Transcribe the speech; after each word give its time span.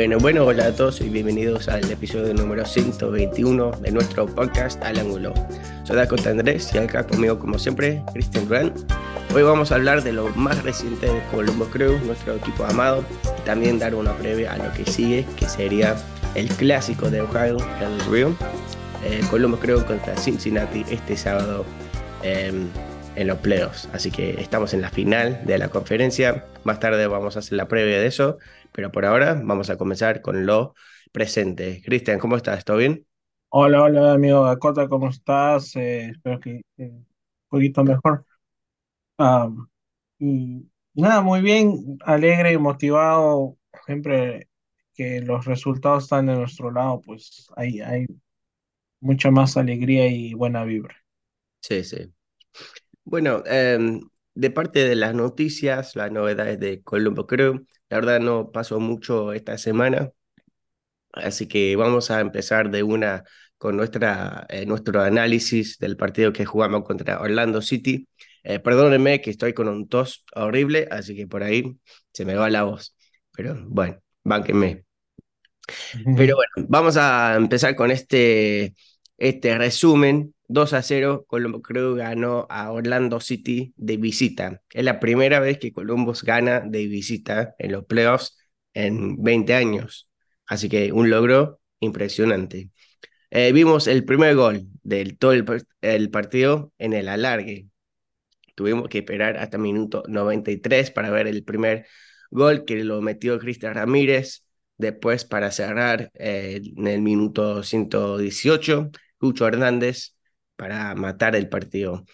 Bueno, 0.00 0.16
bueno, 0.18 0.46
hola 0.46 0.64
a 0.64 0.72
todos 0.74 1.02
y 1.02 1.10
bienvenidos 1.10 1.68
al 1.68 1.84
episodio 1.92 2.32
número 2.32 2.64
121 2.64 3.72
de 3.82 3.92
nuestro 3.92 4.24
podcast 4.24 4.82
Al 4.82 4.98
Ángulo. 4.98 5.34
Soy 5.84 5.96
Dakota 5.96 6.30
Andrés 6.30 6.70
y 6.72 6.78
acá 6.78 7.06
conmigo, 7.06 7.38
como 7.38 7.58
siempre, 7.58 8.02
Christian 8.14 8.48
Durán. 8.48 8.72
Hoy 9.34 9.42
vamos 9.42 9.70
a 9.70 9.74
hablar 9.74 10.02
de 10.02 10.14
lo 10.14 10.30
más 10.30 10.62
reciente 10.62 11.04
de 11.04 11.20
Colombo 11.30 11.66
Crew, 11.66 11.98
nuestro 12.06 12.36
equipo 12.36 12.64
amado, 12.64 13.04
y 13.38 13.42
también 13.42 13.78
dar 13.78 13.94
una 13.94 14.14
previa 14.14 14.54
a 14.54 14.56
lo 14.56 14.72
que 14.72 14.90
sigue, 14.90 15.26
que 15.36 15.46
sería 15.46 15.94
el 16.34 16.48
clásico 16.48 17.10
de 17.10 17.20
Ohio, 17.20 17.58
el 17.82 18.00
Rio. 18.10 18.34
Eh, 19.04 19.20
Colombo 19.30 19.58
Crew 19.58 19.84
contra 19.84 20.16
Cincinnati 20.16 20.82
este 20.90 21.14
sábado 21.14 21.66
em, 22.22 22.68
en 23.20 23.26
los 23.26 23.38
playoffs. 23.38 23.86
Así 23.92 24.10
que 24.10 24.40
estamos 24.40 24.72
en 24.72 24.80
la 24.80 24.88
final 24.88 25.44
de 25.44 25.58
la 25.58 25.68
conferencia. 25.68 26.46
Más 26.64 26.80
tarde 26.80 27.06
vamos 27.06 27.36
a 27.36 27.40
hacer 27.40 27.58
la 27.58 27.68
previa 27.68 28.00
de 28.00 28.06
eso. 28.06 28.38
Pero 28.72 28.90
por 28.90 29.04
ahora 29.04 29.34
vamos 29.44 29.68
a 29.68 29.76
comenzar 29.76 30.22
con 30.22 30.46
lo 30.46 30.74
presente. 31.12 31.82
Cristian, 31.84 32.18
¿cómo 32.18 32.36
estás? 32.36 32.64
¿Todo 32.64 32.78
bien? 32.78 33.06
Hola, 33.50 33.82
hola 33.82 34.12
amigo 34.12 34.44
Dakota, 34.44 34.88
¿cómo 34.88 35.10
estás? 35.10 35.76
Eh, 35.76 36.06
espero 36.12 36.40
que 36.40 36.62
que 36.76 36.84
un 36.84 37.06
poquito 37.48 37.84
mejor. 37.84 38.24
Y 40.18 40.66
nada, 40.94 41.20
muy 41.20 41.42
bien, 41.42 41.98
alegre 42.06 42.52
y 42.52 42.58
motivado. 42.58 43.58
Siempre 43.84 44.48
que 44.94 45.20
los 45.20 45.44
resultados 45.44 46.04
están 46.04 46.26
de 46.26 46.36
nuestro 46.36 46.70
lado, 46.70 47.02
pues 47.02 47.48
hay, 47.56 47.80
hay 47.80 48.06
mucha 49.00 49.30
más 49.30 49.58
alegría 49.58 50.06
y 50.06 50.32
buena 50.32 50.64
vibra. 50.64 50.96
Sí, 51.60 51.84
sí. 51.84 52.10
Bueno, 53.04 53.42
em, 53.46 54.00
de 54.34 54.50
parte 54.50 54.84
de 54.84 54.94
las 54.94 55.14
noticias, 55.14 55.96
las 55.96 56.12
novedades 56.12 56.58
de 56.60 56.82
Colombo 56.82 57.26
Crew, 57.26 57.66
la 57.88 57.96
verdad 57.98 58.20
no 58.20 58.50
pasó 58.52 58.78
mucho 58.80 59.32
esta 59.32 59.58
semana, 59.58 60.10
así 61.12 61.46
que 61.46 61.76
vamos 61.76 62.10
a 62.10 62.20
empezar 62.20 62.70
de 62.70 62.82
una 62.82 63.24
con 63.58 63.76
nuestra, 63.76 64.46
eh, 64.48 64.64
nuestro 64.66 65.02
análisis 65.02 65.78
del 65.78 65.96
partido 65.96 66.32
que 66.32 66.46
jugamos 66.46 66.84
contra 66.84 67.20
Orlando 67.20 67.60
City. 67.62 68.08
Eh, 68.42 68.58
perdónenme 68.58 69.20
que 69.20 69.30
estoy 69.30 69.52
con 69.52 69.68
un 69.68 69.88
tos 69.88 70.24
horrible, 70.34 70.88
así 70.90 71.14
que 71.14 71.26
por 71.26 71.42
ahí 71.42 71.78
se 72.12 72.24
me 72.24 72.34
va 72.34 72.48
la 72.48 72.62
voz, 72.62 72.96
pero 73.32 73.56
bueno, 73.68 73.98
bánquenme. 74.24 74.84
Pero 76.16 76.36
bueno, 76.36 76.68
vamos 76.68 76.96
a 76.96 77.36
empezar 77.36 77.76
con 77.76 77.90
este, 77.92 78.74
este 79.18 79.56
resumen. 79.56 80.34
2 80.50 80.72
a 80.72 80.82
0, 80.82 81.24
Colombo 81.28 81.62
Crew 81.62 81.94
ganó 81.96 82.46
a 82.50 82.72
Orlando 82.72 83.20
City 83.20 83.72
de 83.76 83.96
visita. 83.96 84.62
Es 84.72 84.84
la 84.84 85.00
primera 85.00 85.40
vez 85.40 85.58
que 85.58 85.72
Columbus 85.72 86.22
gana 86.24 86.60
de 86.60 86.86
visita 86.86 87.54
en 87.58 87.72
los 87.72 87.84
playoffs 87.86 88.36
en 88.74 89.22
20 89.22 89.54
años. 89.54 90.08
Así 90.46 90.68
que 90.68 90.92
un 90.92 91.10
logro 91.10 91.60
impresionante. 91.80 92.70
Eh, 93.30 93.52
vimos 93.52 93.86
el 93.88 94.04
primer 94.04 94.36
gol 94.36 94.66
del 94.82 95.18
todo 95.18 95.32
el, 95.32 95.44
par- 95.44 95.62
el 95.82 96.10
partido 96.10 96.72
en 96.78 96.92
el 96.94 97.08
alargue. 97.08 97.68
Tuvimos 98.54 98.88
que 98.88 98.98
esperar 98.98 99.36
hasta 99.38 99.58
minuto 99.58 100.02
93 100.08 100.90
para 100.90 101.10
ver 101.10 101.26
el 101.26 101.44
primer 101.44 101.86
gol 102.30 102.64
que 102.64 102.84
lo 102.84 103.00
metió 103.00 103.38
Cristian 103.38 103.74
Ramírez. 103.74 104.44
Después, 104.76 105.24
para 105.24 105.50
cerrar 105.50 106.10
eh, 106.14 106.60
en 106.76 106.86
el 106.86 107.02
minuto 107.02 107.62
118, 107.62 108.90
Lucho 109.20 109.46
Hernández 109.46 110.14
para 110.60 110.94
matar 110.94 111.36
el 111.36 111.48
partido. 111.48 112.04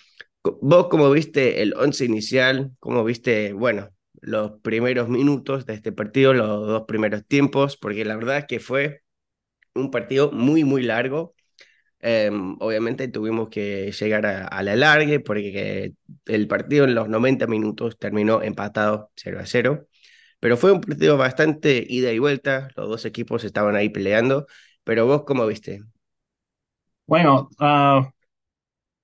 ¿Vos 0.44 0.88
cómo 0.88 1.10
viste 1.10 1.62
el 1.62 1.74
once 1.74 2.04
inicial? 2.04 2.72
¿Cómo 2.80 3.04
viste, 3.04 3.52
bueno, 3.52 3.90
los 4.20 4.60
primeros 4.62 5.08
minutos 5.08 5.66
de 5.66 5.74
este 5.74 5.92
partido, 5.92 6.32
los 6.34 6.66
dos 6.68 6.84
primeros 6.86 7.26
tiempos? 7.26 7.76
Porque 7.76 8.04
la 8.04 8.16
verdad 8.16 8.38
es 8.38 8.46
que 8.46 8.60
fue 8.60 9.02
un 9.74 9.90
partido 9.90 10.32
muy, 10.32 10.64
muy 10.64 10.82
largo 10.82 11.34
Em, 12.00 12.56
obviamente 12.60 13.08
tuvimos 13.08 13.48
que 13.48 13.90
llegar 13.92 14.26
a, 14.26 14.46
a 14.46 14.62
la 14.62 14.76
largue 14.76 15.18
porque 15.20 15.94
el 16.26 16.46
partido 16.46 16.84
en 16.84 16.94
los 16.94 17.08
90 17.08 17.46
minutos 17.46 17.98
terminó 17.98 18.42
empatado 18.42 19.10
0 19.16 19.40
a 19.40 19.46
0, 19.46 19.88
pero 20.38 20.56
fue 20.56 20.72
un 20.72 20.80
partido 20.82 21.16
bastante 21.16 21.84
ida 21.88 22.12
y 22.12 22.18
vuelta, 22.18 22.68
los 22.76 22.88
dos 22.88 23.04
equipos 23.06 23.44
estaban 23.44 23.76
ahí 23.76 23.88
peleando, 23.88 24.46
pero 24.84 25.06
vos 25.06 25.24
cómo 25.24 25.46
viste? 25.46 25.80
Bueno, 27.06 27.48
ah, 27.58 28.10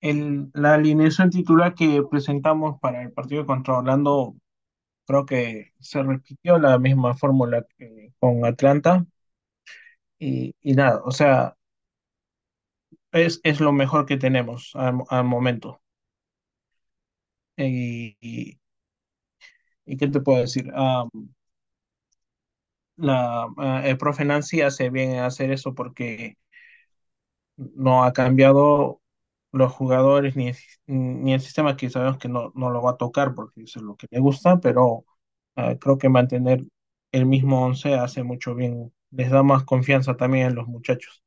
el- 0.03 0.51
la 0.55 0.75
alineación 0.77 1.31
titular 1.31 1.75
que 1.77 2.03
presentamos 2.11 2.81
para 2.81 3.03
el 3.03 3.13
partido 3.13 3.47
contra 3.47 3.79
Orlando, 3.79 4.37
creo 5.07 5.27
que 5.27 5.73
se 5.81 6.03
repitió 6.05 6.59
la 6.59 6.79
misma 6.79 7.15
fórmula 7.17 7.67
que 7.79 8.13
con 8.21 8.45
Atlanta. 8.47 9.07
Y, 10.19 10.55
y 10.63 10.75
nada, 10.75 11.03
o 11.05 11.11
sea, 11.11 11.57
es, 13.13 13.41
es 13.43 13.61
lo 13.61 13.73
mejor 13.73 14.05
que 14.07 14.19
tenemos 14.19 14.73
al, 14.75 14.99
al 15.09 15.25
momento. 15.25 15.81
Y, 17.57 18.17
y, 18.21 18.59
¿y 19.87 19.97
qué 19.97 20.09
te 20.09 20.21
puedo 20.21 20.41
decir? 20.41 20.71
Ah, 20.75 21.07
la, 22.97 23.49
ah, 23.59 23.83
el 23.85 23.99
profe 23.99 24.25
Nancy 24.25 24.61
hace 24.63 24.91
bien 24.91 25.13
en 25.13 25.19
hacer 25.21 25.51
eso 25.53 25.75
porque 25.75 26.37
no 27.57 28.05
ha 28.05 28.13
cambiado 28.13 29.01
los 29.53 29.73
jugadores 29.73 30.37
ni 30.37 30.49
el, 30.49 30.57
ni 30.87 31.35
el 31.35 31.41
sistema 31.41 31.77
que 31.77 31.91
sabemos 31.91 32.19
que 32.19 32.29
no, 32.29 32.53
no 32.55 32.71
lo 32.71 32.83
va 32.83 32.93
a 32.93 32.97
tocar 32.97 33.35
porque 33.35 33.63
eso 33.63 33.79
es 33.81 33.85
lo 33.85 33.97
que 33.97 34.07
le 34.11 34.21
gusta, 34.21 34.61
pero 34.61 35.05
ah, 35.57 35.77
creo 35.81 35.99
que 35.99 36.09
mantener 36.09 36.63
el 37.13 37.27
mismo 37.27 37.65
once 37.65 37.95
hace 37.95 38.23
mucho 38.23 38.55
bien, 38.55 38.93
les 39.11 39.31
da 39.31 39.43
más 39.43 39.65
confianza 39.65 40.17
también 40.17 40.49
en 40.49 40.55
los 40.55 40.67
muchachos. 40.69 41.23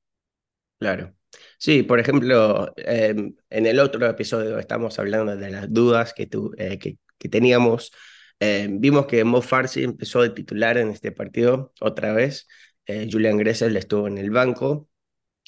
Claro. 0.80 1.16
Sí, 1.58 1.84
por 1.84 2.00
ejemplo, 2.00 2.74
em, 2.78 3.36
en 3.50 3.66
el 3.66 3.80
otro 3.80 4.06
episodio 4.08 4.60
estamos 4.60 5.00
hablando 5.00 5.36
de 5.36 5.50
las 5.50 5.72
dudas 5.74 6.14
que, 6.14 6.28
tu, 6.28 6.54
eh, 6.58 6.78
que, 6.80 6.98
que 7.18 7.30
teníamos. 7.30 7.92
Em, 8.40 8.80
vimos 8.80 9.06
que 9.08 9.24
Mo 9.24 9.42
Farsi 9.42 9.84
empezó 9.84 10.22
de 10.22 10.30
titular 10.30 10.78
en 10.78 10.90
este 10.90 11.12
partido 11.12 11.74
otra 11.82 12.14
vez. 12.14 12.48
Eh, 12.86 13.08
Julian 13.12 13.38
Gressel 13.38 13.76
estuvo 13.78 14.08
en 14.08 14.18
el 14.18 14.32
banco. 14.32 14.90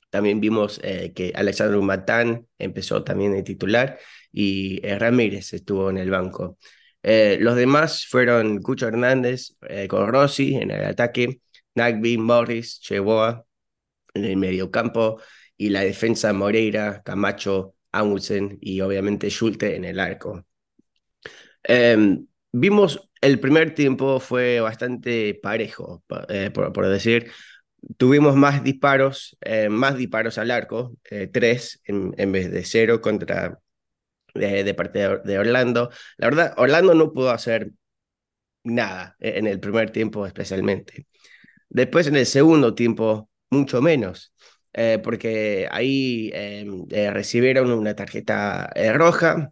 También 0.09 0.39
vimos 0.39 0.79
eh, 0.83 1.13
que 1.13 1.33
Alexandru 1.35 1.81
Matán 1.81 2.47
empezó 2.57 3.03
también 3.03 3.33
de 3.33 3.43
titular 3.43 3.99
y 4.31 4.85
eh, 4.85 4.97
Ramírez 4.99 5.53
estuvo 5.53 5.89
en 5.89 5.97
el 5.97 6.09
banco. 6.09 6.57
Eh, 7.03 7.37
los 7.41 7.55
demás 7.55 8.05
fueron 8.07 8.61
Cucho 8.61 8.87
Hernández 8.87 9.55
con 9.89 10.07
Rossi 10.07 10.55
en 10.55 10.71
el 10.71 10.83
ataque, 10.85 11.41
Nagby, 11.75 12.17
Morris, 12.17 12.79
Cheboa 12.81 13.45
en 14.13 14.25
el 14.25 14.37
mediocampo 14.37 15.21
y 15.57 15.69
la 15.69 15.81
defensa 15.81 16.33
Moreira, 16.33 17.01
Camacho, 17.03 17.75
Amundsen 17.91 18.57
y 18.61 18.81
obviamente 18.81 19.29
Schulte 19.29 19.75
en 19.75 19.85
el 19.85 19.99
arco. 19.99 20.45
Eh, 21.63 22.17
vimos 22.51 23.09
el 23.21 23.39
primer 23.39 23.73
tiempo 23.75 24.19
fue 24.19 24.59
bastante 24.59 25.33
parejo, 25.41 26.03
pa- 26.07 26.25
por, 26.53 26.71
por 26.73 26.87
decir. 26.87 27.31
Tuvimos 27.95 28.35
más 28.35 28.63
disparos, 28.63 29.37
eh, 29.41 29.69
más 29.69 29.95
disparos 29.97 30.37
al 30.37 30.51
arco, 30.51 30.95
eh, 31.09 31.27
tres 31.31 31.81
en, 31.85 32.13
en 32.17 32.31
vez 32.31 32.51
de 32.51 32.63
cero 32.65 33.01
contra 33.01 33.59
de, 34.33 34.63
de 34.63 34.73
parte 34.73 34.99
de, 35.23 35.39
Orlando. 35.39 35.89
La 36.17 36.27
verdad, 36.27 36.53
Orlando 36.57 36.93
no 36.93 37.13
pudo 37.13 37.31
hacer 37.31 37.71
nada 38.63 39.15
eh, 39.19 39.33
en 39.37 39.47
el 39.47 39.59
primer 39.59 39.91
tiempo 39.91 40.25
especialmente. 40.25 41.07
Después 41.69 42.07
en 42.07 42.17
el 42.17 42.25
segundo 42.25 42.75
tiempo, 42.75 43.29
mucho 43.49 43.81
menos, 43.81 44.33
eh, 44.73 44.99
porque 45.03 45.67
ahí 45.71 46.31
recibieron 46.91 47.71
una 47.71 47.95
tarjeta 47.95 48.69
roja, 48.93 49.51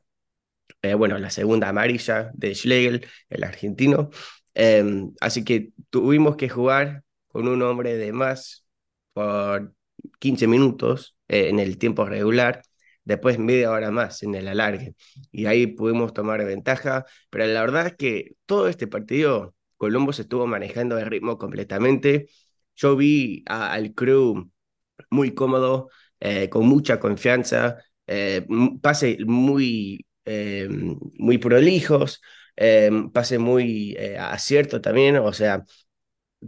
bueno, 0.98 1.18
la 1.18 1.30
segunda 1.32 1.70
amarilla 1.70 2.32
de 2.34 2.54
Schlegel, 2.54 3.08
el 3.30 3.44
argentino. 3.44 4.12
Eh, 4.56 4.84
así 5.20 5.44
que 5.44 5.72
tuvimos 5.90 6.38
que 6.38 6.50
jugar 6.50 7.04
con 7.36 7.50
un 7.50 7.62
hombre 7.64 7.98
de 7.98 8.14
más 8.14 8.66
por 9.12 9.74
15 10.20 10.48
minutos 10.48 11.18
eh, 11.28 11.50
en 11.50 11.60
el 11.60 11.78
tiempo 11.78 12.06
regular, 12.06 12.62
después 13.04 13.40
media 13.40 13.72
hora 13.72 13.92
más 13.92 14.24
en 14.24 14.36
el 14.36 14.48
alargue. 14.48 14.96
Y 15.34 15.46
ahí 15.48 15.68
pudimos 15.68 16.14
tomar 16.14 16.46
ventaja, 16.46 17.04
pero 17.30 17.46
la 17.46 17.60
verdad 17.60 17.88
es 17.88 17.96
que 17.98 18.36
todo 18.46 18.70
este 18.70 18.88
partido 18.88 19.54
Colombo 19.76 20.14
se 20.14 20.22
estuvo 20.22 20.48
manejando 20.48 20.98
el 20.98 21.08
ritmo 21.08 21.38
completamente. 21.38 22.30
Yo 22.74 22.96
vi 22.96 23.44
al 23.48 23.94
crew 23.94 24.50
muy 25.10 25.34
cómodo, 25.34 25.90
eh, 26.22 26.48
con 26.48 26.66
mucha 26.68 27.02
confianza, 27.02 27.80
eh, 28.08 28.48
pase 28.82 29.18
muy, 29.26 30.06
eh, 30.24 30.70
muy 31.18 31.38
prolijos, 31.38 32.22
pase 33.12 33.40
muy 33.40 33.98
acierto 34.18 34.80
también. 34.80 35.18
O 35.18 35.34
sea, 35.34 35.66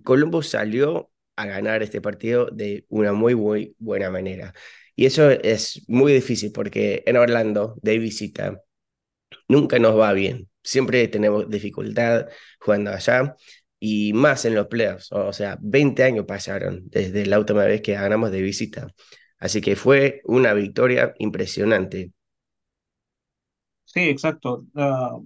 Columbus 0.03 0.49
salió 0.49 1.11
a 1.35 1.45
ganar 1.45 1.83
este 1.83 2.01
partido 2.01 2.47
de 2.51 2.85
una 2.89 3.13
muy, 3.13 3.35
muy 3.35 3.75
buena 3.79 4.09
manera. 4.09 4.53
Y 4.95 5.05
eso 5.05 5.29
es 5.29 5.83
muy 5.87 6.13
difícil 6.13 6.51
porque 6.51 7.03
en 7.05 7.17
Orlando, 7.17 7.75
de 7.81 7.99
visita, 7.99 8.61
nunca 9.47 9.79
nos 9.79 9.97
va 9.99 10.13
bien. 10.13 10.49
Siempre 10.63 11.07
tenemos 11.07 11.49
dificultad 11.49 12.27
jugando 12.59 12.91
allá. 12.91 13.35
y 13.79 14.13
más 14.13 14.45
en 14.45 14.55
los 14.55 14.67
playoffs. 14.67 15.11
O 15.11 15.33
sea, 15.33 15.57
20 15.61 16.03
años 16.03 16.25
pasaron 16.25 16.83
desde 16.89 17.25
la 17.27 17.39
última 17.39 17.63
vez 17.65 17.81
que 17.81 17.93
ganamos 17.93 18.31
de 18.31 18.41
visita. 18.41 18.87
Así 19.39 19.61
que 19.61 19.75
fue 19.75 20.21
una 20.25 20.53
victoria 20.53 21.13
impresionante. 21.19 22.11
Sí, 23.85 24.01
exacto. 24.09 24.65
Ah, 24.75 25.17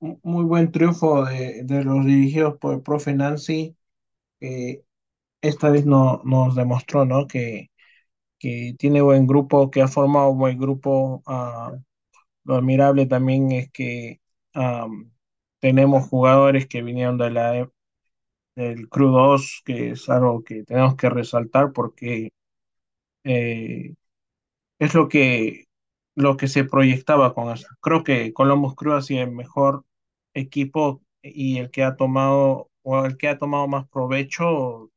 muy 0.00 0.44
buen 0.44 0.72
triunfo 0.72 1.24
de, 1.26 1.62
de 1.64 1.84
los 1.84 2.04
dirigidos 2.06 2.58
por 2.58 2.74
el 2.74 2.82
profe 2.82 3.14
Nancy, 3.14 3.76
esta 5.40 5.70
vez 5.70 5.86
no, 5.86 6.22
nos 6.24 6.54
demostró, 6.56 7.04
¿no? 7.04 7.26
Que, 7.26 7.70
que 8.38 8.74
tiene 8.78 9.02
buen 9.02 9.26
grupo, 9.26 9.70
que 9.70 9.82
ha 9.82 9.88
formado 9.88 10.34
buen 10.34 10.58
grupo. 10.58 11.22
ah, 11.26 11.72
lo 12.44 12.56
admirable 12.56 13.06
también 13.06 13.52
es 13.52 13.70
que 13.72 14.20
am, 14.54 15.12
tenemos 15.60 16.08
jugadores 16.08 16.66
que 16.68 16.82
vinieron 16.82 17.18
de 17.18 17.30
la, 17.30 17.70
del 18.56 18.88
Crew 18.88 19.10
2, 19.10 19.62
que 19.64 19.90
es 19.92 20.08
algo 20.10 20.42
que 20.44 20.64
tenemos 20.64 20.96
que 20.96 21.10
resaltar 21.10 21.72
porque 21.72 22.30
eh, 23.24 23.94
es 24.78 24.94
lo 24.94 25.08
que, 25.08 25.66
lo 26.14 26.36
que 26.36 26.48
se 26.48 26.64
proyectaba 26.64 27.34
con 27.34 27.52
eso. 27.52 27.68
Creo 27.80 28.04
que 28.04 28.32
Columbus 28.32 28.74
Crew 28.76 28.94
ha 28.94 29.02
sido 29.02 29.22
el 29.24 29.32
mejor 29.32 29.84
equipo 30.34 31.02
y 31.22 31.58
el 31.58 31.70
que 31.70 31.84
ha 31.84 31.96
tomado, 31.96 32.67
o 32.82 33.04
el 33.06 33.16
que 33.16 33.28
ha 33.28 33.38
tomado 33.38 33.68
más 33.68 33.88
provecho 33.88 34.90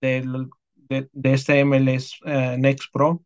del, 0.00 0.50
de, 0.76 1.08
de 1.12 1.32
este 1.34 1.60
MLS 1.60 2.18
eh, 2.26 2.56
Next 2.58 2.92
Pro, 2.92 3.24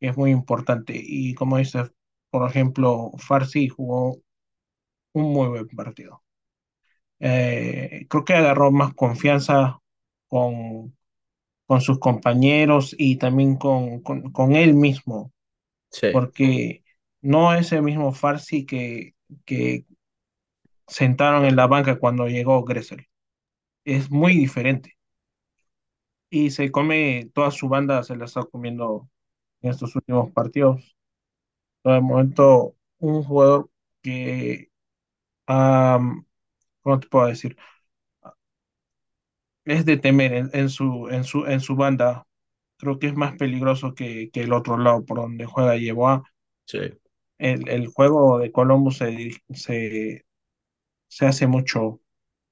que 0.00 0.08
es 0.08 0.16
muy 0.16 0.30
importante. 0.32 0.94
Y 0.96 1.34
como 1.34 1.58
dice, 1.58 1.90
por 2.30 2.48
ejemplo, 2.48 3.12
Farsi 3.18 3.68
jugó 3.68 4.18
un 5.14 5.32
muy 5.32 5.48
buen 5.48 5.68
partido. 5.68 6.22
Eh, 7.20 8.06
creo 8.08 8.24
que 8.24 8.34
agarró 8.34 8.70
más 8.72 8.94
confianza 8.94 9.80
con, 10.28 10.96
con 11.66 11.80
sus 11.80 11.98
compañeros 11.98 12.94
y 12.98 13.16
también 13.18 13.56
con, 13.56 14.00
con, 14.02 14.32
con 14.32 14.56
él 14.56 14.74
mismo, 14.74 15.32
Sí, 15.90 16.08
porque 16.10 16.84
no 17.22 17.54
es 17.54 17.72
el 17.72 17.82
mismo 17.82 18.12
Farsi 18.12 18.66
que, 18.66 19.14
que 19.46 19.86
sentaron 20.90 21.46
en 21.46 21.56
la 21.56 21.66
banca 21.66 21.98
cuando 21.98 22.28
llegó 22.28 22.64
Gressel. 22.64 23.06
Es 23.84 24.10
muy 24.10 24.34
diferente. 24.36 24.98
Y 26.30 26.50
se 26.50 26.70
come, 26.70 27.30
toda 27.34 27.50
su 27.50 27.68
banda 27.68 28.02
se 28.04 28.16
la 28.16 28.24
está 28.26 28.44
comiendo 28.44 29.08
en 29.62 29.70
estos 29.70 29.96
últimos 29.96 30.32
partidos. 30.32 30.96
El 31.84 32.02
momento, 32.02 32.76
un 32.98 33.24
jugador 33.24 33.70
que, 34.02 34.70
¿cómo 36.82 37.00
te 37.00 37.08
puedo 37.08 37.26
decir? 37.26 37.56
Es 39.64 39.86
de 39.86 39.96
temer 39.96 40.34
en, 40.34 40.50
en 40.52 40.68
su, 40.68 41.08
en 41.08 41.24
su, 41.24 41.46
en 41.46 41.60
su 41.60 41.74
banda. 41.76 42.26
Creo 42.78 42.98
que 42.98 43.06
es 43.08 43.14
más 43.14 43.36
peligroso 43.36 43.94
que, 43.94 44.30
que 44.32 44.42
el 44.42 44.52
otro 44.52 44.78
lado 44.78 45.04
por 45.04 45.18
donde 45.18 45.46
juega 45.46 45.76
Yeboah. 45.76 46.22
sí. 46.66 46.78
El, 47.38 47.68
el 47.68 47.88
juego 47.88 48.38
de 48.38 48.52
Columbus 48.52 48.98
se, 48.98 49.30
se, 49.54 50.24
se 51.10 51.26
hace 51.26 51.46
mucho 51.48 52.00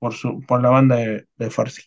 por, 0.00 0.14
su, 0.14 0.42
por 0.46 0.62
la 0.62 0.70
banda 0.70 0.96
de, 0.96 1.26
de 1.38 1.50
Farsi. 1.50 1.82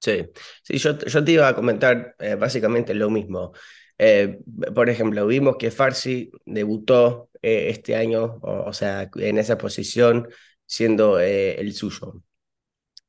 Sí, 0.00 0.26
sí, 0.62 0.78
yo, 0.78 0.98
yo 0.98 1.24
te 1.24 1.32
iba 1.32 1.48
a 1.48 1.54
comentar 1.54 2.14
eh, 2.18 2.34
básicamente 2.34 2.92
lo 2.94 3.10
mismo. 3.10 3.52
Eh, 3.98 4.38
por 4.74 4.90
ejemplo, 4.90 5.26
vimos 5.26 5.56
que 5.58 5.70
Farsi 5.70 6.30
debutó 6.44 7.30
eh, 7.42 7.68
este 7.70 7.96
año, 7.96 8.38
o, 8.42 8.64
o 8.68 8.72
sea, 8.74 9.10
en 9.16 9.38
esa 9.38 9.56
posición, 9.58 10.28
siendo 10.66 11.18
el 11.20 11.72
suyo. 11.74 12.22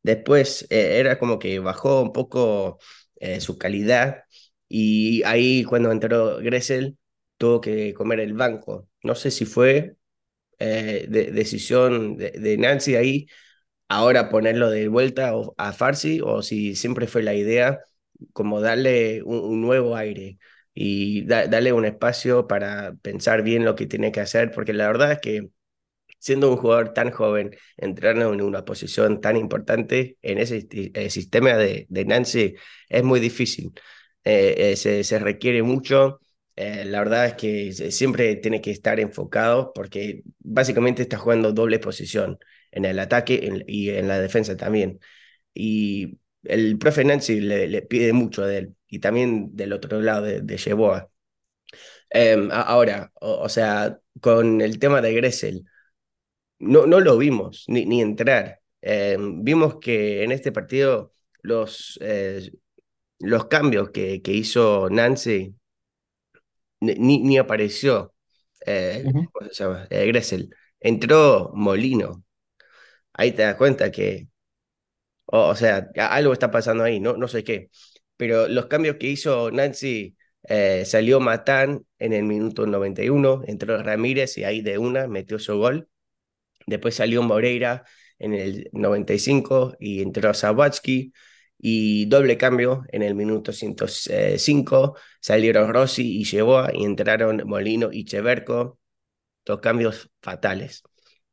Después 0.04 0.68
era 0.70 1.18
como 1.20 1.40
que 1.40 1.60
bajó 1.60 2.02
un 2.02 2.14
poco 2.14 2.80
su 3.40 3.58
calidad 3.58 4.24
y 4.70 5.24
ahí 5.24 5.64
cuando 5.64 5.92
entró 5.92 6.38
Gressel 6.40 6.98
tuvo 7.38 7.62
que 7.62 7.94
comer 7.94 8.20
el 8.20 8.34
banco. 8.34 8.88
No 9.04 9.16
sé 9.16 9.32
si 9.32 9.46
fue 9.46 9.96
eh, 10.60 11.06
de- 11.10 11.32
decisión 11.32 12.18
de, 12.18 12.58
Nancy 12.58 12.96
ahí 12.96 13.28
ahora 13.90 14.30
ponerlo 14.30 14.70
de 14.70 14.88
vuelta 14.88 15.34
a 15.58 15.74
Farsi 15.74 16.22
o 16.24 16.42
si 16.42 16.76
siempre 16.76 17.08
fue 17.08 17.24
la 17.24 17.34
idea 17.36 17.80
como 18.34 18.62
darle 18.62 19.24
un, 19.24 19.62
nuevo 19.62 19.96
aire 19.96 20.38
y 20.74 21.26
da- 21.26 21.48
darle 21.48 21.74
un 21.74 21.86
espacio 21.86 22.48
para 22.48 22.96
pensar 23.02 23.44
bien 23.44 23.66
lo 23.66 23.76
que 23.76 23.88
tiene 23.88 24.12
que 24.12 24.22
hacer, 24.22 24.52
porque 24.52 24.74
la 24.74 24.88
verdad 24.88 25.12
es 25.14 25.20
que 25.20 25.50
siendo 26.20 26.50
un 26.52 26.58
jugador 26.58 26.94
tan 26.94 27.12
joven, 27.12 27.52
entrando 27.78 28.34
en 28.34 28.42
una 28.42 28.66
posición 28.66 29.22
tan 29.22 29.38
importante 29.38 30.18
en 30.22 30.40
ese 30.40 30.68
eh, 30.72 31.10
sistema 31.10 31.54
de, 31.56 31.88
Nancy 31.90 32.56
es 32.90 33.04
muy 33.04 33.20
difícil. 33.20 33.74
Eh, 34.24 34.76
se, 34.76 35.04
se 35.04 35.20
requiere 35.20 35.62
mucho. 35.64 36.20
Eh, 36.56 36.86
la 36.86 37.00
verdad 37.00 37.26
es 37.26 37.34
que 37.36 37.72
siempre 37.92 38.36
tiene 38.38 38.62
que 38.62 38.72
estar 38.72 39.00
enfocado 39.00 39.74
porque 39.74 40.24
básicamente 40.40 41.02
está 41.02 41.18
jugando 41.18 41.52
doble 41.52 41.80
posición 41.80 42.40
en 42.72 42.86
el 42.86 43.00
ataque 43.00 43.64
y 43.68 43.90
en 43.90 44.08
la 44.08 44.20
defensa 44.20 44.56
también. 44.58 45.00
Y 45.54 46.20
el 46.44 46.78
profe 46.78 47.04
Nancy 47.06 47.42
le, 47.42 47.82
pide 47.84 48.14
mucho 48.14 48.44
de 48.46 48.58
él 48.60 48.76
y 48.88 49.00
también 49.00 49.56
del 49.56 49.74
otro 49.74 50.02
lado 50.02 50.26
de, 50.26 50.42
de 50.42 50.58
Yeboah. 50.58 51.10
Em, 52.10 52.50
ahora, 52.52 53.12
o, 53.16 53.50
sea, 53.50 54.00
con 54.22 54.62
el 54.62 54.80
tema 54.80 55.02
de 55.02 55.14
Gressel 55.14 55.66
no, 56.60 56.86
no 56.88 57.00
lo 57.02 57.18
vimos 57.18 57.66
ni, 57.68 57.86
ni 57.86 58.02
entrar. 58.02 58.62
Eh, 58.82 59.18
vimos 59.20 59.80
que 59.80 60.24
en 60.24 60.32
este 60.32 60.52
partido 60.52 61.14
los, 61.42 62.00
eh, 62.02 62.52
los 63.20 63.48
cambios 63.48 63.90
que, 63.92 64.22
que 64.22 64.34
hizo 64.34 64.90
Nancy 64.90 65.56
ni, 66.82 67.20
ni 67.20 67.38
apareció 67.38 68.14
eh, 68.66 69.06
Ujú. 69.06 69.30
¿cómo 69.32 69.50
se 69.52 69.64
llama? 69.64 69.88
Eh, 69.90 70.08
Gressel. 70.08 70.56
Entró 70.80 71.52
Molino. 71.56 72.24
Ahí 73.14 73.32
te 73.34 73.44
das 73.44 73.56
cuenta 73.56 73.92
que, 73.92 74.30
o, 75.26 75.50
o 75.50 75.56
sea, 75.56 75.90
algo 75.98 76.34
está 76.34 76.52
pasando 76.52 76.84
ahí, 76.84 77.00
no, 77.00 77.18
no 77.18 77.28
sé 77.28 77.44
qué. 77.44 77.70
Pero 78.18 78.48
los 78.48 78.68
cambios 78.68 78.98
que 78.98 79.08
hizo 79.08 79.52
Nancy, 79.52 80.16
eh, 80.44 80.86
salió 80.86 81.20
Matán 81.20 81.86
en 82.00 82.14
el 82.14 82.24
minuto 82.24 82.66
91, 82.68 83.42
entró 83.48 83.82
Ramírez 83.82 84.38
y 84.38 84.44
ahí 84.44 84.62
de 84.62 84.78
una 84.78 85.08
metió 85.08 85.40
su 85.40 85.58
gol. 85.58 85.90
Después 86.68 86.96
salió 86.96 87.22
Moreira 87.24 87.86
en 88.20 88.34
el 88.34 88.70
95 88.74 89.76
y 89.80 90.02
entró 90.02 90.34
Sawatsky. 90.34 91.14
Y 91.60 92.06
doble 92.08 92.38
cambio 92.38 92.84
en 92.90 93.02
el 93.04 93.16
minuto 93.16 93.52
105. 93.54 94.98
Salieron 95.22 95.74
Rossi 95.74 96.20
y 96.22 96.24
Yeboah 96.26 96.72
y 96.74 96.84
entraron 96.86 97.42
Molino 97.46 97.90
y 97.92 98.06
Cheverco. 98.06 98.80
Dos 99.46 99.60
cambios 99.62 100.10
fatales. 100.22 100.84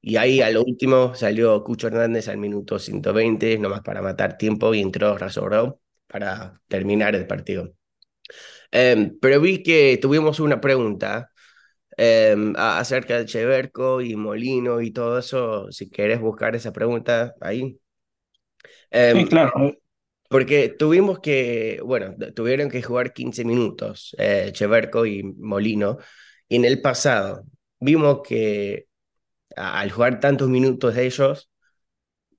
Y 0.00 0.16
ahí 0.16 0.40
a 0.42 0.50
lo 0.50 0.62
último 0.64 1.14
salió 1.14 1.62
Cucho 1.64 1.88
Hernández 1.88 2.28
al 2.28 2.38
minuto 2.38 2.78
120, 2.78 3.58
nomás 3.58 3.82
para 3.82 4.02
matar 4.02 4.36
tiempo, 4.38 4.74
y 4.74 4.80
entró 4.80 5.16
Razorro 5.18 5.80
para 6.08 6.60
terminar 6.68 7.14
el 7.16 7.26
partido. 7.26 7.74
Em, 8.70 9.18
pero 9.20 9.40
vi 9.40 9.62
que 9.62 9.98
tuvimos 10.00 10.40
una 10.40 10.60
pregunta 10.60 11.30
a- 12.56 12.78
acerca 12.80 13.18
de 13.18 13.26
Cheverco 13.26 14.00
y 14.00 14.16
Molino 14.16 14.80
y 14.80 14.90
todo 14.92 15.18
eso, 15.18 15.70
si 15.72 15.90
querés 15.90 16.20
buscar 16.20 16.56
esa 16.56 16.72
pregunta 16.72 17.34
ahí. 17.40 17.78
Sí, 19.12 19.24
Em, 19.24 19.28
claro. 19.28 19.52
Porque 20.32 20.70
tuvimos 20.70 21.20
que, 21.20 21.80
bueno, 21.84 22.16
tuvieron 22.34 22.70
que 22.70 22.82
jugar 22.82 23.14
15 23.14 23.44
minutos, 23.44 24.16
eh, 24.18 24.50
Cheverco 24.54 25.06
y 25.06 25.22
Molino, 25.24 25.98
y 26.48 26.56
en 26.56 26.66
el 26.66 26.82
pasado 26.82 27.44
vimos 27.80 28.22
que 28.26 28.88
al 29.56 29.90
jugar 29.92 30.20
tantos 30.20 30.48
minutos 30.50 30.94
de 30.96 31.06
ellos, 31.06 31.50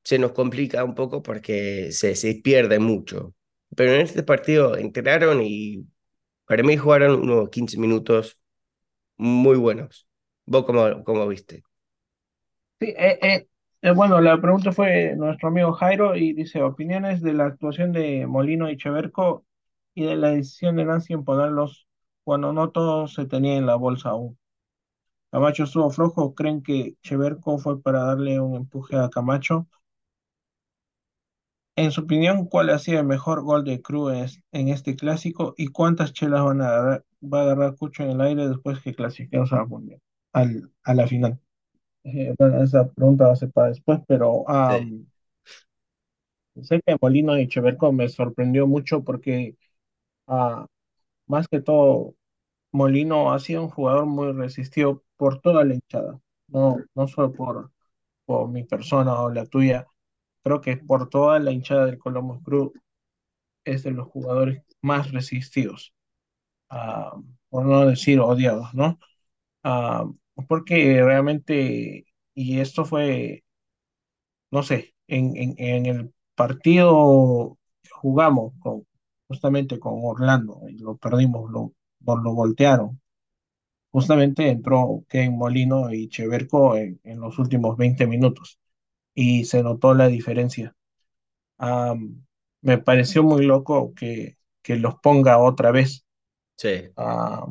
se 0.03 0.19
nos 0.19 0.33
complica 0.33 0.83
un 0.83 0.95
poco 0.95 1.23
porque 1.23 1.91
se, 1.91 2.15
se 2.15 2.35
pierde 2.35 2.79
mucho. 2.79 3.33
Pero 3.75 3.93
en 3.93 4.01
este 4.01 4.23
partido 4.23 4.77
entraron 4.77 5.41
y 5.43 5.88
para 6.45 6.63
mí 6.63 6.77
jugaron 6.77 7.21
unos 7.21 7.50
15 7.50 7.79
minutos 7.79 8.39
muy 9.17 9.57
buenos. 9.57 10.07
¿Vos 10.45 10.65
cómo, 10.65 11.03
cómo 11.05 11.27
viste? 11.27 11.63
Sí, 12.79 12.88
eh, 12.97 13.19
eh, 13.21 13.47
eh, 13.83 13.91
bueno, 13.91 14.21
la 14.21 14.41
pregunta 14.41 14.73
fue 14.73 15.15
nuestro 15.17 15.49
amigo 15.49 15.73
Jairo 15.73 16.15
y 16.17 16.33
dice 16.33 16.63
opiniones 16.63 17.21
de 17.21 17.33
la 17.33 17.45
actuación 17.47 17.93
de 17.93 18.27
Molino 18.27 18.69
y 18.71 18.77
Cheverco 18.77 19.45
y 19.95 20.05
de 20.05 20.17
la 20.17 20.29
decisión 20.31 20.77
de 20.77 20.85
Nancy 20.85 21.13
en 21.13 21.25
ponerlos 21.25 21.87
cuando 22.25 22.53
no 22.53 22.71
todo 22.71 23.07
se 23.07 23.27
tenía 23.27 23.57
en 23.57 23.67
la 23.67 23.75
bolsa 23.75 24.11
aún. 24.11 24.39
Camacho 25.31 25.65
estuvo 25.65 25.91
flojo, 25.91 26.35
¿creen 26.35 26.63
que 26.63 26.95
Cheverco 27.03 27.59
fue 27.59 27.81
para 27.81 28.03
darle 28.03 28.39
un 28.41 28.55
empuje 28.57 28.97
a 28.97 29.09
Camacho? 29.11 29.67
En 31.75 31.91
su 31.91 32.01
opinión, 32.01 32.47
¿cuál 32.47 32.71
ha 32.71 32.79
sido 32.79 32.99
el 32.99 33.05
mejor 33.05 33.43
gol 33.43 33.63
de 33.63 33.81
Cruz 33.81 34.11
en, 34.13 34.19
es- 34.23 34.41
en 34.53 34.69
este 34.69 34.95
clásico 34.95 35.53
y 35.57 35.67
cuántas 35.67 36.11
chelas 36.13 36.43
van 36.43 36.61
a 36.61 37.03
va 37.23 37.39
a 37.39 37.43
agarrar 37.43 37.75
Cucho 37.75 38.03
en 38.03 38.09
el 38.11 38.21
aire 38.21 38.47
después 38.49 38.81
que 38.81 38.95
clasifiquemos 38.95 39.53
al 39.53 39.67
al, 40.33 40.71
a 40.83 40.93
la 40.95 41.07
final? 41.07 41.39
Eh, 42.05 42.33
bueno, 42.38 42.63
esa 42.63 42.88
pregunta 42.91 43.27
va 43.27 43.33
a 43.33 43.36
ser 43.36 43.51
para 43.51 43.69
después, 43.69 44.00
pero 44.07 44.48
Sí. 44.67 44.74
am, 44.75 45.05
Sé 46.62 46.81
que 46.86 46.98
Molino 47.01 47.38
y 47.39 47.48
Cheverco 47.48 47.91
me 47.91 48.10
sorprendió 48.10 48.67
mucho 48.67 49.03
porque 49.03 49.57
ah, 50.27 50.67
más 51.27 51.48
que 51.50 51.62
todo 51.62 52.15
Molino 52.72 53.33
ha 53.33 53.39
sido 53.39 53.63
un 53.63 53.69
jugador 53.69 54.05
muy 54.07 54.31
resistido 54.33 55.03
por 55.17 55.41
toda 55.41 55.65
la 55.65 55.75
hinchada, 55.75 56.19
no, 56.50 56.77
no 56.95 57.07
solo 57.07 57.33
por, 57.33 57.72
por 58.25 58.50
mi 58.50 58.63
persona 58.65 59.22
o 59.22 59.31
la 59.31 59.45
tuya, 59.48 59.88
creo 60.43 60.62
que 60.62 60.77
por 60.77 61.10
toda 61.10 61.39
la 61.39 61.51
hinchada 61.51 61.88
del 61.88 62.00
Columbus 62.00 62.43
Crew 62.43 62.74
es 63.65 63.83
de 63.83 63.91
los 63.91 64.07
jugadores 64.10 64.63
más 64.81 65.12
resistidos, 65.12 65.93
ah, 66.69 67.15
por 67.50 67.65
no 67.65 67.88
decir 67.88 68.19
odiados, 68.22 68.74
¿no? 68.75 69.00
Ah, 69.63 70.05
porque 70.47 71.01
realmente, 71.03 72.05
y 72.33 72.59
esto 72.59 72.85
fue, 72.85 73.43
no 74.51 74.63
sé, 74.63 74.95
en, 75.07 75.35
en, 75.37 75.55
en 75.57 75.85
el 75.85 76.13
partido 76.35 77.57
que 77.81 77.89
jugamos 77.91 78.53
con, 78.59 78.85
justamente 79.27 79.79
con 79.79 79.93
Orlando, 80.03 80.61
y 80.69 80.77
lo 80.77 80.97
perdimos, 80.97 81.49
lo, 81.51 81.73
lo, 82.01 82.17
lo 82.17 82.33
voltearon. 82.33 82.99
Justamente 83.91 84.49
entró 84.49 85.05
Ken 85.09 85.37
Molino 85.37 85.93
y 85.93 86.09
Cheverco 86.09 86.77
en, 86.77 86.99
en 87.03 87.19
los 87.21 87.39
últimos 87.39 87.77
20 87.77 88.07
minutos 88.07 88.59
y 89.15 89.45
se 89.45 89.63
notó 89.63 89.93
la 89.95 90.07
diferencia. 90.09 90.75
Ah, 91.59 91.95
me 92.61 92.77
pareció 92.79 93.23
muy 93.23 93.45
loco 93.45 93.93
que, 93.95 94.37
que 94.63 94.77
los 94.77 94.95
ponga 95.01 95.39
otra 95.39 95.71
vez. 95.71 96.05
Sí, 96.57 96.95
Ah, 96.97 97.47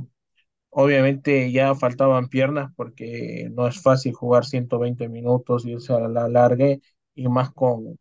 Obviamente 0.75 1.53
ya 1.53 1.75
faltaban 1.75 2.29
piernas 2.29 2.73
porque 2.77 3.51
no 3.55 3.69
es 3.69 3.81
fácil 3.83 4.15
jugar 4.15 4.47
120 4.47 5.09
minutos 5.09 5.67
y 5.67 5.73
irse 5.73 5.93
a 5.95 6.01
la 6.09 6.29
larga 6.29 6.67
y 7.15 7.29
más 7.29 7.53
con, 7.53 7.99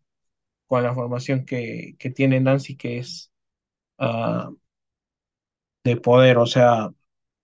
con 0.68 0.84
la 0.84 0.94
formación 0.96 1.46
que, 1.46 1.96
que 2.00 2.12
tiene 2.12 2.40
Nancy 2.42 2.78
que 2.78 3.00
es 3.00 3.32
ah, 4.00 4.52
de 5.84 5.98
poder, 5.98 6.38
o 6.38 6.46
sea, 6.46 6.90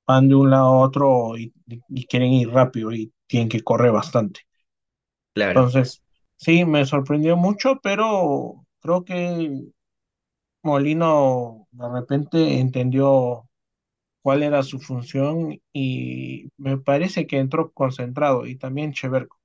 van 0.08 0.30
de 0.30 0.36
un 0.36 0.50
lado 0.52 0.68
a 0.68 0.82
otro 0.82 1.38
y, 1.38 1.54
y 1.90 2.06
quieren 2.08 2.34
ir 2.34 2.50
rápido 2.52 2.92
y 2.94 3.14
tienen 3.28 3.50
que 3.50 3.62
correr 3.64 3.92
bastante. 3.92 4.42
claro. 5.34 5.72
Entonces, 5.72 6.02
sí, 6.38 6.66
me 6.66 6.86
sorprendió 6.86 7.36
mucho, 7.38 7.80
pero 7.84 8.66
creo 8.82 9.04
que 9.06 9.64
Molino 10.64 11.68
de 11.72 11.90
repente 11.90 12.60
entendió 12.60 13.47
cuál 14.22 14.44
era 14.44 14.64
su 14.64 14.80
función 14.80 15.60
y 15.74 16.50
me 16.58 16.78
parece 16.78 17.28
que 17.28 17.40
entró 17.40 17.72
concentrado 17.74 18.46
y 18.46 18.56
también 18.58 18.94
Cheverco. 18.94 19.40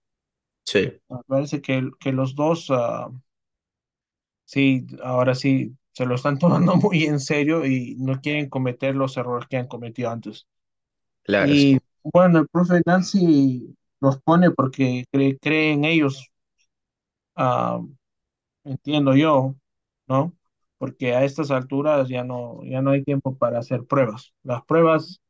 Sí, 0.64 1.00
Me 1.08 1.18
parece 1.28 1.60
que, 1.62 1.90
que 2.00 2.10
los 2.12 2.34
dos, 2.34 2.66
ah, 2.70 3.08
sí, 4.44 4.86
ahora 5.02 5.34
sí, 5.34 5.76
se 5.92 6.06
lo 6.06 6.14
están 6.14 6.38
tomando 6.38 6.76
muy 6.76 7.04
en 7.04 7.20
serio 7.20 7.66
y 7.66 7.96
no 7.98 8.20
quieren 8.20 8.48
cometer 8.48 8.94
los 8.94 9.16
errores 9.16 9.48
que 9.48 9.56
han 9.56 9.68
cometido 9.68 10.10
antes. 10.10 10.46
claro, 11.22 11.54
Y 11.54 11.78
bueno, 12.04 12.40
el 12.40 12.48
profe 12.48 12.82
Nancy 12.86 13.76
los 14.00 14.20
pone 14.22 14.50
porque 14.52 15.06
cree, 15.12 15.38
cree 15.38 15.72
en 15.72 15.84
ellos, 15.84 16.30
ah, 17.36 17.80
entiendo 18.64 19.16
yo, 19.16 19.56
¿no? 20.08 20.36
Porque 20.82 21.14
a 21.14 21.24
estas 21.24 21.50
alturas 21.52 22.08
ya 22.08 22.24
no, 22.24 22.60
ya 22.64 22.82
no 22.82 22.90
hay 22.92 23.04
tiempo 23.04 23.36
para 23.38 23.58
hacer 23.60 23.84
pruebas. 23.86 24.34
Las 24.42 24.64
pruebas 24.64 25.20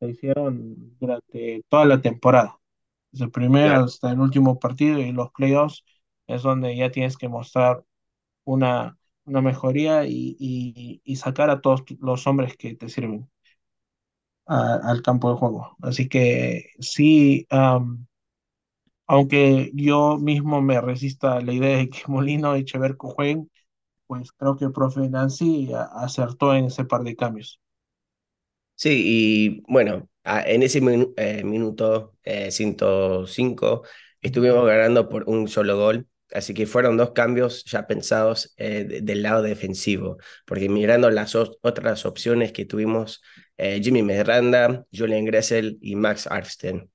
se 0.00 0.08
hicieron 0.10 0.96
durante 1.00 1.62
toda 1.68 1.84
la 1.86 2.02
temporada. 2.02 2.58
Desde 3.12 3.26
el 3.26 3.30
primer 3.32 3.72
claro. 3.72 3.84
hasta 3.84 4.12
el 4.12 4.20
último 4.20 4.58
partido 4.60 5.00
y 5.00 5.12
los 5.12 5.32
playoffs 5.32 5.84
es 6.28 6.42
donde 6.42 6.76
ya 6.76 6.90
tienes 6.92 7.16
que 7.18 7.28
mostrar 7.28 7.84
una, 8.44 8.98
una 9.26 9.42
mejoría 9.42 10.06
y, 10.06 10.36
y- 10.40 11.02
y 11.04 11.16
sacar 11.16 11.50
a 11.50 11.60
todos 11.62 11.84
los 12.00 12.26
hombres 12.28 12.56
que 12.58 12.74
te 12.76 12.88
sirven 12.90 13.30
a- 14.46 14.76
al 14.90 15.02
campo 15.02 15.30
de 15.30 15.36
juego. 15.38 15.76
Así 15.82 16.08
que 16.08 16.70
sí, 16.80 17.46
aunque 19.06 19.70
yo 19.74 20.18
mismo 20.18 20.62
me 20.62 20.80
resista 20.80 21.34
a 21.36 21.40
la 21.40 21.52
idea 21.52 21.78
de 21.78 21.90
que 21.90 22.00
Molino 22.08 22.56
y 22.56 22.64
Cheverco 22.64 23.08
jueguen, 23.10 23.50
pues 24.18 24.32
creo 24.32 24.56
que 24.56 24.64
el 24.66 24.72
profe 24.72 25.08
Nancy 25.08 25.72
a- 25.74 25.84
acertó 25.84 26.54
en 26.54 26.66
ese 26.66 26.84
par 26.84 27.02
de 27.04 27.16
cambios. 27.16 27.60
Sí, 28.76 29.02
y 29.06 29.62
bueno, 29.72 30.08
en 30.24 30.62
ese 30.62 30.80
minu- 30.82 31.14
eh, 31.16 31.44
minuto 31.44 32.16
eh, 32.24 32.50
105 32.50 33.82
estuvimos 34.20 34.66
ganando 34.66 35.08
por 35.08 35.28
un 35.28 35.48
solo 35.48 35.76
gol, 35.76 36.08
así 36.32 36.54
que 36.54 36.66
fueron 36.66 36.96
dos 36.96 37.12
cambios 37.12 37.64
ya 37.64 37.86
pensados 37.86 38.52
eh, 38.56 38.84
de- 38.84 39.00
del 39.02 39.22
lado 39.22 39.42
defensivo, 39.42 40.18
porque 40.44 40.68
mirando 40.68 41.10
las 41.10 41.34
otras 41.36 42.04
opciones 42.04 42.52
que 42.52 42.64
tuvimos, 42.64 43.22
eh, 43.56 43.80
Jimmy 43.82 44.02
Medranda, 44.02 44.84
Julian 44.92 45.24
Gressel 45.24 45.78
y 45.80 45.94
Max 45.96 46.26
Arfsten, 46.26 46.90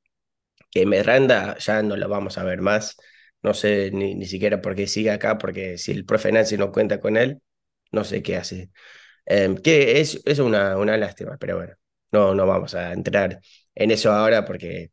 que 0.71 0.85
Medranda 0.85 1.57
ya 1.59 1.81
no 1.83 1.95
lo 1.97 2.07
vamos 2.09 2.37
a 2.37 2.43
ver 2.43 2.61
más, 2.61 2.97
no 3.43 3.53
sé 3.53 3.91
ni, 3.91 4.15
ni 4.15 4.25
siquiera 4.25 4.61
por 4.61 4.75
qué 4.75 4.87
sigue 4.87 5.11
acá, 5.11 5.37
porque 5.37 5.77
si 5.77 5.91
el 5.91 6.05
profe 6.05 6.31
Nancy 6.31 6.57
no 6.57 6.71
cuenta 6.71 6.99
con 6.99 7.17
él, 7.17 7.41
no 7.91 8.03
sé 8.03 8.21
qué 8.23 8.37
hace. 8.37 8.71
Em, 9.25 9.57
que 9.57 10.01
es, 10.01 10.21
es 10.25 10.39
una, 10.39 10.77
una 10.77 10.97
lástima, 10.97 11.37
pero 11.39 11.57
bueno, 11.57 11.75
no, 12.11 12.35
no 12.35 12.47
vamos 12.47 12.75
a 12.75 12.93
entrar 12.93 13.41
en 13.75 13.91
eso 13.91 14.11
ahora 14.13 14.45
porque 14.45 14.91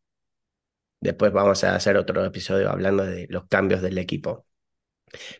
después 1.00 1.32
vamos 1.32 1.64
a 1.64 1.74
hacer 1.76 1.96
otro 1.96 2.24
episodio 2.24 2.70
hablando 2.70 3.04
de 3.04 3.26
los 3.30 3.46
cambios 3.48 3.82
del 3.82 3.98
equipo. 3.98 4.46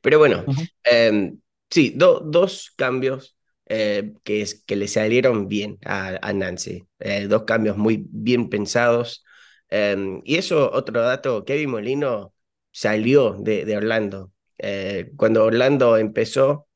Pero 0.02 0.18
bueno, 0.20 0.48
em, 0.84 1.40
sí, 1.70 1.92
do- 1.96 2.20
dos 2.20 2.72
cambios 2.76 3.36
eh, 3.66 4.14
que, 4.24 4.42
es, 4.42 4.64
que 4.66 4.76
le 4.76 4.88
salieron 4.88 5.48
bien 5.48 5.78
a, 5.86 6.18
a 6.22 6.34
Nancy. 6.34 6.86
Eh, 7.00 7.28
dos 7.28 7.44
cambios 7.44 7.78
muy 7.78 8.06
bien 8.10 8.50
pensados. 8.50 9.24
Em, 9.70 10.22
y 10.24 10.36
eso, 10.38 10.70
otro 10.72 11.02
dato, 11.02 11.44
Kevin 11.46 11.70
Molino 11.72 12.34
salió 12.76 13.32
de, 13.40 13.64
de 13.64 13.76
Orlando. 13.78 14.32
Eh, 14.58 15.12
cuando 15.16 15.44
Orlando 15.44 15.96
empezó 15.96 16.68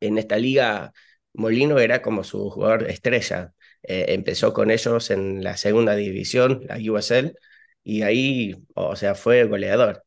en 0.00 0.18
esta 0.18 0.36
liga, 0.38 0.92
Molino 1.34 1.78
era 1.78 2.02
como 2.02 2.24
su 2.24 2.50
jugador 2.50 2.90
estrella. 2.90 3.54
Eh, 3.84 4.06
empezó 4.10 4.52
con 4.52 4.70
ellos 4.72 5.10
en 5.10 5.44
la 5.44 5.56
segunda 5.56 5.94
división, 5.96 6.62
la 6.68 6.76
USL, 6.78 7.34
y 7.84 8.02
ahí, 8.02 8.56
o 8.74 8.96
sea, 8.96 9.14
fue 9.14 9.44
goleador. 9.44 10.04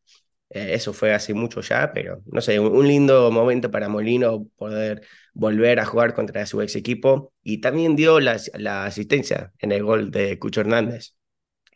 Eh, 0.50 0.74
eso 0.74 0.93
fue 0.93 1.13
hace 1.13 1.34
mucho 1.34 1.62
ya, 1.62 1.91
pero 1.93 2.22
no 2.25 2.41
sé, 2.41 2.60
un, 2.60 2.88
lindo 2.88 3.31
momento 3.31 3.72
para 3.72 3.89
Molino 3.89 4.48
poder 4.57 5.01
volver 5.34 5.79
a 5.79 5.86
jugar 5.86 6.13
contra 6.13 6.45
su 6.45 6.62
ex 6.62 6.75
equipo 6.75 7.34
y 7.43 7.62
también 7.62 7.95
dio 7.95 8.19
la, 8.19 8.38
la 8.55 8.86
asistencia 8.86 9.53
en 9.60 9.72
el 9.72 9.84
gol 9.84 10.12
de 10.12 10.39
Cucho 10.39 10.62
Hernández 10.62 11.15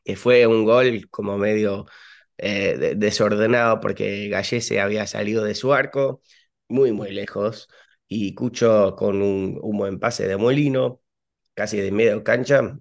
que 0.03 0.15
fue 0.15 0.47
un 0.47 0.65
gol 0.65 1.07
como 1.09 1.37
medio 1.37 1.85
eh, 2.39 2.77
de- 2.77 2.95
desordenado 2.95 3.79
porque 3.81 4.29
Gallese 4.29 4.79
había 4.81 5.07
salido 5.07 5.43
de 5.43 5.55
su 5.55 5.73
arco 5.73 6.21
muy, 6.67 6.91
muy 6.91 7.11
lejos 7.11 7.69
y 8.07 8.33
Cucho 8.35 8.95
con 8.97 9.21
un, 9.21 9.59
buen 9.61 9.99
pase 9.99 10.27
de 10.27 10.37
Molino, 10.37 11.01
casi 11.53 11.77
de 11.79 11.91
medio 11.91 12.23
cancha, 12.23 12.79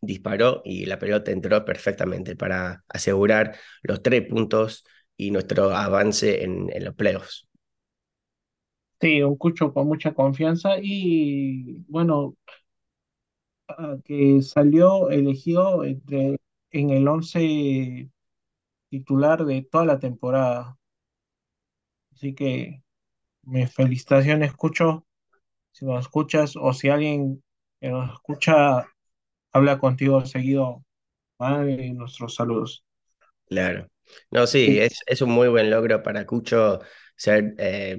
disparó 0.00 0.62
y 0.64 0.86
la 0.86 0.98
pelota 0.98 1.30
entró 1.30 1.64
perfectamente 1.64 2.36
para 2.36 2.84
asegurar 2.88 3.56
los 3.82 4.02
tres 4.02 4.26
puntos 4.28 4.84
y 5.16 5.30
nuestro 5.30 5.74
avance 5.74 6.44
en, 6.44 6.70
los 6.84 6.94
playoffs. 6.94 7.48
Sí, 9.00 9.22
un 9.22 9.36
cucho 9.36 9.72
con 9.72 9.86
mucha 9.86 10.14
confianza 10.14 10.76
y 10.80 11.84
bueno, 11.88 12.36
ah, 13.68 13.96
que 14.04 14.42
salió 14.42 15.10
elegido 15.10 15.84
entre, 15.84 16.38
en 16.70 16.90
el 16.90 17.08
once 17.08 18.10
titular 18.98 19.44
de 19.44 19.62
toda 19.62 19.84
la 19.86 19.98
temporada. 19.98 20.76
Así 22.12 22.34
que 22.34 22.82
mis 23.44 23.72
felicitaciones, 23.74 24.50
escucho, 24.50 25.06
si 25.72 25.86
nos 25.86 26.00
escuchas 26.06 26.56
o 26.56 26.72
si 26.74 26.88
alguien 26.90 27.42
que 27.80 27.90
nos 27.90 28.12
escucha 28.12 28.86
habla 29.52 29.78
contigo 29.80 30.24
seguido, 30.26 30.84
mande 31.38 31.92
nuestros 31.94 32.34
saludos. 32.36 32.84
Claro. 33.48 33.88
No, 34.30 34.46
sí, 34.46 34.78
Sí. 34.78 34.80
es, 34.80 35.00
es 35.06 35.22
un 35.22 35.30
muy 35.30 35.48
buen 35.48 35.70
logro 35.70 36.02
para 36.02 36.26
Cucho 36.26 36.80
ser 37.16 37.54
eh, 37.58 37.98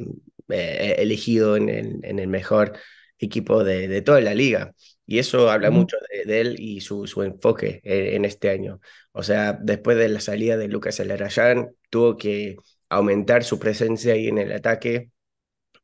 eh, 0.50 0.96
elegido 1.00 1.56
en 1.58 1.70
el, 1.70 2.00
en 2.04 2.20
el 2.20 2.28
mejor 2.28 2.78
equipo 3.18 3.64
de, 3.64 3.88
de 3.88 4.02
toda 4.02 4.22
la 4.22 4.34
liga. 4.34 4.74
Y 5.06 5.20
eso 5.20 5.50
habla 5.50 5.72
mucho 5.72 5.98
de, 6.12 6.26
de 6.26 6.42
él 6.42 6.56
y 6.60 6.82
su, 6.82 7.08
su 7.08 7.24
enfoque 7.24 7.80
en, 7.84 8.16
en 8.18 8.26
este 8.26 8.50
año. 8.50 8.80
O 9.12 9.24
sea, 9.24 9.54
después 9.54 9.98
de 9.98 10.10
la 10.10 10.20
salida 10.20 10.58
de 10.58 10.68
Lucas 10.68 11.00
Elarayán, 11.00 11.70
tuvo 11.90 12.18
que 12.18 12.58
aumentar 12.90 13.44
su 13.44 13.60
presencia 13.60 14.14
ahí 14.14 14.28
en 14.28 14.38
el 14.38 14.52
ataque 14.52 15.10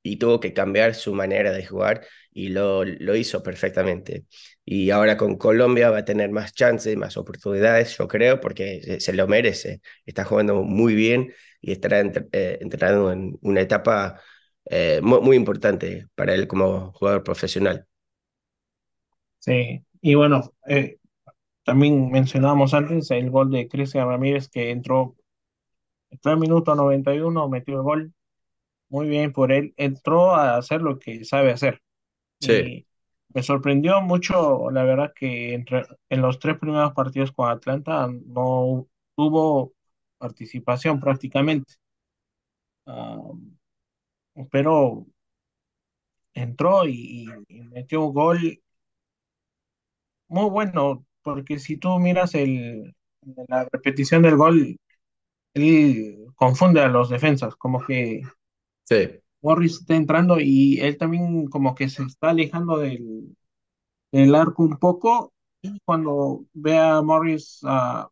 y 0.03 0.17
tuvo 0.17 0.39
que 0.39 0.53
cambiar 0.53 0.95
su 0.95 1.13
manera 1.13 1.51
de 1.51 1.65
jugar 1.65 2.05
y 2.31 2.49
lo, 2.49 2.83
lo 2.85 3.15
hizo 3.15 3.43
perfectamente. 3.43 4.25
Y 4.65 4.89
ahora 4.91 5.17
con 5.17 5.37
Colombia 5.37 5.89
va 5.91 5.99
a 5.99 6.05
tener 6.05 6.29
más 6.31 6.53
chances, 6.53 6.97
más 6.97 7.17
oportunidades, 7.17 7.97
yo 7.97 8.07
creo, 8.07 8.39
porque 8.41 8.99
se, 8.99 9.13
lo 9.13 9.27
merece. 9.27 9.81
Está 10.05 10.23
jugando 10.25 10.63
muy 10.63 10.95
bien 10.95 11.33
y 11.61 11.71
estará 11.71 12.01
eh, 12.31 12.57
entrando 12.61 13.11
en 13.11 13.37
una 13.41 13.61
etapa 13.61 14.21
eh, 14.65 14.99
muy, 15.03 15.21
muy 15.21 15.35
importante 15.37 16.07
para 16.15 16.33
él 16.33 16.47
como 16.47 16.91
jugador 16.93 17.23
profesional. 17.23 17.87
Sí, 19.41 19.83
y 20.01 20.15
bueno, 20.15 20.53
eh, 20.67 20.99
también 21.65 22.11
mencionábamos 22.11 22.73
antes 22.73 23.11
el 23.11 23.31
gol 23.31 23.51
de 23.51 23.67
Cristian 23.69 24.07
Ramírez 24.07 24.49
que 24.49 24.71
entró, 24.71 25.15
entró 26.11 26.33
en 26.33 26.39
minuto 26.39 26.75
91, 26.75 27.49
metió 27.49 27.75
el 27.75 27.83
gol. 27.83 28.13
Muy 28.89 29.09
bien 29.09 29.33
por 29.33 29.51
él. 29.53 29.73
Entró 29.77 30.35
a 30.35 30.57
hacer 30.57 30.81
lo 30.81 30.99
que 30.99 31.25
sabe 31.25 31.51
hacer. 31.51 31.81
Sí, 32.41 32.53
Y 32.53 32.87
me 33.33 33.43
sorprendió 33.43 34.01
mucho, 34.01 34.71
la 34.71 34.83
verdad, 34.83 35.13
que 35.15 35.53
entre, 35.55 35.85
en 36.09 36.21
los 36.21 36.39
tres 36.39 36.59
primeros 36.59 36.93
partidos 36.93 37.31
con 37.33 37.49
Atlanta 37.49 38.07
no 38.27 38.87
tuvo 39.15 39.73
participación 40.19 40.99
prácticamente. 41.01 41.75
Ah, 42.85 43.31
pero 44.51 45.05
entró 46.33 46.85
y, 46.87 47.25
y 47.47 47.61
metió 47.63 48.03
un 48.05 48.13
gol 48.13 48.61
muy 50.31 50.49
bueno, 50.49 51.05
porque 51.23 51.59
si 51.59 51.77
tú 51.77 51.99
miras 51.99 52.35
el, 52.35 52.95
la 53.47 53.67
repetición 53.71 54.23
del 54.23 54.37
gol, 54.37 54.77
él 55.55 56.27
confunde 56.35 56.81
a 56.81 56.89
los 56.89 57.09
defensas, 57.09 57.55
como 57.57 57.85
que 57.85 58.23
sí, 58.85 59.09
Morris 59.41 59.79
está 59.81 59.95
entrando 59.95 60.39
y 60.39 60.79
él 60.81 60.97
también 60.97 61.47
como 61.47 61.75
que 61.75 61.89
se 61.89 62.03
está 62.03 62.31
alejando 62.31 62.77
del, 62.79 63.35
del 64.11 64.35
arco 64.35 64.63
un 64.63 64.77
poco 64.77 65.33
y 65.61 65.79
cuando 65.85 66.45
ve 66.53 66.77
a 66.79 67.01
Morris 67.03 67.61
a 67.65 68.09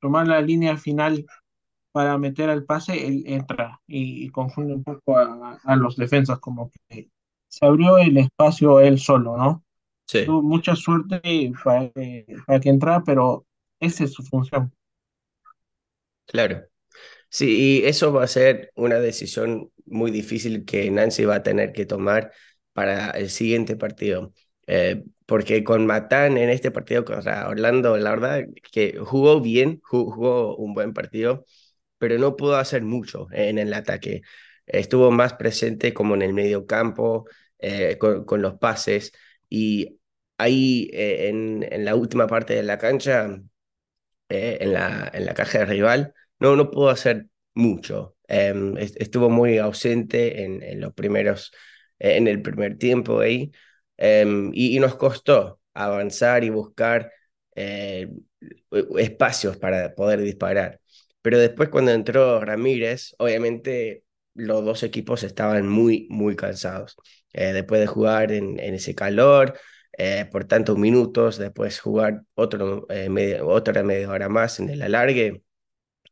tomar 0.00 0.28
la 0.28 0.42
línea 0.42 0.76
final 0.78 1.26
para 1.92 2.18
meter 2.18 2.50
al 2.50 2.64
pase, 2.66 3.06
él 3.08 3.24
entra 3.26 3.80
y, 3.88 4.26
y 4.26 4.30
confunde 4.30 4.74
un 4.74 4.84
poco 4.84 5.18
a, 5.18 5.60
a 5.64 5.76
los 5.76 5.96
defensas, 5.96 6.40
como 6.40 6.70
que 6.90 7.10
se 7.48 7.66
abrió 7.66 7.98
el 7.98 8.18
espacio 8.18 8.80
él 8.80 9.00
solo, 9.00 9.36
¿no? 9.38 9.63
Sí, 10.06 10.26
Tuvo 10.26 10.42
mucha 10.42 10.76
suerte 10.76 11.52
para 11.62 11.90
que, 11.90 12.26
para 12.46 12.60
que 12.60 12.68
entrara, 12.70 13.02
pero 13.04 13.46
esa 13.80 14.04
es 14.04 14.12
su 14.12 14.22
función. 14.22 14.72
claro. 16.26 16.66
Sí, 17.30 17.80
y 17.82 17.86
eso 17.86 18.12
va 18.12 18.24
a 18.24 18.28
ser 18.28 18.72
una 18.76 19.00
decisión 19.00 19.72
muy 19.86 20.10
difícil 20.12 20.64
que 20.66 20.90
Nancy 20.90 21.24
va 21.26 21.36
a 21.36 21.44
tener 21.44 21.72
que 21.72 21.86
tomar 21.86 22.32
para 22.74 23.10
el 23.12 23.30
siguiente 23.30 23.76
partido. 23.76 24.34
Eh, 24.66 25.04
porque 25.26 25.64
con 25.64 25.86
Matán 25.86 26.38
en 26.38 26.50
este 26.50 26.70
partido 26.72 27.04
contra 27.04 27.48
Orlando, 27.48 27.96
la 27.98 28.10
verdad 28.12 28.44
que 28.72 28.98
jugó 29.00 29.40
bien, 29.40 29.80
jugó 29.84 30.56
un 30.56 30.74
buen 30.74 30.94
partido, 30.94 31.46
pero 31.98 32.18
no 32.18 32.36
pudo 32.36 32.56
hacer 32.56 32.82
mucho 32.82 33.28
en 33.32 33.58
el 33.58 33.74
ataque. 33.74 34.22
Estuvo 34.66 35.10
más 35.10 35.34
presente 35.34 35.94
como 35.94 36.14
en 36.14 36.22
el 36.22 36.34
medio 36.34 36.66
campo, 36.66 37.26
eh, 37.58 37.98
con, 37.98 38.24
con, 38.24 38.42
los 38.42 38.54
pases, 38.58 39.12
y 39.54 40.00
ahí 40.38 40.90
eh, 40.92 41.28
en, 41.28 41.66
en 41.70 41.84
la 41.84 41.94
última 41.96 42.26
parte 42.26 42.54
de 42.54 42.62
la 42.62 42.78
cancha 42.78 43.28
eh, 44.28 44.58
en 44.60 44.72
la, 44.74 45.10
en 45.12 45.26
la 45.26 45.34
caja 45.34 45.60
de 45.60 45.66
rival, 45.66 46.14
no, 46.38 46.56
no 46.56 46.70
pudo 46.70 46.88
hacer 46.90 47.26
mucho. 47.54 48.16
Eh, 48.28 48.54
estuvo 48.96 49.30
muy 49.30 49.58
ausente 49.58 50.44
en, 50.44 50.62
en 50.62 50.80
los 50.80 50.94
primeros, 50.94 51.52
eh, 51.98 52.16
en 52.16 52.28
el 52.28 52.42
primer 52.42 52.78
tiempo 52.78 53.20
ahí, 53.20 53.52
eh, 53.96 54.24
y, 54.52 54.76
y, 54.76 54.80
nos 54.80 54.96
costó 54.96 55.60
avanzar 55.74 56.44
y 56.44 56.50
buscar 56.50 57.12
eh, 57.54 58.08
espacios 58.98 59.56
para 59.56 59.94
poder 59.94 60.20
disparar. 60.20 60.80
Pero 61.22 61.38
después 61.38 61.68
cuando 61.68 61.92
entró 61.92 62.40
Ramírez, 62.40 63.14
obviamente 63.18 64.04
los 64.34 64.64
dos 64.64 64.82
equipos 64.82 65.22
estaban 65.22 65.68
muy, 65.68 66.06
muy 66.10 66.36
cansados. 66.36 66.96
Eh, 67.34 67.52
después 67.54 67.80
de 67.82 67.88
jugar 67.88 68.32
en, 68.32 68.60
en 68.60 68.74
ese 68.76 68.94
calor, 68.96 69.58
eh, 69.98 70.28
por 70.32 70.46
tantos 70.46 70.78
minutos, 70.78 71.38
después 71.38 71.80
jugar 71.80 72.22
otro, 72.34 72.86
eh, 72.90 73.40
otra 73.44 73.84
media 73.84 74.10
hora 74.10 74.28
más 74.30 74.60
en 74.60 74.70
el 74.70 74.82
alargue, 74.82 75.42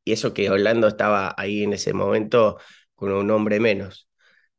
y 0.04 0.12
eso 0.12 0.35
que 0.35 0.50
Orlando 0.50 0.88
estaba 0.88 1.35
ahí 1.38 1.62
en 1.64 1.72
ese 1.72 1.92
momento 1.92 2.58
con 2.94 3.12
un 3.12 3.30
hombre 3.30 3.61
menos. 3.61 4.08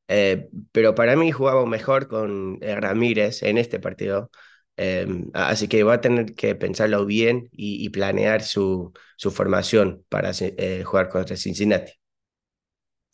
Eh, 0.10 0.50
pero 0.72 0.96
para 0.96 1.16
mí 1.16 1.32
jugamos 1.32 1.68
mejor 1.68 2.08
con 2.08 2.60
eh, 2.62 2.76
Ramírez 2.76 3.44
en 3.44 3.58
este 3.58 3.80
partido, 3.80 4.32
eh, 4.78 5.08
así 5.34 5.68
que 5.68 5.84
va 5.84 5.96
a 5.96 6.02
tener 6.02 6.36
que 6.36 6.56
pensarlo 6.56 7.06
bien 7.06 7.50
y, 7.52 7.86
y 7.86 7.90
planear 7.90 8.44
su, 8.44 8.94
su 9.18 9.32
formación 9.32 10.06
para 10.10 10.32
eh, 10.42 10.84
jugar 10.86 11.10
contra 11.10 11.38
Cincinnati. 11.38 11.94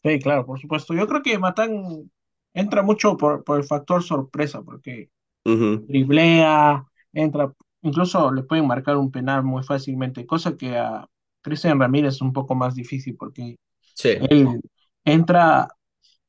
Sí, 0.04 0.20
claro, 0.20 0.46
por 0.46 0.60
supuesto. 0.60 0.94
Yo 0.94 1.08
creo 1.08 1.22
que 1.22 1.38
Matán 1.38 2.10
entra 2.54 2.82
mucho 2.84 3.18
por, 3.18 3.44
por 3.44 3.58
el 3.60 3.64
factor 3.66 4.04
sorpresa, 4.04 4.62
porque 4.64 5.10
Uh 5.46 5.52
-huh. 5.60 5.76
driblea, 5.88 6.86
entra, 7.14 7.54
incluso 7.82 8.32
le 8.32 8.44
pueden 8.44 8.68
marcar 8.68 8.98
un 8.98 9.12
penal 9.12 9.44
muy 9.44 9.64
fácilmente, 9.64 10.26
cosa 10.26 10.58
que 10.58 10.78
a 10.78 11.08
Cristian 11.42 11.80
Ramírez 11.80 12.16
es 12.16 12.22
un 12.22 12.34
poco 12.34 12.56
más 12.56 12.76
difícil 12.76 13.16
porque 13.18 13.58
Sí, 13.96 14.10
él 14.20 14.62
entra 15.06 15.70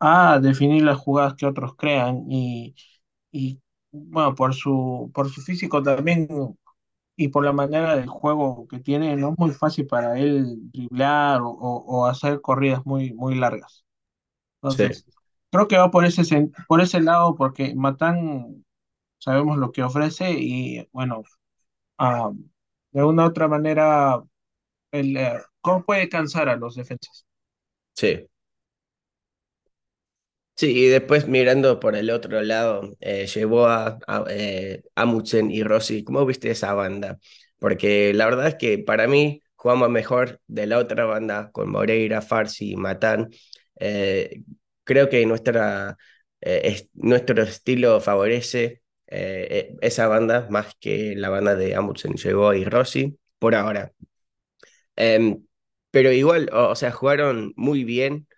a 0.00 0.40
definir 0.40 0.84
las 0.84 0.98
jugadas 0.98 1.34
que 1.36 1.46
otros 1.46 1.76
crean 1.76 2.24
y, 2.30 2.74
y 3.32 3.60
bueno, 3.92 4.34
por 4.36 4.54
su, 4.54 5.10
por 5.14 5.30
su 5.30 5.42
físico 5.42 5.82
también 5.82 6.28
y 7.16 7.28
por 7.28 7.44
la 7.44 7.52
manera 7.52 7.96
de 7.96 8.06
juego 8.06 8.66
que 8.68 8.80
tiene, 8.80 9.16
no 9.16 9.32
es 9.32 9.38
muy 9.38 9.50
fácil 9.52 9.86
para 9.86 10.18
él 10.18 10.56
driblar 10.72 11.42
o, 11.42 11.48
o- 11.50 11.84
o 12.02 12.06
hacer 12.06 12.40
corridas 12.40 12.84
muy, 12.86 13.12
muy 13.14 13.34
largas. 13.36 13.84
sí, 14.68 14.84
Entonces, 14.84 15.06
creo 15.50 15.68
que 15.68 15.78
va 15.78 15.90
por 15.90 16.04
ese, 16.04 16.24
por 16.68 16.80
ese 16.80 17.00
lado 17.00 17.34
porque 17.36 17.74
Matán 17.74 18.64
sabemos 19.18 19.58
lo 19.58 19.72
que 19.72 19.82
ofrece 19.84 20.32
y 20.32 20.88
bueno, 20.92 21.24
ah, 21.98 22.32
de 22.92 23.04
una 23.04 23.24
u 23.24 23.28
otra 23.28 23.48
manera, 23.48 24.22
el, 24.92 25.16
eh, 25.16 25.40
¿cómo 25.62 25.84
puede 25.84 26.08
cansar 26.10 26.48
a 26.50 26.56
los 26.56 26.76
defensas? 26.76 27.26
sí. 27.94 28.28
Sí, 30.56 30.72
y 30.78 30.88
después 30.88 31.26
mirando 31.26 31.80
por 31.80 31.96
el 31.96 32.10
otro 32.10 32.42
lado, 32.42 32.94
eh, 33.00 33.26
llevó 33.26 33.66
a, 33.66 33.98
a 34.06 34.24
eh, 34.28 34.82
Amundsen 34.94 35.50
y 35.50 35.62
Rossi. 35.62 36.04
¿Cómo 36.04 36.26
viste 36.26 36.50
esa 36.50 36.74
banda? 36.74 37.18
Porque 37.58 38.12
la 38.12 38.26
verdad 38.26 38.48
es 38.48 38.56
que 38.56 38.78
para 38.78 39.06
mí 39.08 39.42
jugamos 39.54 39.88
mejor 39.88 40.40
de 40.48 40.66
la 40.66 40.76
otra 40.78 41.06
banda 41.06 41.50
con 41.52 41.70
Moreira, 41.70 42.20
Farsi 42.20 42.72
y 42.72 42.76
Matán. 42.76 43.30
Eh, 43.76 44.42
creo 44.90 45.08
que 45.08 45.22
eh, 46.40 46.60
es- 46.64 46.88
nuestro 46.94 47.42
estilo 47.42 48.00
favorece 48.00 48.82
eh, 49.06 49.48
eh, 49.72 49.76
esa 49.82 50.08
banda 50.08 50.46
más 50.50 50.74
que 50.80 51.14
la 51.16 51.28
banda 51.30 51.54
de 51.56 51.74
Amundsen, 51.76 52.14
llegó 52.14 52.54
y 52.54 52.64
Rossi 52.64 53.18
por 53.38 53.54
ahora. 53.54 53.92
Em, 54.96 55.44
pero 55.90 56.12
igual, 56.12 56.50
o, 56.52 56.74
sea, 56.76 56.92
jugaron 56.92 57.52
muy 57.56 57.84
bien 57.84 58.28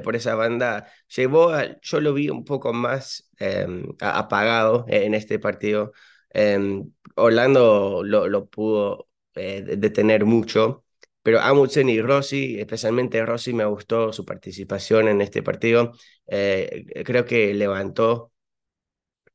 por 0.00 0.16
esa 0.16 0.34
banda. 0.34 0.88
Llevó 1.14 1.52
yo 1.82 2.00
lo 2.00 2.14
vi 2.14 2.28
un 2.30 2.44
poco 2.44 2.72
más 2.72 3.28
em, 3.38 3.86
apagado 4.00 4.84
en 4.88 5.14
este 5.14 5.38
partido. 5.38 5.92
Em, 6.30 6.90
Orlando 7.16 8.02
lo, 8.04 8.28
pudo 8.48 9.08
de- 9.34 9.76
detener 9.76 10.24
mucho, 10.24 10.83
pero 11.24 11.40
Amundsen 11.40 11.90
y 11.90 12.02
Rossi, 12.02 12.60
especialmente 12.60 13.26
Rossi, 13.26 13.54
me 13.54 13.66
gustó 13.66 14.12
su 14.14 14.26
participación 14.26 15.08
en 15.08 15.22
este 15.22 15.42
partido. 15.42 15.94
Eh, 16.28 16.86
creo 17.06 17.26
que 17.26 17.54
levantó 17.54 18.32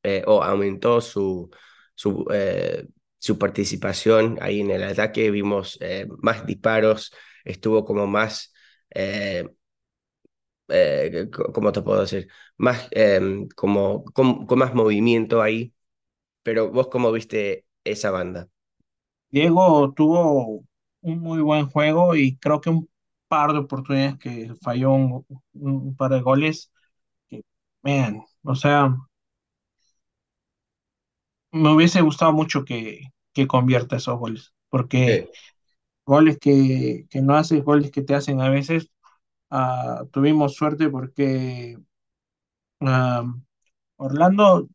eh, 0.04 0.23
o 0.28 0.43
aumentó 0.43 1.02
su, 1.02 1.49
su, 1.95 2.25
eh, 2.34 2.88
su 3.17 3.38
participación 3.38 4.38
ahí 4.41 4.62
en 4.62 4.71
el 4.71 4.84
ataque. 4.84 5.32
Vimos 5.32 5.78
eh, 5.82 6.08
más 6.21 6.45
disparos, 6.45 7.13
estuvo 7.45 7.86
como 7.86 8.08
más, 8.08 8.54
eh, 8.91 9.47
eh, 10.69 11.30
¿cómo 11.54 11.71
te 11.71 11.82
puedo 11.82 12.02
decir? 12.02 12.28
Más, 12.58 12.88
eh, 12.91 13.47
como, 13.56 14.04
con 14.06 14.60
más 14.60 14.73
movimiento 14.73 15.41
ahí. 15.41 15.73
Pero 16.43 16.71
vos, 16.71 16.89
¿cómo 16.89 17.12
viste 17.12 17.65
esa 17.84 18.12
banda? 18.12 18.49
Diego 19.32 19.93
tuvo 19.95 20.65
un 21.01 21.19
muy 21.19 21.41
buen 21.41 21.67
juego 21.69 22.15
y 22.15 22.38
creo 22.38 22.62
que 22.62 22.69
un 22.69 22.89
par 23.27 23.53
de 23.53 23.59
oportunidades 23.59 24.17
que 24.19 24.53
falló 24.62 24.91
un, 24.93 25.25
un 25.53 25.95
par 25.95 26.12
de 26.12 26.21
goles 26.21 26.71
que, 27.29 27.43
man, 27.83 28.23
o 28.43 28.55
sea, 28.55 28.95
me 31.51 31.73
hubiese 31.73 32.01
gustado 32.01 32.33
mucho 32.33 32.65
que, 32.65 33.01
que 33.33 33.47
convierta 33.47 33.95
esos 33.97 34.17
goles, 34.19 34.53
porque 34.69 35.23
Sí, 35.23 35.29
goles 36.05 36.38
que, 36.39 37.07
que 37.09 37.21
no 37.21 37.35
haces, 37.35 37.63
goles 37.63 37.91
que 37.91 38.01
te 38.03 38.15
hacen 38.15 38.41
a 38.41 38.49
veces, 38.49 38.91
ah, 39.51 40.03
tuvimos 40.13 40.55
suerte 40.55 40.89
porque 40.89 41.77
Ah, 42.81 43.23
Orlando 43.97 44.67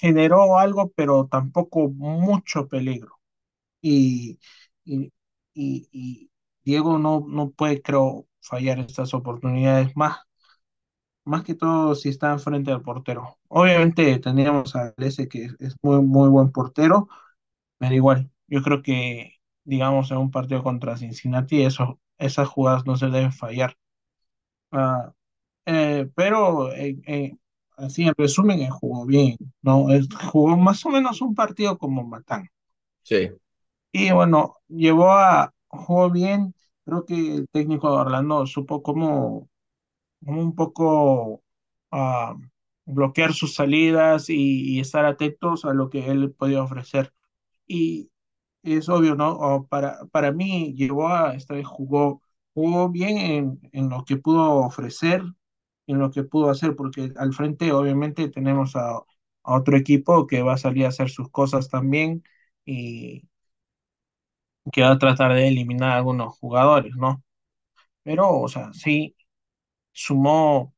generó 0.00 0.58
algo, 0.58 0.92
pero 0.96 1.26
tampoco 1.28 1.88
mucho 1.90 2.68
peligro. 2.68 3.20
Y, 3.82 4.38
y, 4.84 5.12
y- 5.58 5.88
y 5.92 6.30
Diego 6.64 6.98
no, 6.98 7.24
no 7.28 7.50
puede, 7.50 7.82
creo, 7.82 8.26
fallar 8.40 8.78
estas 8.80 9.14
oportunidades 9.14 9.96
más, 9.96 10.18
más 11.24 11.42
que 11.44 11.54
todo 11.54 11.94
si 11.94 12.08
está 12.08 12.32
enfrente 12.32 12.70
del 12.70 12.82
portero. 12.82 13.38
Obviamente 13.48 14.18
tendríamos 14.18 14.74
a 14.76 14.94
ese 14.98 15.28
que 15.28 15.48
es, 15.58 15.76
muy, 15.82 16.00
muy 16.02 16.28
buen 16.28 16.50
portero, 16.52 17.08
pero 17.78 17.94
igual, 17.94 18.30
yo 18.48 18.62
creo 18.62 18.82
que, 18.82 19.34
digamos, 19.64 20.10
en 20.10 20.18
un 20.18 20.30
partido 20.30 20.62
contra 20.62 20.96
Cincinnati, 20.98 21.62
eso, 21.64 22.00
esas 22.18 22.48
jugadas 22.48 22.86
no 22.86 22.96
se 22.96 23.08
deben 23.08 23.32
fallar. 23.32 23.76
Ah, 24.72 25.12
eh, 25.66 26.10
pero 26.16 26.72
eh, 26.74 26.98
eh, 27.06 27.36
así 27.76 28.04
en 28.04 28.14
resumen, 28.18 28.68
jugó 28.70 29.06
bien, 29.06 29.36
¿no? 29.62 29.86
Jugó 30.32 30.56
más 30.56 30.84
o 30.86 30.90
menos 30.90 31.22
un 31.22 31.34
partido 31.34 31.78
como 31.78 32.04
Matán. 32.04 32.48
Sí. 33.02 33.30
Y 33.92 34.10
bueno, 34.12 34.56
llevó 34.68 35.10
a, 35.12 35.54
jugó 35.68 36.10
bien, 36.10 36.54
creo 36.84 37.04
que 37.06 37.14
el 37.36 37.48
técnico 37.50 37.90
de 37.90 37.96
Orlando 37.98 38.46
supo 38.46 38.82
cómo, 38.82 39.48
cómo 40.24 40.42
un 40.42 40.54
poco 40.56 41.44
ah, 41.92 42.36
bloquear 42.86 43.34
sus 43.34 43.54
salidas 43.54 44.30
y, 44.30 44.76
y 44.76 44.80
estar 44.80 45.04
atentos 45.06 45.64
a 45.64 45.74
lo 45.74 45.90
que 45.90 46.08
él 46.10 46.32
podía 46.34 46.62
ofrecer. 46.62 47.12
Y 47.66 48.10
es 48.64 48.88
obvio, 48.88 49.16
¿no? 49.16 49.32
O 49.32 49.66
para, 49.68 50.06
para 50.12 50.32
mí 50.32 50.74
llegó 50.76 51.08
a, 51.08 51.34
esta 51.34 51.54
vez 51.54 51.66
jugó, 51.66 52.22
jugó 52.54 52.90
bien 52.90 53.18
en, 53.18 53.60
en 53.72 53.88
lo 53.90 54.04
que 54.04 54.16
pudo 54.18 54.56
ofrecer, 54.56 55.22
en 55.86 55.98
lo 55.98 56.10
que 56.10 56.22
pudo 56.24 56.50
hacer, 56.50 56.76
porque 56.76 57.12
al 57.16 57.32
frente 57.32 57.72
obviamente 57.72 58.28
tenemos 58.28 58.76
a, 58.76 58.96
a 58.98 59.04
otro 59.44 59.76
equipo 59.76 60.26
que 60.26 60.42
va 60.42 60.54
a 60.54 60.58
salir 60.58 60.84
a 60.84 60.88
hacer 60.88 61.08
sus 61.10 61.30
cosas 61.30 61.68
también 61.68 62.22
y 62.64 63.22
que 64.72 64.82
va 64.82 64.92
a 64.92 64.98
tratar 64.98 65.34
de 65.34 65.48
eliminar 65.48 65.90
a 65.92 65.96
algunos 65.96 66.36
jugadores, 66.38 66.94
¿no? 66.96 67.22
Pero, 68.04 68.30
o 68.40 68.48
sea, 68.48 68.72
sí, 68.72 69.16
sumó, 69.92 70.74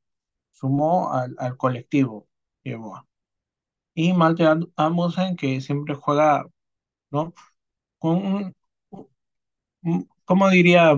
sumó 0.52 1.12
al, 1.14 1.36
al 1.38 1.56
colectivo, 1.58 2.28
llevó. 2.64 3.06
Y 3.94 4.12
Malte 4.14 4.46
Amundsen, 4.76 5.36
que 5.36 5.60
siempre 5.60 5.94
juega, 5.94 6.46
¿no? 7.10 7.34
Con 7.98 8.26
un, 8.26 8.56
¿cómo 10.24 10.48
diría? 10.50 10.96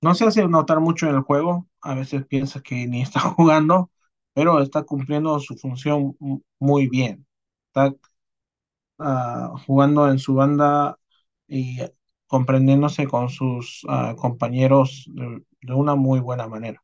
No 0.00 0.14
se 0.14 0.24
hace 0.26 0.46
notar 0.48 0.80
mucho 0.80 1.08
en 1.08 1.14
el 1.16 1.22
juego, 1.22 1.66
a 1.80 1.94
veces 1.94 2.26
piensas 2.26 2.62
que 2.62 2.86
ni 2.86 3.02
está 3.02 3.20
jugando, 3.20 3.90
pero 4.34 4.60
está 4.60 4.82
cumpliendo 4.84 5.38
su 5.40 5.56
función 5.56 6.16
mu- 6.20 6.40
muy 6.58 6.88
bien. 6.88 7.26
Está 7.68 7.94
ah, 8.98 9.52
jugando 9.66 10.08
en 10.10 10.18
su 10.18 10.34
banda 10.34 10.98
y 11.54 11.78
comprendiéndose 12.26 13.06
con 13.06 13.28
sus 13.28 13.86
ah, 13.88 14.14
compañeros 14.18 15.08
de, 15.08 15.72
una 15.72 15.94
muy 15.94 16.20
buena 16.20 16.46
manera. 16.48 16.82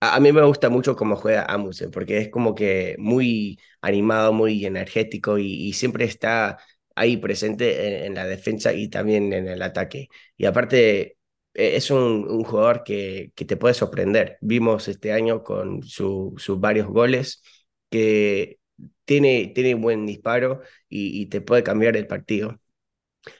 A, 0.00 0.20
mí 0.20 0.32
me 0.32 0.44
gusta 0.44 0.68
mucho 0.68 0.94
cómo 0.94 1.16
juega 1.16 1.44
Amundsen, 1.44 1.90
porque 1.90 2.18
es 2.18 2.28
como 2.28 2.54
que 2.54 2.94
muy 2.98 3.58
animado, 3.80 4.32
muy 4.32 4.64
energético 4.64 5.38
y, 5.38 5.72
siempre 5.72 6.04
está 6.04 6.58
ahí 6.94 7.16
presente 7.16 8.06
en, 8.06 8.14
la 8.14 8.26
defensa 8.26 8.72
y 8.72 8.88
también 8.88 9.32
en 9.32 9.48
el 9.48 9.62
ataque. 9.62 10.08
Y 10.36 10.44
aparte, 10.46 11.16
e- 11.54 11.76
es 11.76 11.90
un, 11.90 12.26
un 12.28 12.44
jugador 12.44 12.84
que, 12.84 13.32
que 13.34 13.44
te 13.44 13.56
puede 13.56 13.74
sorprender. 13.74 14.38
Vimos 14.40 14.86
este 14.88 15.12
año 15.12 15.42
con 15.42 15.82
su- 15.82 16.34
sus 16.38 16.60
varios 16.60 16.86
goles 16.88 17.42
que 17.90 18.58
tiene, 19.04 19.52
tiene 19.54 19.74
buen 19.74 20.06
disparo 20.06 20.62
y, 20.88 21.20
y 21.22 21.26
te 21.26 21.40
puede 21.40 21.62
cambiar 21.64 21.96
el 21.96 22.06
partido. 22.06 22.60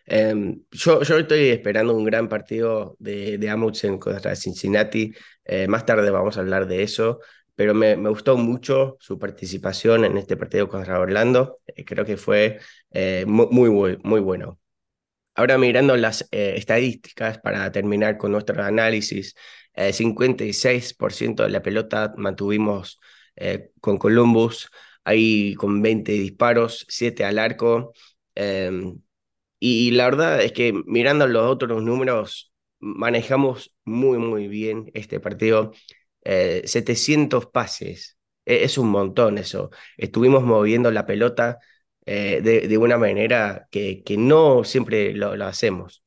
Em, 0.06 0.62
yo, 0.70 1.02
yo 1.02 1.18
estoy 1.18 1.48
esperando 1.50 1.94
un 1.96 2.04
gran 2.04 2.28
partido 2.28 2.96
de, 2.98 3.38
de 3.38 3.50
Amundsen 3.50 3.98
contra 3.98 4.34
Cincinnati. 4.36 5.12
Eh, 5.44 5.68
más 5.68 5.86
tarde 5.86 6.10
vamos 6.10 6.36
a 6.36 6.40
hablar 6.40 6.66
de 6.66 6.82
eso, 6.82 7.20
pero 7.54 7.74
me, 7.74 7.96
me 7.96 8.08
gustó 8.10 8.36
mucho 8.36 8.96
su 9.00 9.18
participación 9.18 10.04
en 10.04 10.16
este 10.18 10.36
partido 10.36 10.68
contra 10.68 10.98
Orlando. 11.00 11.60
Eh, 11.66 11.84
creo 11.84 12.04
que 12.04 12.16
fue 12.16 12.58
eh, 12.92 13.24
mu- 13.26 13.48
muy, 13.50 13.70
muy, 13.70 13.98
muy 14.02 14.20
bueno. 14.20 14.58
Ahora 15.34 15.56
mirando 15.58 15.96
las 15.96 16.22
eh, 16.32 16.54
estadísticas 16.56 17.38
para 17.38 17.70
terminar 17.70 18.18
con 18.18 18.32
nuestro 18.32 18.62
análisis, 18.64 19.34
eh, 19.74 19.92
56% 19.92 21.44
de 21.44 21.50
la 21.50 21.62
pelota 21.62 22.12
mantuvimos 22.16 22.98
eh, 23.36 23.70
con 23.80 23.98
Columbus, 23.98 24.68
ahí 25.04 25.54
con 25.54 25.80
20 25.80 26.12
disparos, 26.12 26.84
7 26.88 27.24
al 27.24 27.38
arco. 27.38 27.92
em, 28.34 29.00
y 29.60 29.90
la 29.92 30.04
verdad 30.06 30.42
es 30.42 30.52
que 30.52 30.72
mirando 30.86 31.26
los 31.26 31.46
otros 31.50 31.82
números, 31.82 32.52
manejamos 32.80 33.74
muy, 33.84 34.18
muy 34.18 34.48
bien 34.48 34.90
este 34.94 35.20
partido. 35.20 35.72
Eh, 36.24 36.62
700 36.66 37.46
pases, 37.46 38.18
E- 38.44 38.64
es 38.64 38.78
un 38.78 38.90
montón 38.90 39.38
eso. 39.38 39.70
Estuvimos 39.96 40.42
moviendo 40.44 40.90
la 40.90 41.06
pelota 41.06 41.58
eh, 42.06 42.40
de, 42.42 42.68
de 42.68 42.78
una 42.78 42.98
manera 42.98 43.68
que, 43.70 44.02
que 44.04 44.16
no 44.16 44.64
siempre 44.64 45.12
lo, 45.14 45.32
hacemos. 45.46 46.04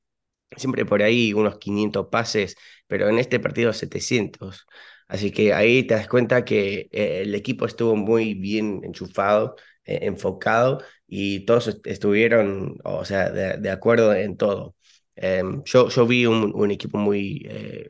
Siempre 0.58 0.86
por 0.86 1.02
ahí 1.02 1.34
unos 1.34 1.58
500 1.60 2.08
pases, 2.12 2.56
pero 2.88 3.08
en 3.10 3.20
este 3.20 3.40
partido 3.40 3.72
700. 3.74 4.66
Así 5.08 5.32
que 5.32 5.54
ahí 5.54 5.84
te 5.84 5.94
das 5.96 6.08
cuenta 6.10 6.44
que 6.46 6.90
eh, 6.92 7.22
el 7.24 7.34
equipo 7.36 7.66
estuvo 7.66 7.96
muy 7.96 8.34
bien 8.34 8.82
enchufado, 8.84 9.56
eh, 9.86 10.00
enfocado 10.04 10.80
y 11.12 11.42
todos 11.46 11.68
est- 11.70 11.88
estuvieron, 11.88 12.78
o 12.86 13.06
sea, 13.06 13.32
de, 13.32 13.58
acuerdo 13.72 14.16
en 14.16 14.38
todo. 14.38 14.78
Em, 15.18 15.64
yo, 15.66 15.90
yo 15.90 16.08
vi 16.08 16.26
un, 16.28 16.54
equipo 16.72 16.98
muy 17.00 17.44
eh, 17.50 17.90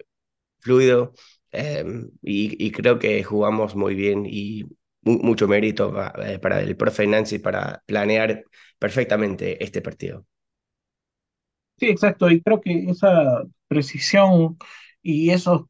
fluido 0.59 1.13
em, 1.51 2.09
y, 2.21 2.63
y 2.65 2.71
creo 2.71 2.99
que 2.99 3.23
jugamos 3.23 3.75
muy 3.75 3.95
bien 3.95 4.25
y 4.27 4.65
mu- 5.03 5.19
mucho 5.23 5.47
mérito 5.47 5.93
eh, 6.23 6.39
para 6.39 6.61
el 6.61 6.77
profe 6.77 7.07
Nancy 7.07 7.39
para 7.39 7.83
planear 7.87 8.45
perfectamente 8.79 9.63
este 9.63 9.81
partido. 9.81 10.25
Sí, 11.77 11.87
exacto, 11.87 12.29
y 12.29 12.41
creo 12.41 12.61
que 12.61 12.85
esa 12.89 13.43
precisión 13.67 14.57
y 15.01 15.31
esos 15.31 15.63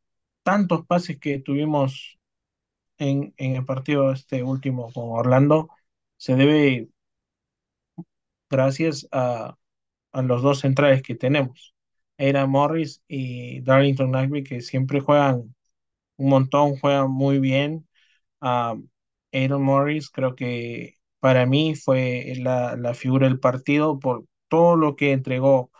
tantos 0.44 0.86
pases 0.86 1.20
que 1.20 1.40
tuvimos 1.40 2.20
en, 3.00 3.34
en 3.38 3.58
el 3.58 3.66
partido 3.66 4.14
este 4.14 4.44
último 4.44 4.92
con 4.94 5.06
Orlando 5.12 5.70
se 6.18 6.36
debe 6.38 6.90
gracias 8.52 9.08
a, 9.14 9.58
a 10.14 10.24
los 10.24 10.44
dos 10.44 10.60
centrales 10.62 11.04
que 11.04 11.16
tenemos, 11.16 11.76
Era 12.18 12.46
Morris 12.48 13.04
y 13.08 13.62
Darlington 13.64 14.12
Nagby, 14.12 14.44
que 14.44 14.62
siempre 14.62 15.02
juegan 15.02 15.56
un 16.18 16.30
montón, 16.30 16.78
juegan 16.80 17.12
muy 17.12 17.40
bien. 17.40 17.88
Ah, 18.42 18.76
Aaron 19.34 19.64
Morris 19.64 20.10
creo 20.12 20.36
que 20.36 20.98
para 21.20 21.46
mí 21.48 21.76
fue 21.76 22.34
la, 22.40 22.76
la 22.78 22.94
figura 22.96 23.28
del 23.28 23.40
partido 23.40 24.00
por 24.00 24.26
todo 24.50 24.76
lo 24.78 24.96
que 24.96 25.12
entregó 25.14 25.72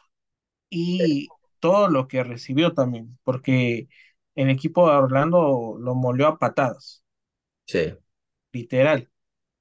y 0.70 1.34
todo 1.60 1.90
lo 1.90 2.08
que 2.08 2.24
recibió 2.24 2.74
también, 2.74 3.18
porque 3.24 3.88
el 4.36 4.50
equipo 4.50 4.90
de 4.90 4.98
Orlando 4.98 5.78
lo 5.80 5.96
molió 5.96 6.28
a 6.28 6.40
patadas, 6.40 7.04
Sí, 7.66 7.80
literal, 8.52 9.10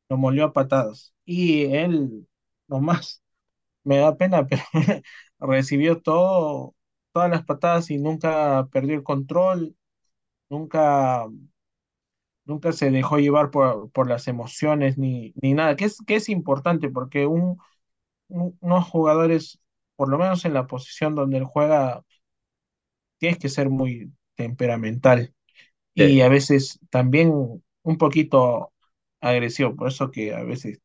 lo 0.08 0.16
molió 0.18 0.46
a 0.46 0.52
patadas. 0.52 1.14
Y 1.24 1.64
él, 1.74 2.28
nomás, 2.70 3.22
me 3.84 3.98
da 3.98 4.16
pena, 4.18 4.46
pero 4.48 4.62
recibió 5.40 6.02
todo, 6.02 6.76
todas 7.12 7.30
las 7.30 7.44
patadas 7.44 7.90
y 7.90 7.98
nunca 7.98 8.68
perdió 8.72 8.96
el 8.96 9.04
control, 9.04 9.76
nunca, 10.50 11.26
nunca 12.44 12.72
se 12.72 12.90
dejó 12.90 13.18
llevar 13.18 13.50
por, 13.50 13.90
por 13.92 14.08
las 14.08 14.28
emociones 14.28 14.98
ni, 14.98 15.32
ni 15.40 15.54
nada, 15.54 15.76
que 15.76 15.84
es, 15.86 15.98
que 16.06 16.16
es 16.16 16.28
importante 16.28 16.88
porque 16.90 17.26
un, 17.26 17.58
un- 18.28 18.56
unos 18.60 18.88
jugadores, 18.88 19.60
por 19.96 20.08
lo 20.10 20.18
menos 20.18 20.44
en 20.44 20.54
la 20.54 20.66
posición 20.68 21.14
donde 21.16 21.38
él 21.38 21.44
juega, 21.44 22.04
tienes 23.18 23.38
que 23.38 23.48
ser 23.48 23.68
muy 23.70 24.12
temperamental 24.34 25.34
y 25.94 26.20
a 26.22 26.28
veces 26.28 26.80
también 26.90 27.32
un 27.82 27.98
poquito 27.98 28.72
agresivo, 29.20 29.76
por 29.76 29.88
eso 29.88 30.10
que 30.10 30.34
a 30.34 30.44
veces 30.44 30.80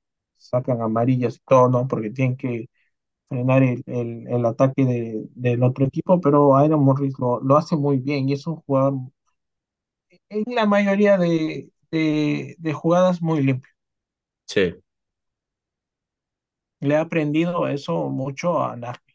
sacan 0.49 0.81
amarillas 0.81 1.35
y 1.37 1.39
todo, 1.47 1.69
¿no? 1.69 1.87
Porque 1.87 2.09
tienen 2.11 2.37
que 2.37 2.69
frenar 3.29 3.63
el, 3.63 3.83
el, 3.87 4.27
el 4.29 4.45
ataque 4.47 4.85
de- 4.85 5.25
del 5.35 5.63
otro 5.63 5.85
equipo, 5.85 6.21
pero 6.21 6.55
Aaron 6.57 6.83
Morris 6.83 7.15
lo, 7.19 7.41
lo 7.41 7.57
hace 7.57 7.75
muy 7.77 7.99
bien 7.99 8.29
y 8.29 8.33
es 8.33 8.47
un 8.47 8.57
jugador 8.57 8.95
en 10.29 10.43
la 10.55 10.65
mayoría 10.65 11.17
de, 11.17 11.69
de, 11.91 12.55
de 12.59 12.73
jugadas 12.73 13.21
muy 13.21 13.41
limpio. 13.43 13.71
sí. 14.47 14.75
Le 16.79 16.95
ha 16.95 17.01
aprendido 17.01 17.67
eso 17.67 18.09
mucho 18.09 18.63
a 18.63 18.77
Nasri. 18.77 19.13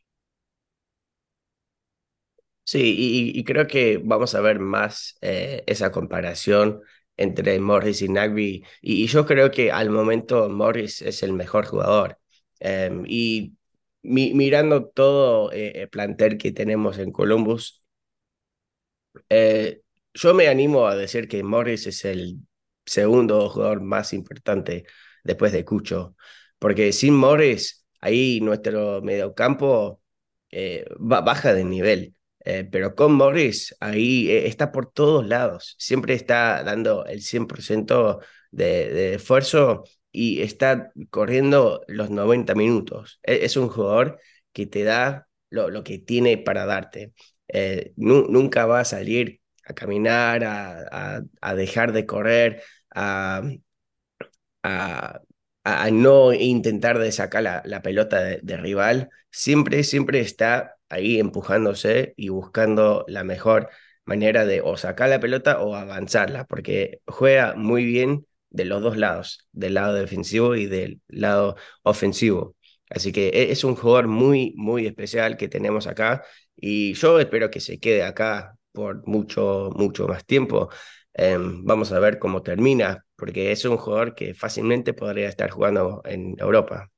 Sí, 2.64 2.94
y, 3.34 3.38
y 3.38 3.44
creo 3.44 3.66
que 3.66 3.98
vamos 3.98 4.34
a 4.34 4.40
ver 4.40 4.60
más 4.60 5.18
eh, 5.22 5.64
esa 5.66 5.90
comparación 5.90 6.80
entre 7.20 7.60
Morris 7.60 8.02
y 8.02 8.08
Nagby. 8.08 8.64
Y, 8.82 9.06
yo 9.06 9.26
creo 9.26 9.50
que 9.50 9.72
al 9.72 9.90
momento 9.90 10.48
Morris 10.48 11.02
es 11.02 11.22
el 11.22 11.32
mejor 11.34 11.66
jugador. 11.66 12.18
Em, 12.60 13.04
y 13.06 13.54
mi, 14.02 14.34
mirando 14.34 14.86
todo 14.88 15.52
eh, 15.52 15.82
el 15.82 15.88
plantel 15.90 16.38
que 16.38 16.52
tenemos 16.52 16.98
en 16.98 17.12
Columbus, 17.12 17.82
eh, 19.28 19.82
yo 20.14 20.34
me 20.34 20.48
animo 20.48 20.86
a 20.86 20.96
decir 20.96 21.28
que 21.28 21.42
Morris 21.42 21.86
es 21.86 22.04
el 22.04 22.38
segundo 22.86 23.48
jugador 23.50 23.80
más 23.80 24.12
importante 24.12 24.86
después 25.24 25.52
de 25.52 25.64
Cucho, 25.64 26.16
porque 26.58 26.92
sin 26.92 27.14
Morris, 27.14 27.86
ahí 28.00 28.40
nuestro 28.40 29.02
mediocampo 29.02 30.00
eh, 30.50 30.86
baja 30.98 31.54
de 31.54 31.64
nivel. 31.64 32.14
Eh, 32.44 32.68
pero 32.70 32.94
con 32.94 33.12
Morris, 33.14 33.76
ahí 33.80 34.30
eh, 34.30 34.46
está 34.46 34.72
por 34.72 34.90
todos 34.90 35.26
lados. 35.26 35.76
Siempre 35.78 36.14
está 36.14 36.62
dando 36.64 37.04
el 37.06 37.22
100% 37.22 38.20
de, 38.50 38.92
de 38.92 39.14
esfuerzo 39.14 39.84
y 40.12 40.42
está 40.42 40.92
corriendo 41.10 41.82
los 41.88 42.10
90 42.10 42.54
minutos. 42.54 43.20
E, 43.22 43.44
es 43.44 43.56
un 43.56 43.68
jugador 43.68 44.18
que 44.52 44.66
te 44.66 44.84
da 44.84 45.28
lo, 45.50 45.70
lo 45.70 45.84
que 45.84 45.98
tiene 45.98 46.38
para 46.38 46.66
darte. 46.66 47.12
nunca 47.96 48.66
va 48.66 48.80
a 48.80 48.84
salir 48.84 49.40
a 49.70 49.74
caminar, 49.74 50.44
a, 50.44 51.22
a, 51.40 51.54
dejar 51.54 51.92
de 51.92 52.06
correr, 52.06 52.62
a, 52.94 53.42
a, 54.62 55.90
no 55.90 56.32
intentar 56.32 56.98
de 56.98 57.12
sacar 57.12 57.42
la, 57.42 57.62
la 57.64 57.82
pelota 57.82 58.22
de, 58.22 58.56
rival, 58.56 59.10
siempre, 59.30 59.84
siempre 59.84 60.20
está 60.20 60.76
ahí 60.90 61.18
empujándose 61.20 62.14
y 62.16 62.28
buscando 62.30 63.04
la 63.08 63.24
mejor 63.24 63.70
manera 64.04 64.44
de 64.46 64.60
o 64.62 64.76
sacar 64.76 65.08
la 65.10 65.20
pelota 65.20 65.60
o 65.60 65.74
avanzarla, 65.76 66.44
porque 66.46 67.00
juega 67.06 67.54
muy 67.56 67.84
bien 67.84 68.26
de 68.50 68.64
los 68.64 68.82
dos 68.82 68.96
lados, 68.96 69.48
del 69.52 69.74
lado 69.74 69.94
defensivo 69.94 70.56
y 70.56 70.66
del 70.66 71.00
lado 71.08 71.56
ofensivo. 71.82 72.56
Así 72.90 73.12
que 73.12 73.28
e, 73.28 73.52
es 73.52 73.64
un 73.64 73.76
jugador 73.76 74.08
muy, 74.08 74.52
muy 74.56 74.86
especial 74.86 75.36
que 75.36 75.48
tenemos 75.48 75.86
acá 75.86 76.24
y 76.56 76.94
yo 76.94 77.20
espero 77.20 77.50
que 77.50 77.60
se 77.60 77.78
quede 77.78 78.02
acá 78.02 78.56
por 78.72 79.06
mucho, 79.06 79.70
mucho 79.76 80.08
más 80.08 80.24
tiempo. 80.26 80.68
Eh, 81.14 81.36
vamos 81.40 81.92
a 81.92 81.98
ver 82.00 82.18
cómo 82.18 82.42
termina, 82.42 83.04
porque 83.16 83.52
es 83.52 83.64
un 83.64 83.76
jugador 83.76 84.14
que 84.14 84.34
fácilmente 84.34 84.94
podría 84.94 85.28
estar 85.28 85.50
jugando 85.50 86.02
en 86.04 86.34
Europa. 86.38 86.90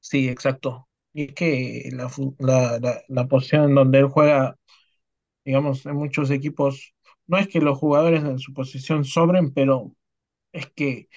Sí, 0.00 0.28
exacto. 0.28 0.87
Y 1.12 1.24
es 1.24 1.34
que 1.34 1.90
la, 1.92 2.10
la, 2.38 2.78
la, 2.80 3.02
la 3.08 3.28
posición 3.28 3.64
en 3.70 3.74
donde 3.74 3.98
él 3.98 4.06
juega, 4.08 4.56
digamos, 5.44 5.86
en 5.86 5.96
muchos 5.96 6.30
equipos, 6.30 6.94
no 7.26 7.38
es 7.38 7.48
que 7.48 7.60
los 7.60 7.78
jugadores 7.78 8.24
en 8.24 8.38
su 8.40 8.54
posición 8.54 9.04
sobren, 9.04 9.52
pero 9.54 9.94
es 10.52 10.68
que 10.72 11.08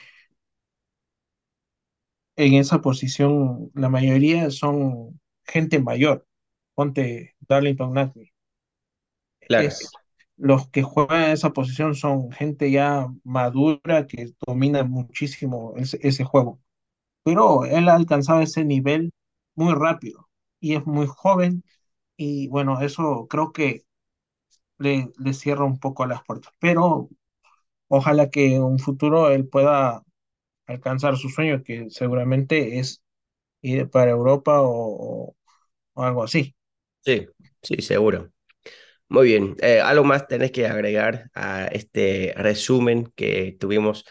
en 2.35 2.53
esa 2.55 2.81
posición 2.81 3.71
la 3.73 3.89
mayoría 3.89 4.49
son 4.51 5.19
gente 5.45 5.79
mayor. 5.79 6.25
Ponte 6.75 7.35
Darlington 7.47 7.93
Nagby. 7.93 8.31
Claro. 9.39 9.67
Es, 9.67 9.91
los 10.37 10.69
que 10.69 10.81
juegan 10.83 11.23
en 11.25 11.31
esa 11.31 11.51
posición 11.51 11.93
son 11.95 12.31
gente 12.31 12.71
ya 12.71 13.07
madura 13.23 14.07
que 14.07 14.33
domina 14.45 14.83
muchísimo 14.83 15.73
ese, 15.77 15.99
ese 16.01 16.23
juego. 16.23 16.59
Pero 17.23 17.65
él 17.65 17.89
ha 17.89 17.95
alcanzado 17.95 18.41
ese 18.41 18.65
nivel 18.65 19.11
muy 19.55 19.73
rápido 19.73 20.29
y 20.59 20.75
es 20.75 20.85
muy 20.85 21.07
joven 21.07 21.63
y 22.17 22.47
bueno, 22.49 22.81
eso 22.81 23.27
creo 23.29 23.51
que 23.51 23.85
le, 24.77 25.11
cierra 25.33 25.65
un 25.65 25.79
poco 25.79 26.05
las 26.05 26.23
puertas. 26.23 26.53
Pero 26.59 27.09
ojalá 27.87 28.29
que 28.29 28.55
en 28.55 28.63
un 28.63 28.79
futuro 28.79 29.31
él 29.31 29.47
pueda 29.47 30.03
alcanzar 30.67 31.17
su 31.17 31.29
sueño, 31.29 31.63
que 31.63 31.89
seguramente 31.89 32.79
es 32.79 33.01
ir 33.61 33.89
para 33.89 34.11
Europa 34.11 34.61
o, 34.61 35.35
o 35.93 36.03
algo 36.03 36.23
así. 36.23 36.55
Sí, 37.01 37.27
sí, 37.61 37.81
seguro. 37.81 38.31
Muy 39.09 39.27
bien. 39.27 39.55
Eh, 39.61 39.81
¿Algo 39.81 40.03
más 40.05 40.27
tenés 40.27 40.51
que 40.51 40.67
agregar 40.67 41.29
a 41.33 41.67
este 41.67 42.33
resumen 42.37 43.11
que 43.15 43.57
tuvimos? 43.59 44.05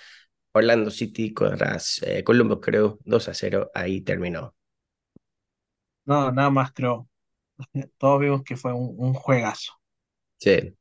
Orlando 0.53 0.90
City 0.90 1.33
contra 1.33 1.79
eh, 2.03 2.24
Columbus, 2.24 2.59
creo, 2.61 2.98
2 3.05 3.29
a 3.29 3.35
0, 3.35 3.70
ahí 3.74 4.00
terminó. 4.00 4.55
No, 6.11 6.33
nada 6.33 6.51
más 6.51 6.73
creo. 6.73 7.09
Todos 7.99 8.20
vimos 8.20 8.42
que 8.42 8.57
fue 8.57 8.73
un, 8.73 9.14
juegazo. 9.14 9.75
Sí. 10.38 10.77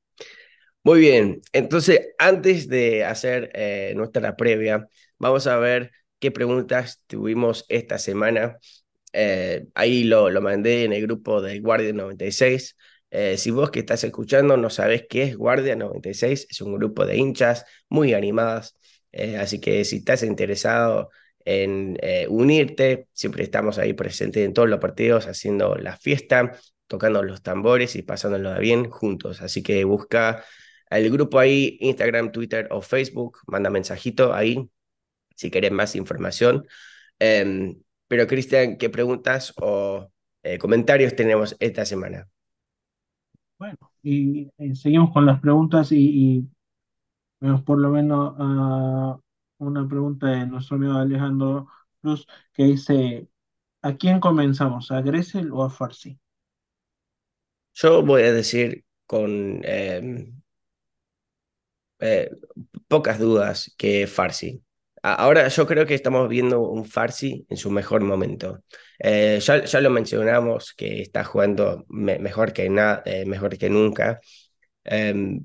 Muy 0.83 1.01
bien. 1.01 1.41
Entonces, 1.53 2.09
antes 2.17 2.67
de 2.67 3.05
hacer 3.05 3.51
eh, 3.53 3.93
nuestra 3.95 4.35
previa, 4.35 4.87
vamos 5.19 5.45
a 5.45 5.57
ver 5.57 5.91
qué 6.17 6.31
preguntas 6.31 7.03
tuvimos 7.05 7.65
esta 7.69 7.99
semana. 7.99 8.57
Eh, 9.13 9.67
ahí 9.75 10.03
lo, 10.03 10.31
lo 10.31 10.41
mandé 10.41 10.85
en 10.85 10.93
el 10.93 11.03
grupo 11.03 11.43
de 11.43 11.59
Guardia 11.59 11.93
96. 11.93 12.75
Eh, 13.11 13.37
si 13.37 13.51
vos 13.51 13.69
que 13.69 13.81
estás 13.81 14.03
escuchando 14.03 14.57
no 14.57 14.71
sabés 14.71 15.05
qué 15.07 15.23
es 15.23 15.37
Guardia 15.37 15.75
96, 15.75 16.47
es 16.49 16.61
un 16.61 16.73
grupo 16.73 17.05
de 17.05 17.17
hinchas 17.17 17.65
muy 17.87 18.15
animadas. 18.15 18.75
Eh, 19.11 19.37
así 19.37 19.61
que 19.61 19.85
si 19.85 19.97
estás 19.97 20.23
interesado 20.23 21.11
en 21.45 21.97
eh, 22.01 22.27
unirte, 22.29 23.07
siempre 23.13 23.43
estamos 23.43 23.77
ahí 23.77 23.93
presentes 23.93 24.45
en 24.45 24.53
todos 24.53 24.69
los 24.69 24.79
partidos 24.79 25.27
haciendo 25.27 25.75
la 25.75 25.97
fiesta, 25.97 26.53
tocando 26.87 27.23
los 27.23 27.41
tambores 27.41 27.95
y 27.95 28.01
pasándolo 28.01 28.57
bien 28.59 28.89
juntos. 28.89 29.41
Así 29.41 29.63
que 29.63 29.83
busca 29.83 30.43
el 30.89 31.09
grupo 31.11 31.39
ahí, 31.39 31.77
Instagram, 31.81 32.31
Twitter 32.31 32.67
o 32.71 32.81
Facebook, 32.81 33.39
manda 33.47 33.69
mensajito 33.69 34.33
ahí 34.33 34.69
si 35.35 35.49
querés 35.49 35.71
más 35.71 35.95
información. 35.95 36.65
Em, 37.19 37.81
pero 38.07 38.27
Cristian, 38.27 38.77
¿qué 38.77 38.89
preguntas 38.89 39.53
o 39.57 40.11
comentarios 40.59 41.15
tenemos 41.15 41.55
esta 41.59 41.85
semana? 41.85 42.27
Bueno, 43.57 43.77
y, 44.01 44.49
y 44.57 44.75
seguimos 44.75 45.11
con 45.11 45.25
las 45.25 45.39
preguntas 45.39 45.91
y, 45.91 46.47
vemos 47.39 47.61
por 47.63 47.79
lo 47.79 47.89
menos 47.89 49.19
una 49.59 49.87
pregunta 49.87 50.27
de 50.27 50.47
nuestro 50.47 50.77
amigo 50.77 50.93
Alejandro 50.93 51.67
Cruz 52.01 52.27
que 52.53 52.63
dice, 52.65 53.29
¿a 53.81 53.95
quién 53.97 54.19
comenzamos? 54.19 54.91
¿A 54.91 55.01
Gressel 55.01 55.51
o 55.53 55.63
a 55.63 55.69
Farsi? 55.69 56.19
Yo 57.73 58.03
voy 58.03 58.23
a 58.23 58.33
decir 58.33 58.85
con 59.05 59.61
eh, 59.63 60.31
eh, 61.99 62.29
pocas 62.87 63.19
dudas 63.19 63.73
que 63.77 64.07
Farsi. 64.07 64.63
Ahora 65.01 65.47
yo 65.47 65.65
creo 65.65 65.85
que 65.85 65.95
estamos 65.95 66.27
viendo 66.27 66.61
un 66.61 66.85
Farsi 66.85 67.45
en 67.49 67.57
su 67.57 67.71
mejor 67.71 68.01
momento. 68.01 68.63
Eh, 68.99 69.39
ya, 69.41 69.63
ya, 69.63 69.81
lo 69.81 69.89
mencionamos 69.89 70.73
que 70.73 71.01
está 71.01 71.23
jugando 71.23 71.85
me, 71.89 72.19
mejor, 72.19 72.51
que 72.53 72.65
eh, 73.05 73.25
mejor 73.25 73.57
que 73.57 73.69
nunca, 73.69 74.19
eh, 74.85 75.39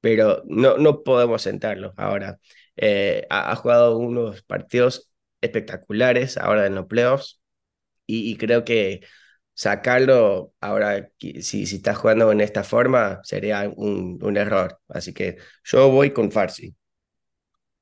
pero 0.00 0.42
no, 0.46 0.76
no 0.78 1.02
podemos 1.02 1.42
sentarlo 1.42 1.94
ahora. 1.96 2.38
Eh, 2.78 3.26
ha, 3.30 3.52
ha, 3.52 3.56
jugado 3.56 3.98
unos 3.98 4.42
partidos 4.42 5.10
espectaculares 5.40 6.36
ahora 6.38 6.66
en 6.66 6.74
los 6.74 6.86
playoffs 6.86 7.40
y, 8.06 8.30
y 8.30 8.36
creo 8.36 8.64
que 8.64 9.02
sacarlo 9.54 10.52
ahora, 10.60 11.10
si, 11.18 11.42
si 11.42 11.76
está 11.76 11.94
jugando 11.94 12.30
en 12.32 12.40
esta 12.40 12.62
forma, 12.64 13.20
sería 13.24 13.68
un, 13.76 14.18
un 14.22 14.36
error. 14.36 14.80
Así 14.88 15.12
que 15.12 15.38
yo 15.64 15.90
voy 15.90 16.12
con 16.12 16.30
Farsi. 16.30 16.76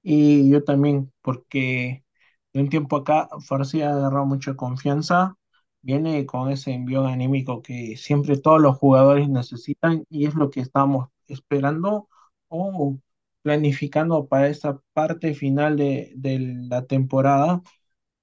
Y 0.02 0.50
yo 0.50 0.64
también, 0.64 1.12
porque 1.20 2.04
de 2.52 2.60
un 2.60 2.70
tiempo 2.70 2.96
acá 2.96 3.28
Farsi 3.46 3.82
ha 3.82 3.92
agarrado 3.92 4.24
mucha 4.24 4.54
confianza, 4.54 5.36
viene 5.82 6.24
con 6.26 6.50
ese 6.50 6.72
envío 6.72 7.06
anímico 7.06 7.60
que 7.62 7.96
siempre 7.96 8.38
todos 8.38 8.60
los 8.60 8.76
jugadores 8.78 9.28
necesitan 9.28 10.04
y 10.08 10.26
es 10.26 10.34
lo 10.34 10.50
que 10.50 10.60
estamos 10.60 11.08
esperando 11.28 12.08
o 12.48 12.98
planificando 13.46 14.26
para 14.26 14.48
esta 14.48 14.80
parte 14.92 15.32
final 15.32 15.76
de, 15.76 16.12
de 16.16 16.40
la 16.68 16.84
temporada, 16.84 17.62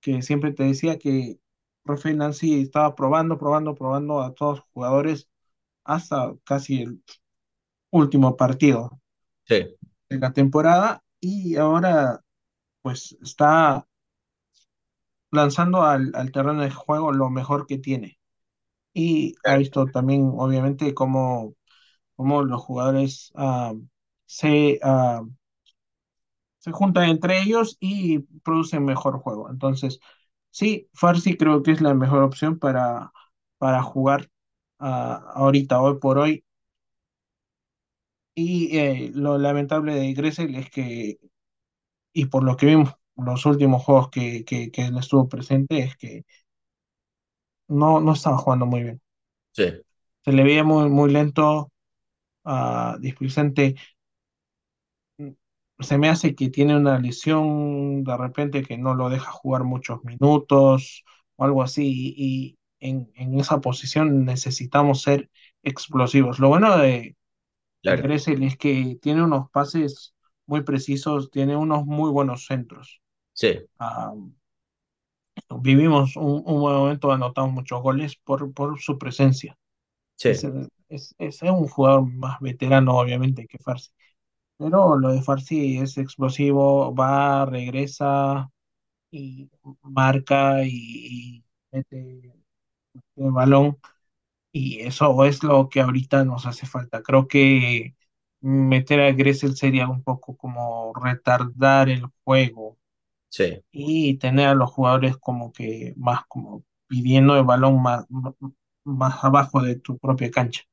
que 0.02 0.22
siempre 0.22 0.52
te 0.52 0.64
decía 0.64 1.00
que 1.00 1.40
profe 1.82 2.14
Nancy 2.14 2.62
estaba 2.62 2.94
probando, 2.94 3.38
probando, 3.38 3.74
probando 3.74 4.22
a 4.22 4.34
todos 4.34 4.58
los 4.58 4.68
jugadores 4.74 5.30
hasta 5.86 6.36
casi 6.44 6.82
el 6.82 7.04
último 7.90 8.36
partido 8.36 9.00
sí. 9.46 9.78
de 10.10 10.20
la 10.20 10.34
temporada 10.34 11.02
y 11.22 11.56
ahora 11.56 12.22
pues 12.82 13.18
está 13.24 13.88
lanzando 15.32 15.84
al, 15.84 16.12
al, 16.16 16.34
terreno 16.34 16.64
de 16.64 16.70
juego 16.70 17.14
lo 17.14 17.30
mejor 17.30 17.66
que 17.66 17.78
tiene. 17.78 18.20
Y 18.94 19.36
ha 19.46 19.56
visto 19.56 19.86
también, 19.86 20.34
obviamente, 20.36 20.94
cómo, 20.94 21.56
cómo 22.18 22.44
los 22.44 22.62
jugadores 22.62 23.32
uh, 23.36 23.82
se, 24.34 24.80
uh, 24.84 25.28
se 26.60 26.72
juntan 26.72 27.10
entre 27.10 27.42
ellos 27.42 27.78
y 27.80 28.20
producen 28.44 28.86
mejor 28.86 29.20
juego. 29.20 29.50
Entonces, 29.50 30.00
sí, 30.52 30.90
Farsi 30.94 31.38
creo 31.38 31.64
que 31.64 31.72
es 31.72 31.82
la 31.82 31.94
mejor 31.94 32.24
opción 32.24 32.60
para, 32.60 33.12
para 33.58 33.84
jugar 33.84 34.30
uh, 34.80 34.86
ahorita, 34.86 35.82
hoy 35.82 36.00
por 36.00 36.18
hoy, 36.20 36.46
Y 38.36 38.78
eh, 38.78 39.12
lo 39.14 39.38
lamentable 39.38 39.96
de 39.96 40.14
Gressel 40.14 40.56
es 40.56 40.70
que, 40.72 41.20
y 42.14 42.28
por 42.28 42.44
lo 42.44 42.58
que 42.58 42.68
vimos 42.68 42.94
los 43.18 43.46
últimos 43.46 43.84
juegos 43.84 44.10
que, 44.12 44.46
que, 44.46 44.72
que 44.72 44.84
él 44.88 44.98
estuvo 44.98 45.30
presente, 45.30 45.80
es 45.80 45.98
que 45.98 46.26
no, 47.68 48.00
no 48.00 48.14
estaba 48.14 48.38
jugando 48.38 48.66
muy 48.66 48.84
bien. 48.84 49.02
Sí, 49.52 49.64
Se 50.24 50.32
le 50.32 50.44
veía 50.44 50.64
muy, 50.64 50.90
muy 50.90 51.12
lento, 51.12 51.72
uh, 52.46 52.98
displicente. 53.00 53.76
Se 55.80 55.98
me 55.98 56.10
hace 56.10 56.36
que 56.36 56.50
tiene 56.50 56.78
una 56.78 57.00
lesión 57.00 58.04
de 58.04 58.18
repente 58.18 58.64
que 58.64 58.78
no 58.78 58.96
lo 58.96 59.10
deja 59.10 59.32
jugar 59.32 59.64
muchos 59.64 60.04
minutos 60.04 61.04
o 61.36 61.44
algo 61.44 61.64
así. 61.64 62.14
Y 62.18 62.58
en, 62.80 63.12
en 63.16 63.40
esa 63.40 63.60
posición 63.62 64.26
necesitamos 64.26 65.02
ser 65.02 65.30
explosivos. 65.64 66.40
Lo 66.40 66.50
bueno 66.50 66.78
de, 66.78 66.90
de 66.92 67.16
claro. 67.82 68.04
Gressel 68.04 68.44
es 68.44 68.58
que 68.58 68.98
tiene 69.02 69.24
unos 69.24 69.50
pases 69.52 70.14
muy 70.46 70.62
precisos, 70.62 71.32
tiene 71.32 71.56
unos 71.56 71.86
muy 71.86 72.12
buenos 72.12 72.46
centros. 72.46 73.02
Sí, 73.34 73.60
Uh, 73.80 74.32
vivimos 75.62 76.16
un, 76.16 76.44
un, 76.46 76.62
buen 76.62 76.76
momento, 76.76 77.12
anotamos 77.12 77.54
muchos 77.54 77.82
goles 77.82 78.16
por, 78.16 78.54
por 78.54 78.80
su 78.80 78.98
presencia. 78.98 79.58
Es, 80.22 80.42
sí, 80.42 80.48
es, 80.90 81.16
es, 81.18 81.42
un 81.42 81.68
jugador 81.68 82.06
más 82.06 82.40
veterano, 82.40 82.98
obviamente, 82.98 83.48
que 83.48 83.58
Farsi. 83.58 83.92
Pero 84.58 84.98
lo 84.98 85.12
de 85.14 85.22
Farsi 85.22 85.78
es 85.80 85.98
explosivo, 85.98 86.94
va, 86.96 87.46
regresa 87.46 88.50
y 89.12 89.50
marca 89.84 90.64
y, 90.66 90.72
y 90.72 91.46
mete 91.72 92.34
el 93.18 93.32
balón. 93.32 93.78
Y 94.54 94.82
eso 94.82 95.26
es 95.26 95.44
lo 95.44 95.70
que 95.70 95.82
ahorita 95.82 96.26
nos 96.26 96.46
hace 96.48 96.68
falta. 96.68 97.04
Creo 97.04 97.28
que 97.28 97.96
meter 98.42 99.02
a 99.02 99.12
Gressel 99.14 99.56
sería 99.58 99.88
un 99.90 100.04
poco 100.04 100.38
como 100.38 100.94
retardar 100.96 101.90
el 101.90 102.06
juego 102.26 102.78
sí, 103.30 103.64
y 103.72 104.18
tener 104.20 104.50
a 104.50 104.56
los 104.56 104.72
jugadores 104.72 105.18
como 105.18 105.52
que 105.54 105.94
más 105.98 106.26
como 106.28 106.64
pidiendo 106.88 107.38
el 107.38 107.44
balón 107.46 107.82
más, 107.82 108.06
más 108.86 109.24
abajo 109.24 109.62
de 109.62 109.76
tu 109.78 109.98
propia 109.98 110.32
cancha. 110.32 110.64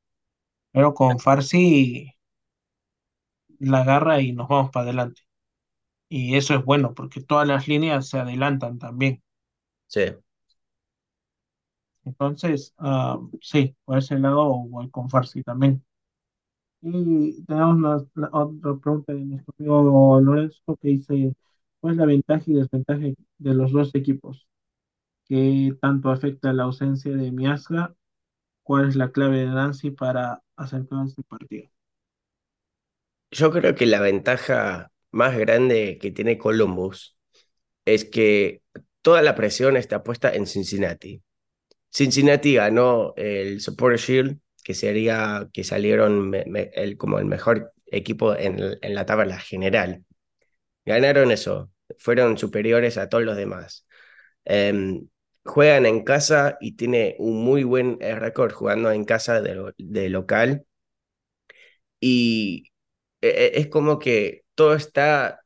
Pero 0.71 0.93
con 0.93 1.19
Farsi 1.19 2.13
la 3.69 3.81
agarra 3.81 4.21
y 4.21 4.33
nos 4.33 4.47
vamos 4.49 4.71
para 4.71 4.85
adelante. 4.85 5.21
Y 6.09 6.35
eso 6.37 6.55
es 6.55 6.65
bueno 6.65 6.93
porque 6.95 7.21
todas 7.21 7.47
las 7.47 7.67
líneas 7.67 8.09
se 8.09 8.19
adelantan 8.19 8.79
también. 8.79 9.23
sí. 9.87 10.01
Entonces, 12.05 12.73
uh, 12.79 13.29
sí, 13.41 13.75
por 13.85 13.97
ese 13.99 14.17
lado 14.19 14.53
voy 14.67 14.89
con 14.89 15.09
Farsi 15.09 15.43
también. 15.43 15.83
Y 16.81 17.43
tenemos 17.45 17.75
una, 17.77 17.97
la 18.15 18.29
otra 18.33 18.75
pregunta 18.77 19.13
de 19.13 19.21
nuestro 19.25 19.53
amigo 19.59 20.21
Lorenzo 20.21 20.77
que 20.81 20.89
dice, 20.89 21.35
¿cuál 21.79 21.93
es 21.93 21.97
la 21.99 22.05
ventaja 22.05 22.43
y 22.47 22.53
desventaja 22.53 23.01
de 23.37 23.53
los 23.53 23.71
dos 23.71 23.93
equipos? 23.95 24.47
¿Qué 25.25 25.75
tanto 25.81 26.11
afecta 26.11 26.53
la 26.53 26.63
ausencia 26.65 27.13
de 27.15 27.31
Miasga? 27.31 27.95
¿Cuál 28.63 28.89
es 28.89 28.95
la 28.97 29.11
clave 29.11 29.39
de 29.39 29.47
Nancy 29.47 29.91
para 29.91 30.43
acercar 30.57 31.07
este 31.07 31.23
partido? 31.23 31.69
Yo 33.31 33.51
creo 33.51 33.75
que 33.75 33.85
la 33.85 34.01
ventaja 34.01 34.91
más 35.11 35.37
grande 35.37 35.97
que 36.01 36.11
tiene 36.11 36.37
Columbus 36.37 37.17
es 37.85 38.05
que 38.05 38.61
toda 39.01 39.21
la 39.21 39.35
presión 39.35 39.77
está 39.77 40.03
puesta 40.03 40.33
en 40.33 40.47
Cincinnati. 40.47 41.23
Cincinnati 41.91 42.55
ganó 42.55 43.13
el 43.17 43.61
Supporter 43.61 43.99
Shield, 43.99 44.39
que 44.63 44.73
sería 44.73 45.49
que 45.53 45.63
salieron 45.63 46.33
como 46.97 47.19
el 47.19 47.25
mejor 47.25 47.73
equipo 47.87 48.35
en, 48.35 48.79
la 48.81 49.05
tabla 49.05 49.39
general. 49.39 50.05
Ganaron 50.85 51.31
eso, 51.31 51.71
fueron 51.99 52.37
superiores 52.37 52.97
a 52.97 53.09
todos 53.09 53.23
los 53.23 53.37
demás. 53.37 53.87
Em, 54.45 55.07
juegan 55.45 55.85
en 55.85 56.03
casa 56.03 56.57
y 56.61 56.75
tiene 56.75 57.15
un 57.19 57.43
muy 57.43 57.63
buen 57.63 57.97
eh, 58.01 58.15
récord 58.15 58.51
jugando 58.53 58.91
en 58.91 59.05
casa 59.05 59.41
de, 59.41 59.73
de 59.77 60.09
local. 60.09 60.65
Y 61.99 62.70
es 63.21 63.67
como 63.67 63.99
que 63.99 64.43
todo 64.55 64.75
está 64.75 65.41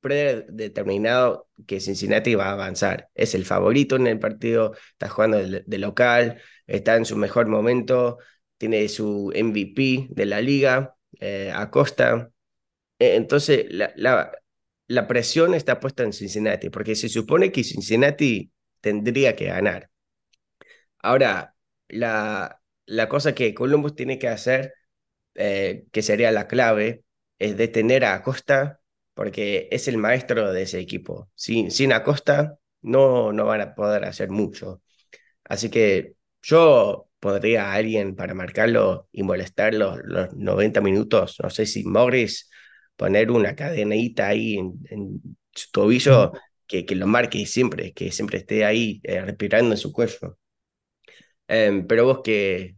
predeterminado 0.00 1.48
que 1.66 1.80
Cincinnati 1.80 2.34
va 2.34 2.46
a 2.46 2.52
avanzar. 2.52 3.10
Es 3.14 3.34
el 3.34 3.44
favorito 3.44 3.96
en 3.96 4.06
el 4.06 4.18
partido, 4.18 4.74
está 4.92 5.08
jugando 5.08 5.38
de, 5.38 5.78
local, 5.78 6.40
está 6.66 6.96
en 6.96 7.04
su 7.04 7.16
mejor 7.16 7.48
momento, 7.48 8.18
tiene 8.58 8.88
su 8.88 9.32
MVP 9.34 10.08
de 10.10 10.26
la 10.26 10.40
liga, 10.40 10.96
eh, 11.20 11.52
Acosta. 11.54 12.30
Eh, 12.98 13.16
Entonces, 13.16 13.66
la, 13.70 13.92
la, 13.96 14.32
la 14.86 15.06
presión 15.08 15.54
está 15.54 15.80
puesta 15.80 16.04
en 16.04 16.12
Cincinnati, 16.12 16.70
porque 16.70 16.94
se 16.96 17.08
supone 17.08 17.52
que 17.52 17.64
Cincinnati 17.64 18.52
tendría 18.80 19.36
que 19.36 19.46
ganar. 19.46 19.90
Ahora, 21.00 21.54
la, 21.88 22.60
la 22.86 23.08
cosa 23.08 23.34
que 23.34 23.54
Columbus 23.54 23.94
tiene 23.94 24.18
que 24.18 24.28
hacer 24.28 24.74
eh, 25.38 25.86
que 25.92 26.02
sería 26.02 26.32
la 26.32 26.48
clave, 26.48 27.04
es 27.40 27.56
detener 27.58 28.04
a 28.06 28.14
Acosta, 28.16 28.80
porque 29.14 29.68
es 29.72 29.88
el 29.88 29.98
maestro 29.98 30.52
de 30.52 30.62
ese 30.64 30.80
equipo. 30.80 31.30
Sin, 31.36 31.70
sin 31.72 31.92
Acosta 31.94 32.58
no, 32.82 33.32
no 33.34 33.46
van 33.46 33.62
a 33.62 33.74
poder 33.76 34.04
hacer 34.06 34.30
mucho. 34.30 34.82
Así 35.44 35.70
que 35.70 36.14
yo 36.42 37.08
podría 37.20 37.72
a 37.72 37.74
alguien 37.74 38.14
para 38.16 38.34
marcarlo 38.34 39.08
y 39.12 39.22
molestarlo 39.22 39.96
los 40.04 40.34
90 40.34 40.80
minutos, 40.80 41.36
no 41.42 41.50
sé 41.50 41.66
si 41.66 41.84
Morris, 41.84 42.50
poner 42.96 43.30
una 43.30 43.54
cadenita 43.56 44.28
ahí 44.28 44.56
en, 44.58 44.74
en 44.90 45.20
su 45.54 45.70
tobillo 45.72 46.32
que, 46.66 46.84
que 46.86 46.94
lo 46.96 47.06
marque 47.06 47.44
siempre, 47.46 47.92
que 47.92 48.12
siempre 48.12 48.38
esté 48.38 48.64
ahí 48.64 49.00
eh, 49.04 49.20
respirando 49.22 49.72
en 49.72 49.78
su 49.78 49.92
cuello. 49.92 50.38
Em, 51.48 51.86
pero 51.86 52.04
vos, 52.06 52.20
¿qué, 52.24 52.76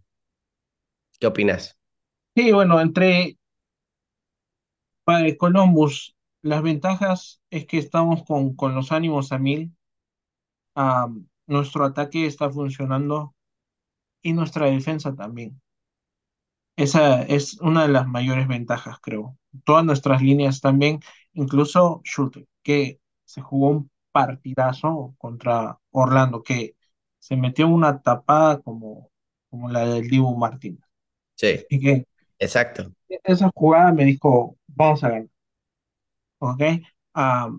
qué 1.18 1.26
opinás? 1.26 1.78
Sí, 2.34 2.52
bueno, 2.52 2.80
entre 2.80 3.36
para 5.04 5.36
Columbus, 5.36 6.16
las 6.42 6.62
ventajas 6.62 7.40
es 7.50 7.66
que 7.66 7.76
estamos 7.78 8.22
con, 8.24 8.54
con 8.56 8.74
los 8.74 8.92
ánimos 8.92 9.30
a 9.32 9.38
mil, 9.38 9.74
ah, 10.74 11.08
nuestro 11.46 11.84
ataque 11.84 12.26
está 12.26 12.50
funcionando 12.50 13.34
y 14.22 14.32
nuestra 14.34 14.66
defensa 14.66 15.14
también. 15.14 15.60
Esa 16.76 17.22
es 17.22 17.60
una 17.60 17.82
de 17.82 17.88
las 17.92 18.06
mayores 18.06 18.48
ventajas, 18.48 18.98
creo. 19.00 19.36
Todas 19.64 19.84
nuestras 19.84 20.22
líneas 20.22 20.60
también, 20.60 21.00
incluso 21.34 22.00
Schulte, 22.04 22.48
que 22.62 23.00
se 23.24 23.42
jugó 23.42 23.68
un 23.70 23.90
partidazo 24.12 25.14
contra 25.18 25.78
Orlando, 25.90 26.42
que 26.42 26.76
se 27.18 27.36
metió 27.36 27.68
una 27.68 28.00
tapada 28.02 28.60
como, 28.62 29.10
como 29.50 29.68
la 29.68 29.84
del 29.86 30.08
Dibu 30.08 30.36
Martínez. 30.36 30.80
Sí, 31.36 31.66
Y 31.68 31.80
que 31.80 32.06
exacto. 32.40 32.92
esa 33.24 33.50
jugada 33.54 33.92
me 33.92 34.04
dijo, 34.04 34.56
vamos 34.66 35.04
a 35.04 35.10
ganar, 35.10 35.28
¿ok? 36.38 36.62
Ah, 37.14 37.50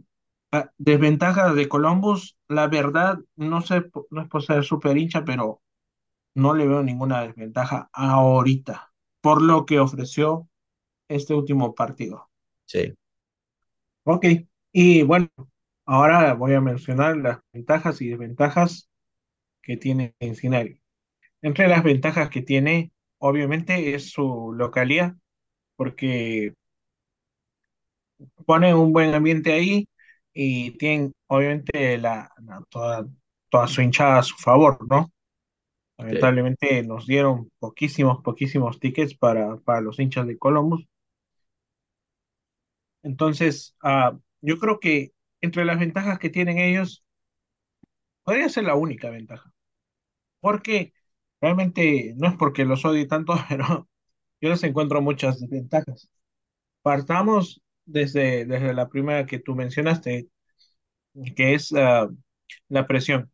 ah, 0.51 0.71
desventajas 0.77 1.55
de 1.55 1.67
Columbus, 1.69 2.37
la 2.47 2.67
verdad, 2.67 3.19
no 3.35 3.61
sé, 3.61 3.83
no 4.09 4.21
es 4.21 4.27
por 4.29 4.43
ser 4.43 4.63
súper 4.63 4.97
hincha, 4.97 5.25
pero 5.25 5.61
no 6.35 6.55
le 6.55 6.67
veo 6.67 6.83
ninguna 6.83 7.23
desventaja 7.23 7.89
ahorita, 7.93 8.93
por 9.21 9.41
lo 9.41 9.65
que 9.65 9.79
ofreció 9.79 10.49
este 11.09 11.33
último 11.33 11.75
partido. 11.75 12.29
Sí, 12.65 12.95
Ok, 14.03 14.25
y 14.71 15.03
bueno, 15.03 15.29
ahora 15.85 16.33
voy 16.33 16.53
a 16.53 16.61
mencionar 16.61 17.17
las 17.17 17.39
ventajas 17.53 18.01
y 18.01 18.09
desventajas 18.09 18.89
que 19.63 19.77
tiene 19.77 20.15
Cincinnati. 20.21 20.81
Entre 21.41 21.67
las 21.67 21.83
ventajas 21.83 22.29
que 22.29 22.41
tiene, 22.43 22.91
obviamente, 23.21 23.95
es 23.95 24.11
su 24.11 24.53
localidad, 24.55 25.15
porque 25.77 26.55
pone 28.45 28.73
un 28.73 28.93
buen 28.93 29.13
ambiente 29.13 29.53
ahí 29.53 29.87
y 30.33 30.71
tienen, 30.77 31.13
obviamente, 31.27 31.97
la, 31.97 32.31
la- 32.43 32.63
toda, 32.69 33.07
toda 33.49 33.67
su 33.67 33.81
hinchada 33.81 34.19
a 34.19 34.23
su 34.23 34.35
favor, 34.37 34.77
¿no? 34.89 35.11
sí, 36.09 36.17
Lamentablemente 36.17 36.83
nos 36.83 37.07
dieron 37.07 37.51
poquísimos, 37.59 38.21
poquísimos 38.23 38.79
tickets 38.79 39.15
para, 39.17 39.57
para 39.59 39.81
los 39.81 39.99
hinchas 39.99 40.27
de 40.27 40.37
Columbus. 40.37 40.85
Entonces, 43.03 43.75
ah, 43.83 44.17
yo 44.41 44.57
creo 44.59 44.79
que 44.79 45.11
entre 45.41 45.65
las 45.65 45.79
ventajas 45.79 46.19
que 46.19 46.29
tienen 46.29 46.57
ellos, 46.59 47.03
podría 48.23 48.49
ser 48.49 48.63
la 48.65 48.75
única 48.75 49.09
ventaja, 49.09 49.53
porque 50.41 50.93
realmente 51.41 52.13
no 52.17 52.27
es 52.29 52.35
porque 52.37 52.65
los 52.65 52.85
odie 52.85 53.07
tanto, 53.07 53.33
pero 53.49 53.87
yo 54.41 54.49
les 54.49 54.63
encuentro 54.63 55.01
muchas 55.01 55.47
ventajas. 55.49 56.09
Partamos 56.83 57.61
desde, 57.85 58.45
desde 58.45 58.73
la 58.73 58.89
primera 58.89 59.25
que 59.25 59.39
tú 59.39 59.55
mencionaste, 59.55 60.29
que 61.35 61.53
es 61.53 61.73
ah, 61.73 62.09
la 62.69 62.87
presión. 62.87 63.31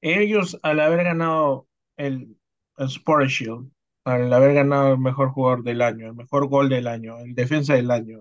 Ellos, 0.00 0.58
al 0.62 0.80
haber 0.80 1.04
ganado 1.04 1.68
el, 1.96 2.36
el 2.78 2.86
Sport 2.86 3.28
Shield, 3.28 3.70
al 4.04 4.32
haber 4.32 4.54
ganado 4.54 4.92
el 4.94 4.98
mejor 4.98 5.30
jugador 5.30 5.64
del 5.64 5.82
año, 5.82 6.06
el 6.06 6.14
mejor 6.14 6.48
gol 6.48 6.68
del 6.68 6.86
año, 6.86 7.18
el 7.18 7.34
defensa 7.34 7.74
del 7.74 7.90
año, 7.90 8.20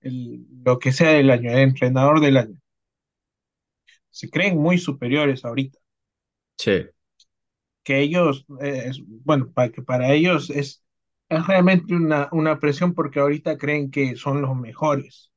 el, 0.00 0.46
lo 0.64 0.78
que 0.78 0.92
sea 0.92 1.10
del 1.10 1.30
año, 1.30 1.50
el 1.50 1.58
entrenador 1.58 2.20
del 2.20 2.36
año. 2.38 2.58
Se 4.10 4.30
creen 4.30 4.56
muy 4.58 4.78
superiores 4.78 5.44
ahorita. 5.44 5.78
Sí, 6.58 6.84
Que 7.84 8.00
ellos, 8.02 8.46
eh, 8.62 8.84
es- 8.88 9.02
bueno, 9.06 9.52
para 9.52 9.70
que 9.72 9.82
para 9.82 10.12
ellos 10.12 10.50
es, 10.50 10.84
es 11.30 11.46
realmente 11.48 11.94
una, 11.94 12.28
una 12.32 12.60
presión 12.60 12.94
porque 12.94 13.20
ahorita 13.20 13.58
creen 13.58 13.90
que 13.92 14.16
son 14.16 14.42
los 14.42 14.56
mejores, 14.56 15.32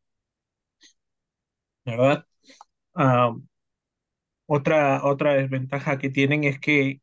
¿verdad? 1.86 2.26
Otra, 4.45 5.04
otra 5.06 5.34
desventaja 5.34 5.98
que 5.98 6.10
tienen 6.10 6.43
es 6.43 6.60
que 6.60 7.02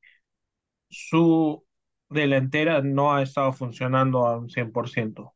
su 0.90 1.64
delantera 2.10 2.82
no 2.82 3.14
ha 3.14 3.22
estado 3.22 3.52
funcionando 3.52 4.26
a 4.26 4.38
un 4.38 4.50
100%. 4.50 5.34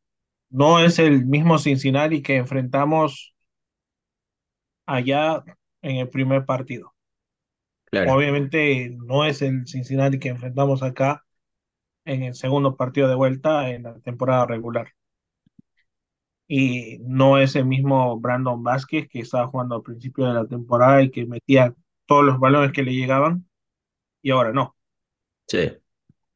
No 0.49 0.79
es 0.81 0.99
el 0.99 1.25
mismo 1.27 1.59
Cincinnati 1.59 2.21
que 2.23 2.37
enfrentamos 2.37 3.35
allá 4.85 5.43
en 5.81 5.97
el 5.97 6.09
primer 6.09 6.45
partido. 6.45 6.93
Claro. 7.91 8.13
Obviamente 8.13 8.95
no 9.05 9.25
es 9.25 9.41
el 9.41 9.67
Cincinnati 9.67 10.19
que 10.19 10.29
enfrentamos 10.29 10.83
acá 10.83 11.25
en 12.05 12.23
el 12.23 12.35
segundo 12.35 12.75
partido 12.75 13.07
de 13.07 13.15
vuelta 13.15 13.69
en 13.69 13.83
la 13.83 13.99
temporada 13.99 14.45
regular. 14.45 14.89
Y 16.47 16.97
no 17.01 17.37
es 17.37 17.55
el 17.55 17.65
mismo 17.65 18.19
Brandon 18.19 18.63
Vázquez 18.63 19.07
que 19.07 19.19
estaba 19.19 19.47
jugando 19.47 19.75
al 19.75 19.83
principio 19.83 20.25
de 20.25 20.33
la 20.33 20.47
temporada 20.47 21.03
y 21.03 21.11
que 21.11 21.25
metía 21.25 21.75
todos 22.07 22.25
los 22.25 22.39
balones 22.39 22.71
que 22.71 22.81
le 22.83 22.95
llegaban 22.95 23.47
y 24.21 24.31
ahora 24.31 24.51
no. 24.51 24.75
Sí. 25.47 25.71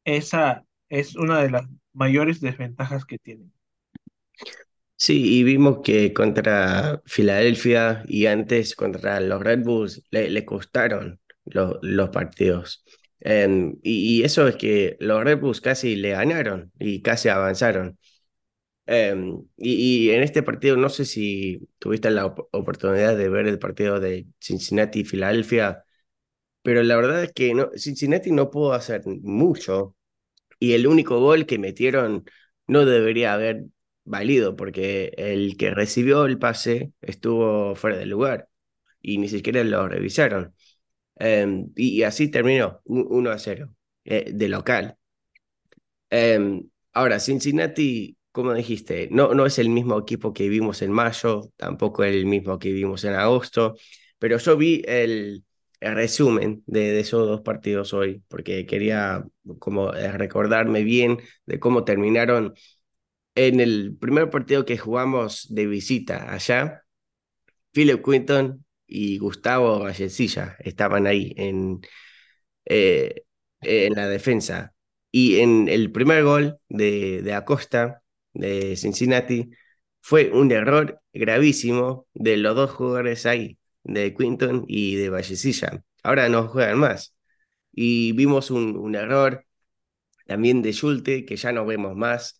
Esa 0.04 0.64
es 0.88 1.16
una 1.16 1.40
de 1.40 1.50
las 1.50 1.66
mayores 1.92 2.40
desventajas 2.40 3.04
que 3.04 3.18
tienen. 3.18 3.52
Sí, 4.96 5.40
y 5.40 5.42
vimos 5.42 5.80
que 5.82 6.14
contra 6.14 7.02
Filadelfia 7.04 8.04
y 8.06 8.26
antes 8.26 8.76
contra 8.76 9.20
los 9.20 9.42
Red 9.42 9.64
Bulls 9.64 10.04
le, 10.10 10.30
le 10.30 10.44
costaron 10.44 11.20
lo- 11.46 11.78
los 11.82 12.10
partidos. 12.10 12.84
Em, 13.20 13.76
y, 13.82 14.22
eso 14.22 14.46
es 14.48 14.56
que 14.56 14.96
los 15.00 15.22
Red 15.24 15.40
Bulls 15.40 15.60
casi 15.60 15.96
le 15.96 16.10
ganaron 16.10 16.72
y 16.78 17.02
casi 17.02 17.28
avanzaron. 17.28 17.98
Em, 18.86 19.42
y, 19.56 20.10
en 20.10 20.22
este 20.22 20.42
partido, 20.42 20.76
no 20.76 20.88
sé 20.90 21.04
si 21.06 21.68
tuviste 21.78 22.10
la 22.10 22.26
op- 22.26 22.48
oportunidad 22.52 23.16
de 23.16 23.28
ver 23.30 23.46
el 23.48 23.58
partido 23.58 24.00
de 24.00 24.26
Cincinnati 24.40 25.00
y 25.00 25.04
Filadelfia, 25.04 25.84
pero 26.62 26.82
la 26.82 26.96
verdad 26.96 27.24
es 27.24 27.32
que 27.32 27.54
Cincinnati 27.76 28.32
no 28.32 28.50
pudo 28.50 28.72
hacer 28.72 29.02
mucho 29.06 29.96
y 30.60 30.74
el 30.74 30.86
único 30.86 31.20
gol 31.20 31.46
que 31.46 31.58
metieron 31.58 32.24
no 32.66 32.84
debería 32.86 33.34
haber 33.34 33.64
valido 34.04 34.56
porque 34.56 35.12
el 35.18 35.56
que 35.58 35.70
recibió 35.72 36.26
el 36.26 36.38
pase 36.38 36.92
estuvo 37.02 37.74
fuera 37.76 37.96
de 37.98 38.06
lugar 38.06 38.48
y 39.02 39.18
ni 39.18 39.28
siquiera 39.28 39.64
lo 39.64 39.88
revisaron. 39.88 40.54
Em, 41.16 41.70
y, 41.76 42.02
así 42.02 42.28
terminó, 42.30 42.80
u- 42.84 43.00
1 43.18 43.30
a 43.30 43.38
0 43.38 43.74
eh, 44.04 44.32
de 44.34 44.48
local. 44.48 44.98
Em, 46.10 46.68
ahora, 46.92 47.18
Cincinnati, 47.20 48.16
como 48.32 48.54
dijiste, 48.54 49.08
no, 49.10 49.34
no 49.34 49.46
es 49.46 49.58
el 49.58 49.68
mismo 49.70 49.98
equipo 49.98 50.32
que 50.32 50.48
vimos 50.48 50.82
en 50.82 50.92
mayo, 50.92 51.50
tampoco 51.56 52.04
el 52.04 52.26
mismo 52.26 52.58
que 52.58 52.72
vimos 52.72 53.04
en 53.04 53.14
agosto, 53.14 53.74
pero 54.18 54.38
yo 54.38 54.56
vi 54.56 54.82
el, 54.86 55.44
el 55.80 55.94
resumen 55.94 56.62
de, 56.66 56.92
de 56.92 57.00
esos 57.00 57.26
dos 57.26 57.40
partidos 57.42 57.92
hoy, 57.94 58.22
porque 58.28 58.66
quería 58.66 59.24
como 59.58 59.92
eh, 59.94 60.10
recordarme 60.12 60.82
bien 60.84 61.18
de 61.46 61.58
cómo 61.60 61.84
terminaron 61.84 62.54
en 63.36 63.60
el 63.60 63.96
primer 64.00 64.30
partido 64.30 64.64
que 64.66 64.78
jugamos 64.78 65.46
de 65.54 65.66
visita 65.66 66.32
allá. 66.34 66.82
Philip 67.72 68.02
Quinton 68.04 68.63
y 68.86 69.18
Gustavo 69.18 69.80
Vallecilla 69.80 70.56
estaban 70.60 71.06
ahí 71.06 71.34
en, 71.36 71.80
eh, 72.66 73.24
en 73.62 73.94
la 73.94 74.08
defensa. 74.08 74.74
Y 75.10 75.38
en 75.40 75.68
el 75.68 75.92
primer 75.92 76.24
gol 76.24 76.58
de, 76.68 77.22
de 77.22 77.34
Acosta, 77.34 78.02
de 78.32 78.76
Cincinnati, 78.76 79.50
fue 80.00 80.30
un 80.32 80.52
error 80.52 81.00
gravísimo 81.12 82.06
de 82.14 82.36
los 82.36 82.56
dos 82.56 82.70
jugadores 82.72 83.26
ahí, 83.26 83.58
de 83.84 84.14
Quinton 84.14 84.64
y 84.68 84.96
de 84.96 85.10
Vallecilla. 85.10 85.82
Ahora 86.02 86.28
no 86.28 86.48
juegan 86.48 86.78
más. 86.80 87.16
Y 87.72 88.12
vimos 88.12 88.50
un, 88.50 88.76
un 88.76 88.94
error 88.96 89.46
también 90.26 90.62
de 90.62 90.72
Schulte, 90.72 91.24
que 91.24 91.36
ya 91.36 91.52
no 91.52 91.66
vemos 91.66 91.96
más, 91.96 92.38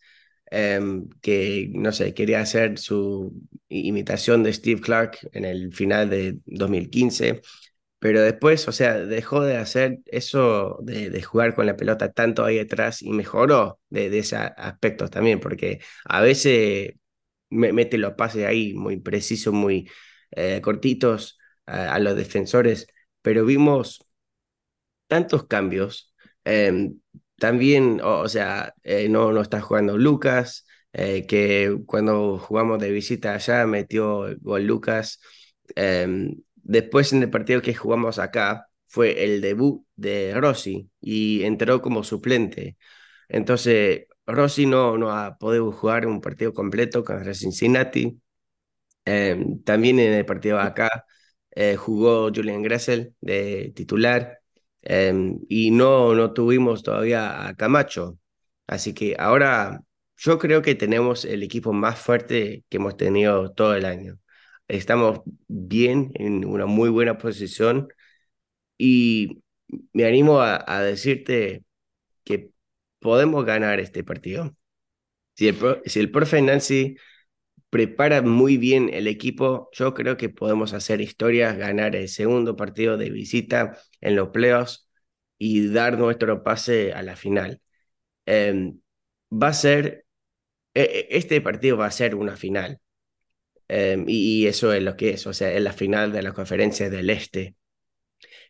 em, 0.51 1.09
que, 1.21 1.69
no 1.73 1.91
sé, 1.91 2.13
quería 2.13 2.41
hacer 2.41 2.77
su 2.79 3.33
imitación 3.69 4.43
de 4.43 4.53
Steve 4.53 4.81
Clark 4.81 5.17
en 5.33 5.45
el 5.45 5.73
final 5.73 6.09
de 6.09 6.39
2015, 6.45 7.41
pero 7.99 8.21
después, 8.21 8.67
o 8.67 8.71
sea, 8.71 8.95
dejó 8.99 9.41
de 9.43 9.57
hacer 9.57 9.99
eso 10.05 10.77
de, 10.83 11.09
de 11.09 11.21
jugar 11.23 11.55
con 11.55 11.65
la 11.65 11.75
pelota 11.77 12.11
tanto 12.11 12.45
ahí 12.45 12.59
atrás 12.59 13.01
y 13.01 13.11
mejoró 13.11 13.79
de, 13.89 14.09
de 14.09 14.19
ese 14.19 14.35
aspecto 14.37 15.07
también, 15.09 15.39
porque 15.39 15.79
a 16.05 16.21
veces 16.21 16.93
me- 17.49 17.73
mete 17.73 17.97
los 17.97 18.13
pases 18.13 18.45
ahí 18.45 18.73
muy 18.73 18.97
precisos, 18.99 19.53
muy 19.53 19.89
eh, 20.31 20.61
cortitos 20.61 21.37
a, 21.65 21.93
a 21.95 21.99
los 21.99 22.15
defensores, 22.15 22.87
pero 23.21 23.45
vimos 23.45 23.99
tantos 25.07 25.45
cambios. 25.47 26.13
eh, 26.45 26.91
también, 27.37 28.01
o, 28.03 28.27
sea, 28.29 28.73
eh, 28.83 29.09
no, 29.09 29.31
no 29.31 29.41
está 29.41 29.61
jugando 29.61 29.97
Lucas, 29.97 30.65
eh, 30.93 31.25
que 31.27 31.77
cuando 31.85 32.37
jugamos 32.39 32.79
de 32.79 32.91
visita 32.91 33.33
allá 33.33 33.65
metió 33.65 34.27
gol 34.41 34.63
Lucas. 34.65 35.19
Eh, 35.75 36.07
después 36.55 37.13
en 37.13 37.23
el 37.23 37.29
partido 37.29 37.61
que 37.61 37.73
jugamos 37.75 38.19
acá 38.19 38.67
fue 38.87 39.23
el 39.25 39.41
debut 39.41 39.85
de 39.95 40.33
Rossi 40.35 40.89
y 41.01 41.43
entró 41.43 41.81
como 41.81 42.03
suplente. 42.03 42.77
Entonces, 43.29 44.07
Rossi 44.25 44.65
no, 44.65 44.97
no 44.97 45.11
ha 45.11 45.37
podido 45.37 45.71
jugar 45.71 46.07
un 46.07 46.21
partido 46.21 46.53
completo 46.53 47.03
contra 47.03 47.33
Cincinnati. 47.33 48.19
Eh, 49.05 49.37
también 49.65 49.99
en 49.99 50.13
el 50.13 50.25
partido 50.25 50.59
acá 50.59 51.05
eh, 51.51 51.75
jugó 51.75 52.31
Julian 52.33 52.61
Gressel 52.63 53.15
de 53.21 53.71
titular 53.75 54.39
eh, 54.85 55.13
y 55.49 55.71
no, 55.71 56.13
no 56.15 56.33
tuvimos 56.33 56.83
todavía 56.83 57.47
a 57.47 57.55
Camacho. 57.55 58.19
Así 58.67 58.93
que 58.93 59.15
ahora 59.19 59.81
yo 60.17 60.39
creo 60.39 60.61
que 60.61 60.75
tenemos 60.75 61.25
el 61.25 61.43
equipo 61.43 61.73
más 61.73 61.99
fuerte 61.99 62.63
que 62.69 62.77
hemos 62.77 62.97
tenido 62.97 63.51
todo 63.53 63.75
el 63.75 63.85
año. 63.85 64.19
Estamos 64.67 65.21
bien, 65.47 66.11
en 66.15 66.45
una 66.45 66.65
muy 66.65 66.89
buena 66.89 67.17
posición 67.17 67.89
y 68.77 69.43
me 69.93 70.05
animo 70.05 70.41
a, 70.41 70.81
decirte 70.83 71.63
que 72.23 72.51
podemos 72.99 73.45
ganar 73.45 73.79
este 73.79 74.03
partido. 74.03 74.55
Si 75.35 75.47
el, 75.49 75.57
si 75.85 75.99
el 75.99 76.11
profe 76.11 76.41
Nancy 76.41 76.97
prepara 77.75 78.21
muy 78.21 78.55
bien 78.57 78.89
el 78.93 79.05
equipo. 79.05 79.69
Yo 79.73 79.93
creo 79.93 80.15
que 80.15 80.29
podemos 80.29 80.71
hacer 80.71 81.01
historias, 81.01 81.57
ganar 81.57 81.93
el 81.97 82.07
segundo 82.07 82.55
partido 82.55 82.95
de 82.95 83.09
visita 83.09 83.77
en 83.99 84.15
los 84.15 84.29
playoffs 84.29 84.89
y 85.37 85.67
dar 85.67 85.97
nuestro 85.99 86.41
pase 86.41 86.93
a 86.93 87.03
la 87.03 87.17
final. 87.17 87.61
Eh, 88.27 88.73
va 89.31 89.49
a 89.49 89.53
ser, 89.53 90.05
eh, 90.75 91.07
este 91.11 91.41
partido 91.41 91.77
va 91.77 91.87
a 91.87 91.91
ser 91.91 92.15
una 92.15 92.37
final. 92.37 92.79
Eh, 93.69 94.03
y, 94.07 94.47
eso 94.47 94.73
es 94.73 94.83
lo 94.83 94.95
que 94.97 95.11
es, 95.11 95.27
o 95.27 95.33
sea, 95.33 95.51
es 95.53 95.61
la 95.61 95.73
final 95.73 96.11
de 96.13 96.23
la 96.23 96.33
conferencia 96.33 96.89
del 96.89 97.09
Este. 97.11 97.55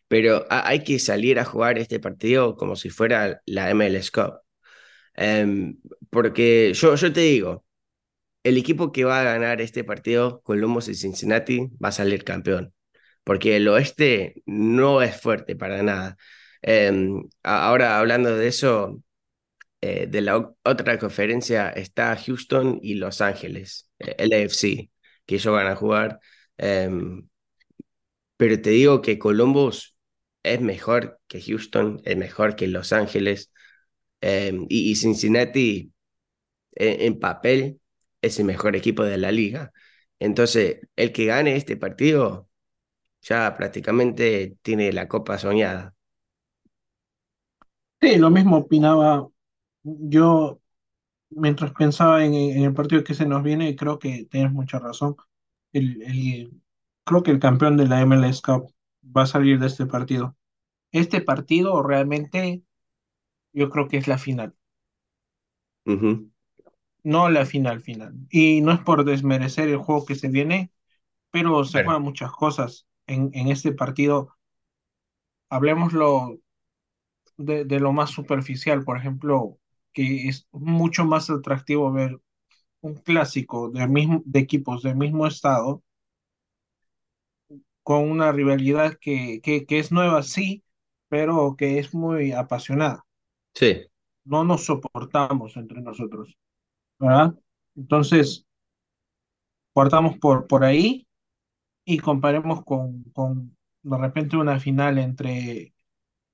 Pero 0.08 0.46
ha- 0.50 0.68
hay 0.68 0.84
que 0.84 0.98
salir 0.98 1.38
a 1.38 1.44
jugar 1.44 1.78
este 1.78 2.00
partido 2.00 2.56
como 2.56 2.76
si 2.76 2.90
fuera 2.90 3.42
la 3.46 3.70
MLS 3.70 4.10
Cup. 4.12 4.40
Eh, 5.16 5.74
porque 6.10 6.72
yo 6.74 6.96
te 6.98 7.20
digo, 7.20 7.65
el 8.48 8.56
equipo 8.58 8.92
que 8.92 9.04
va 9.04 9.20
a 9.20 9.24
ganar 9.24 9.60
este 9.60 9.84
partido, 9.84 10.40
Columbus 10.42 10.88
y 10.88 10.94
Cincinnati, 10.94 11.68
va 11.82 11.88
a 11.90 11.92
salir 11.92 12.24
campeón, 12.24 12.74
porque 13.24 13.56
el 13.56 13.68
oeste 13.68 14.42
no 14.46 15.02
es 15.02 15.20
fuerte 15.20 15.56
para 15.56 15.82
nada. 15.82 16.16
Eh, 16.62 16.92
a- 17.42 17.66
ahora 17.68 17.98
hablando 17.98 18.36
de 18.36 18.48
eso, 18.48 19.02
eh, 19.80 20.06
de 20.08 20.20
la 20.22 20.38
otra 20.64 20.98
conferencia 20.98 21.70
está 21.70 22.16
Houston 22.16 22.80
y 22.82 22.94
Los 22.96 23.20
Ángeles, 23.20 23.90
eh, 23.98 24.16
LAFC, 24.18 24.90
que 25.26 25.36
ellos 25.36 25.52
van 25.54 25.66
a 25.68 25.76
jugar. 25.76 26.20
Eh, 26.58 26.90
pero 28.36 28.60
te 28.60 28.70
digo 28.70 29.02
que 29.02 29.18
Columbus 29.18 29.96
es 30.42 30.60
mejor 30.60 31.20
que 31.28 31.40
Houston, 31.42 32.00
es 32.04 32.16
mejor 32.16 32.56
que 32.56 32.66
Los 32.68 32.92
Ángeles, 32.92 33.52
eh, 34.22 34.52
y, 34.68 34.96
Cincinnati 34.96 35.92
en, 36.72 37.02
en 37.02 37.20
papel 37.20 37.80
es 38.22 38.38
el 38.38 38.46
mejor 38.46 38.76
equipo 38.76 39.04
de 39.04 39.18
la 39.18 39.32
liga. 39.32 39.72
Entonces, 40.18 40.80
el 40.96 41.12
que 41.12 41.26
gane 41.26 41.56
este 41.56 41.76
partido 41.76 42.48
ya 43.22 43.56
prácticamente 43.56 44.58
tiene 44.62 44.92
la 44.92 45.08
copa 45.08 45.38
soñada. 45.38 45.94
Sí, 48.00 48.16
lo 48.16 48.30
mismo 48.30 48.58
opinaba 48.58 49.26
Yo, 49.84 50.60
mientras 51.30 51.72
pensaba 51.74 52.24
en, 52.24 52.34
en 52.34 52.64
el 52.64 52.74
partido 52.74 53.04
que 53.04 53.14
se 53.14 53.26
nos 53.26 53.42
viene, 53.44 53.76
creo 53.76 53.98
que 54.00 54.26
tienes 54.30 54.52
mucha 54.52 54.78
razón. 54.80 55.16
El, 55.72 56.02
el- 56.04 56.62
creo 57.04 57.22
que 57.24 57.30
el 57.32 57.40
campeón 57.40 57.76
de 57.78 57.86
la 57.88 58.02
MLS 58.02 58.42
Cup 58.42 58.72
va 59.16 59.22
a 59.24 59.26
salir 59.26 59.58
de 59.60 59.66
este 59.68 59.86
partido. 59.86 60.36
Este 60.92 61.20
partido 61.22 61.82
realmente 61.82 62.64
yo 63.52 63.70
creo 63.70 63.88
que 63.88 63.98
es 63.98 64.08
la 64.08 64.18
final, 64.18 64.54
Ujú, 65.86 66.28
no 67.06 67.30
la 67.30 67.46
final 67.46 67.80
final. 67.80 68.14
Y 68.30 68.60
no 68.62 68.72
es 68.72 68.80
por 68.80 69.04
desmerecer 69.04 69.68
el 69.68 69.78
juego 69.78 70.06
que 70.06 70.14
se 70.16 70.28
viene, 70.28 70.72
pero 71.30 71.64
se 71.64 71.80
juegan 71.80 72.02
muchas 72.04 72.32
cosas 72.32 72.86
en, 73.06 73.30
en 73.34 73.48
este 73.48 73.72
partido. 73.72 74.36
Hablemoslo 75.50 76.38
de, 77.38 77.64
de 77.64 77.80
lo 77.80 77.92
más 77.92 78.10
superficial, 78.10 78.84
por 78.84 78.98
ejemplo, 78.98 79.58
que 79.92 80.28
es 80.28 80.48
mucho 80.52 81.04
más 81.04 81.30
atractivo 81.30 81.92
ver 81.92 82.20
un 82.82 82.94
clásico 82.96 83.70
de, 83.70 83.86
mismo, 83.88 84.22
de 84.26 84.40
equipos 84.40 84.82
del 84.84 84.96
mismo 84.96 85.26
estado 85.26 85.82
con 87.82 88.10
una 88.10 88.32
rivalidad 88.32 88.98
que, 89.00 89.40
que, 89.42 89.64
que 89.66 89.78
es 89.78 89.92
nueva, 89.92 90.22
sí, 90.22 90.64
pero 91.08 91.56
que 91.56 91.78
es 91.78 91.94
muy 91.94 92.32
apasionada. 92.32 93.06
sí, 93.54 93.86
No 94.32 94.44
nos 94.44 94.66
soportamos 94.66 95.56
entre 95.56 95.80
nosotros, 95.80 96.36
¿verdad? 96.98 97.34
Entonces, 97.76 98.46
partamos 99.72 100.18
por, 100.18 100.46
por 100.46 100.64
ahí 100.64 101.06
y 101.84 101.98
comparemos 101.98 102.64
con, 102.64 103.04
con 103.14 103.56
de 103.82 103.98
repente 103.98 104.36
una 104.36 104.60
final 104.60 104.98
entre, 104.98 105.74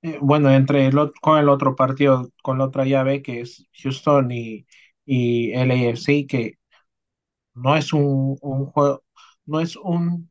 eh, 0.03 0.19
bueno, 0.21 0.51
entre 0.51 0.87
el, 0.87 1.13
con 1.21 1.39
el 1.39 1.49
otro 1.49 1.75
partido, 1.75 2.31
con 2.43 2.57
la 2.59 2.65
otra 2.65 2.85
llave 2.85 3.21
que 3.23 3.41
es 3.41 3.67
Houston 3.83 4.31
y, 4.31 4.67
y 5.05 5.53
LAFC, 5.53 6.27
que 6.27 6.55
no 7.55 7.75
es 7.77 7.93
un, 7.93 8.37
un 8.41 8.65
juego, 8.67 9.03
no 9.45 9.59
es 9.59 9.75
un 9.75 10.29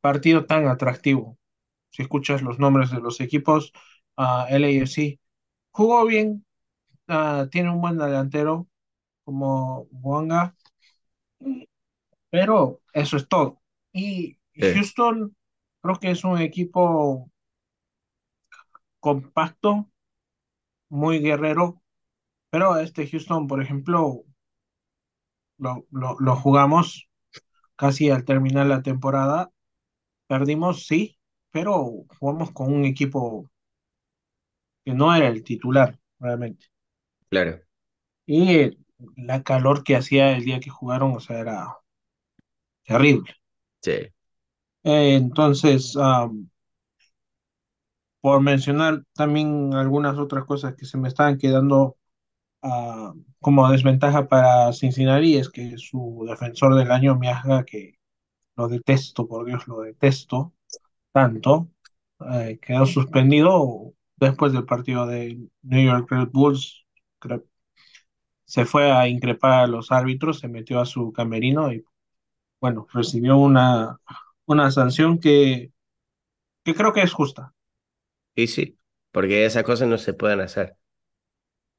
partido 0.00 0.46
tan 0.46 0.66
atractivo. 0.68 1.38
Si 1.90 2.02
escuchas 2.02 2.42
los 2.42 2.58
nombres 2.58 2.90
de 2.90 3.00
los 3.00 3.20
equipos, 3.20 3.72
uh, 4.16 4.46
LAFC 4.50 5.20
jugó 5.72 6.06
bien, 6.06 6.46
uh, 7.08 7.48
tiene 7.48 7.70
un 7.70 7.80
buen 7.82 7.98
delantero 7.98 8.68
como 9.24 9.86
Wanga, 9.92 10.54
pero 12.30 12.80
eso 12.92 13.16
es 13.16 13.28
todo. 13.28 13.60
Y 13.92 14.38
sí, 14.60 14.68
Houston 14.72 15.36
creo 15.82 15.96
que 16.00 16.10
es 16.10 16.24
un 16.24 16.38
equipo 16.40 17.30
compacto, 19.00 19.90
muy 20.90 21.18
guerrero, 21.20 21.82
pero 22.50 22.78
este 22.78 23.08
Houston, 23.08 23.46
por 23.48 23.62
ejemplo, 23.62 24.24
lo, 25.58 25.86
lo, 25.90 26.16
lo 26.20 26.36
jugamos 26.36 27.08
casi 27.76 28.10
al 28.10 28.24
terminar 28.24 28.66
la 28.66 28.82
temporada, 28.82 29.52
perdimos, 30.28 30.86
sí, 30.86 31.18
pero 31.52 32.06
jugamos 32.20 32.52
con 32.52 32.72
un 32.74 32.84
equipo 32.86 33.50
que 34.84 34.94
no 34.94 35.12
era 35.14 35.26
el 35.28 35.42
titular, 35.42 35.98
realmente. 36.20 36.66
claro, 37.30 37.62
Y 38.26 38.78
la 39.16 39.42
calor 39.42 39.84
que 39.84 39.96
hacía 39.96 40.32
el 40.36 40.44
día 40.44 40.60
que 40.60 40.70
jugaron, 40.70 41.14
o 41.16 41.20
sea, 41.20 41.40
era 41.40 41.78
terrible. 42.84 43.34
sí, 43.82 44.12
Eh, 44.84 45.14
entonces, 45.16 45.96
por 48.20 48.40
mencionar 48.40 49.04
también 49.14 49.74
algunas 49.74 50.18
otras 50.18 50.44
cosas 50.44 50.74
que 50.76 50.86
se 50.86 50.98
me 50.98 51.08
estaban 51.08 51.38
quedando 51.38 51.96
ah, 52.62 53.14
como 53.40 53.70
desventaja 53.70 54.28
para 54.28 54.72
Cincinnati, 54.74 55.36
es 55.38 55.50
que 55.50 55.76
su 55.78 56.26
defensor 56.28 56.76
del 56.76 56.92
año, 56.92 57.16
Miaja, 57.16 57.64
que 57.64 57.98
lo 58.56 58.68
detesto, 58.68 59.28
por 59.28 59.46
Dios, 59.46 59.68
lo 59.68 59.80
detesto 59.82 60.54
tanto, 61.12 61.70
eh, 62.32 62.58
quedó 62.62 62.86
suspendido 62.86 63.94
después 64.16 64.52
del 64.52 64.66
partido 64.66 65.06
de 65.06 65.38
New 65.62 65.84
York 65.86 66.10
Red 66.10 66.28
Bulls. 66.32 66.86
Creo, 67.20 67.44
se 68.52 68.66
fue 68.66 68.92
a 68.92 69.08
increpar 69.08 69.52
a 69.64 69.66
los 69.66 69.90
árbitros, 69.92 70.40
se 70.40 70.48
metió 70.48 70.80
a 70.80 70.86
su 70.86 71.12
camerino 71.12 71.72
y 71.72 71.84
bueno, 72.60 72.86
recibió 72.92 73.36
una, 73.38 74.00
una 74.46 74.70
sanción 74.72 75.18
que, 75.20 75.72
que 76.64 76.74
creo 76.74 76.92
que 76.94 77.02
es 77.02 77.12
justa. 77.14 77.54
y 78.34 78.46
sí, 78.48 78.78
porque 79.10 79.44
esas 79.46 79.64
cosas 79.64 79.88
no 79.88 79.98
se 79.98 80.14
pueden 80.14 80.40
hacer. 80.40 80.76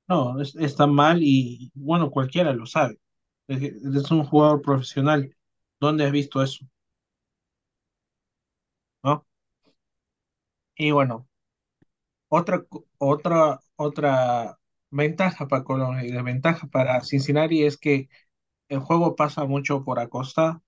No, 0.08 0.40
es- 0.42 0.56
está 0.56 0.88
mal 0.88 1.20
y 1.22 1.72
bueno, 1.76 2.10
cualquiera 2.12 2.54
lo 2.54 2.66
sabe. 2.66 3.00
Es, 3.48 3.62
es 3.64 4.12
un 4.12 4.24
jugador 4.26 4.62
profesional. 4.62 5.36
¿Dónde 5.80 6.06
has 6.06 6.12
visto 6.12 6.42
eso? 6.44 6.66
¿No? 9.04 9.26
Y 10.76 10.92
bueno, 10.92 11.28
otra, 12.30 12.66
otra, 12.98 13.60
otra 13.76 14.60
ventaja 14.94 15.48
para 15.50 15.64
Colombia 15.66 16.06
y 16.06 16.12
desventaja 16.12 16.68
para 16.68 17.02
Cincinnati 17.04 17.64
es 17.66 17.78
que 17.78 18.10
el 18.70 18.80
juego 18.80 19.16
pasa 19.18 19.46
mucho 19.46 19.84
por 19.86 20.00
Acosta. 20.00 20.62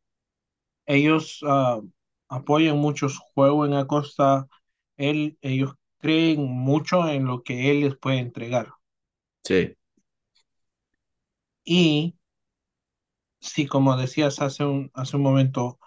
Ellos 0.87 1.41
ah, 1.47 1.81
apoyan 2.29 2.77
mucho 2.79 3.09
su 3.09 3.21
juego 3.35 3.65
en 3.65 3.73
Acosta. 3.75 4.47
Él, 4.97 5.37
ellos 5.41 5.75
creen 5.99 6.43
mucho 6.45 7.07
en 7.09 7.25
lo 7.25 7.43
que 7.43 7.71
él 7.71 7.81
les 7.81 7.97
puede 7.97 8.19
entregar. 8.19 8.69
Sí, 9.43 9.75
Y 11.65 12.15
sí, 13.39 13.67
como 13.67 13.97
decías 13.97 14.41
hace 14.41 14.65
un, 14.65 14.91
hace 14.93 15.17
un 15.17 15.23
momento, 15.23 15.79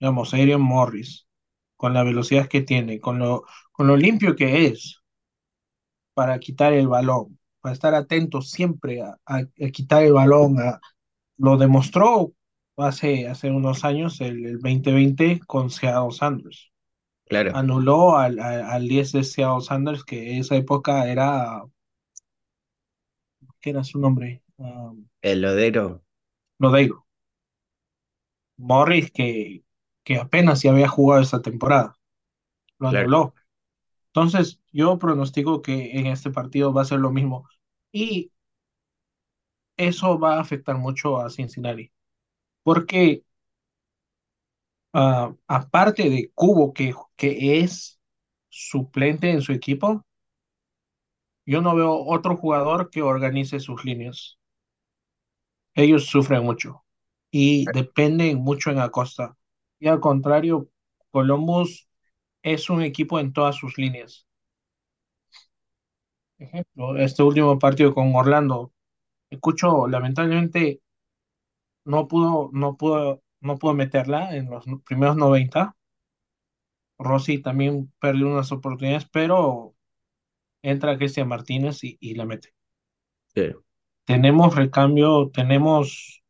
digamos, 0.00 0.34
Adrian 0.34 0.62
Morris, 0.62 1.28
con 1.76 1.94
la 1.94 2.04
velocidad 2.04 2.48
que 2.48 2.62
tiene, 2.62 3.00
con 3.00 3.20
lo, 3.20 3.44
con 3.72 3.88
lo 3.88 3.98
limpio 3.98 4.36
que 4.36 4.66
es 4.68 5.02
para 6.14 6.38
quitar 6.40 6.72
el 6.72 6.88
balón, 6.88 7.39
para 7.60 7.72
estar 7.74 7.94
atento 7.94 8.42
siempre 8.42 9.02
a, 9.02 9.18
a- 9.26 9.38
a 9.40 9.70
quitar 9.72 10.04
el 10.04 10.12
balón, 10.14 10.58
a- 10.60 10.80
lo 11.38 11.56
demostró 11.58 12.34
hace, 12.78 13.28
hace 13.28 13.50
unos 13.50 13.84
años, 13.84 14.20
el, 14.22 14.46
el 14.46 14.52
2020, 14.60 15.40
con 15.46 15.70
Seattle 15.70 16.12
Sanders. 16.12 16.72
claro, 17.24 17.62
Anuló 17.62 18.16
al, 18.18 18.40
al, 18.40 18.62
al 18.62 18.88
10 18.88 19.12
de 19.12 19.24
Seattle 19.24 19.62
Sanders, 19.62 20.04
que 20.04 20.32
en 20.34 20.40
esa 20.40 20.56
época 20.56 21.08
era, 21.10 21.62
¿qué 23.60 23.70
era 23.70 23.84
su 23.84 23.98
nombre? 23.98 24.42
Um, 24.56 25.06
el 25.22 25.40
lodero, 25.40 26.04
Lodeiro. 26.60 27.06
Morris, 28.58 29.10
que, 29.10 29.64
que 30.04 30.16
apenas 30.18 30.60
si 30.60 30.68
había 30.68 30.88
jugado 30.88 31.22
esa 31.22 31.42
temporada, 31.42 31.98
lo 32.78 32.88
claro, 32.88 33.10
anuló. 33.10 33.34
Entonces, 34.12 34.60
yo 34.72 34.98
pronostico 34.98 35.62
que 35.62 35.98
en 35.98 36.06
este 36.06 36.30
partido 36.30 36.72
va 36.72 36.82
a 36.82 36.84
ser 36.84 37.00
lo 37.00 37.10
mismo. 37.12 37.48
Y 37.92 38.32
eso 39.76 40.18
va 40.18 40.36
a 40.36 40.40
afectar 40.40 40.76
mucho 40.78 41.18
a 41.20 41.30
Cincinnati. 41.30 41.90
Porque 42.64 43.24
ah, 44.92 45.34
aparte 45.48 46.08
de 46.10 46.30
Cubo, 46.34 46.72
que, 46.72 46.94
que 47.16 47.60
es 47.60 48.00
suplente 48.48 49.30
en 49.30 49.42
su 49.42 49.52
equipo, 49.52 50.04
yo 51.44 51.60
no 51.60 51.74
veo 51.76 51.92
otro 52.06 52.34
jugador 52.36 52.88
que 52.88 53.02
organice 53.02 53.60
sus 53.60 53.84
líneas. 53.84 54.38
Ellos 55.74 56.06
sufren 56.06 56.44
mucho 56.44 56.84
y 57.30 57.66
dependen 57.72 58.38
mucho 58.38 58.70
en 58.70 58.78
Acosta. 58.78 59.36
Y 59.80 59.88
al 59.88 60.00
contrario, 60.00 60.68
Columbus 61.10 61.88
es 62.42 62.70
un 62.70 62.82
equipo 62.82 63.18
en 63.20 63.32
todas 63.32 63.56
sus 63.56 63.78
líneas. 63.78 64.26
Ejemplo, 66.38 66.96
este 66.96 67.22
último 67.22 67.56
partido 67.60 67.94
con 67.94 68.12
Orlando, 68.16 68.72
escucho, 69.30 69.88
lamentablemente 69.88 70.80
no 71.84 72.08
pudo, 72.08 72.50
no 72.52 72.76
pudo, 72.76 73.22
no 73.40 73.58
pudo 73.58 73.74
meterla 73.74 74.34
en 74.36 74.48
los 74.50 74.64
primeros 74.84 75.16
90. 75.16 75.76
Rossi 77.00 77.42
también 77.42 77.92
perdió 77.98 78.28
unas 78.28 78.52
oportunidades, 78.52 79.08
pero 79.10 79.74
entra 80.62 80.98
Cristian 80.98 81.28
Martínez 81.28 81.84
y, 81.84 81.98
y 82.00 82.14
la 82.14 82.26
mete. 82.26 82.54
sí, 83.34 83.42
Tenemos 84.04 84.56
recambio, 84.56 85.30
tenemos 85.32 86.22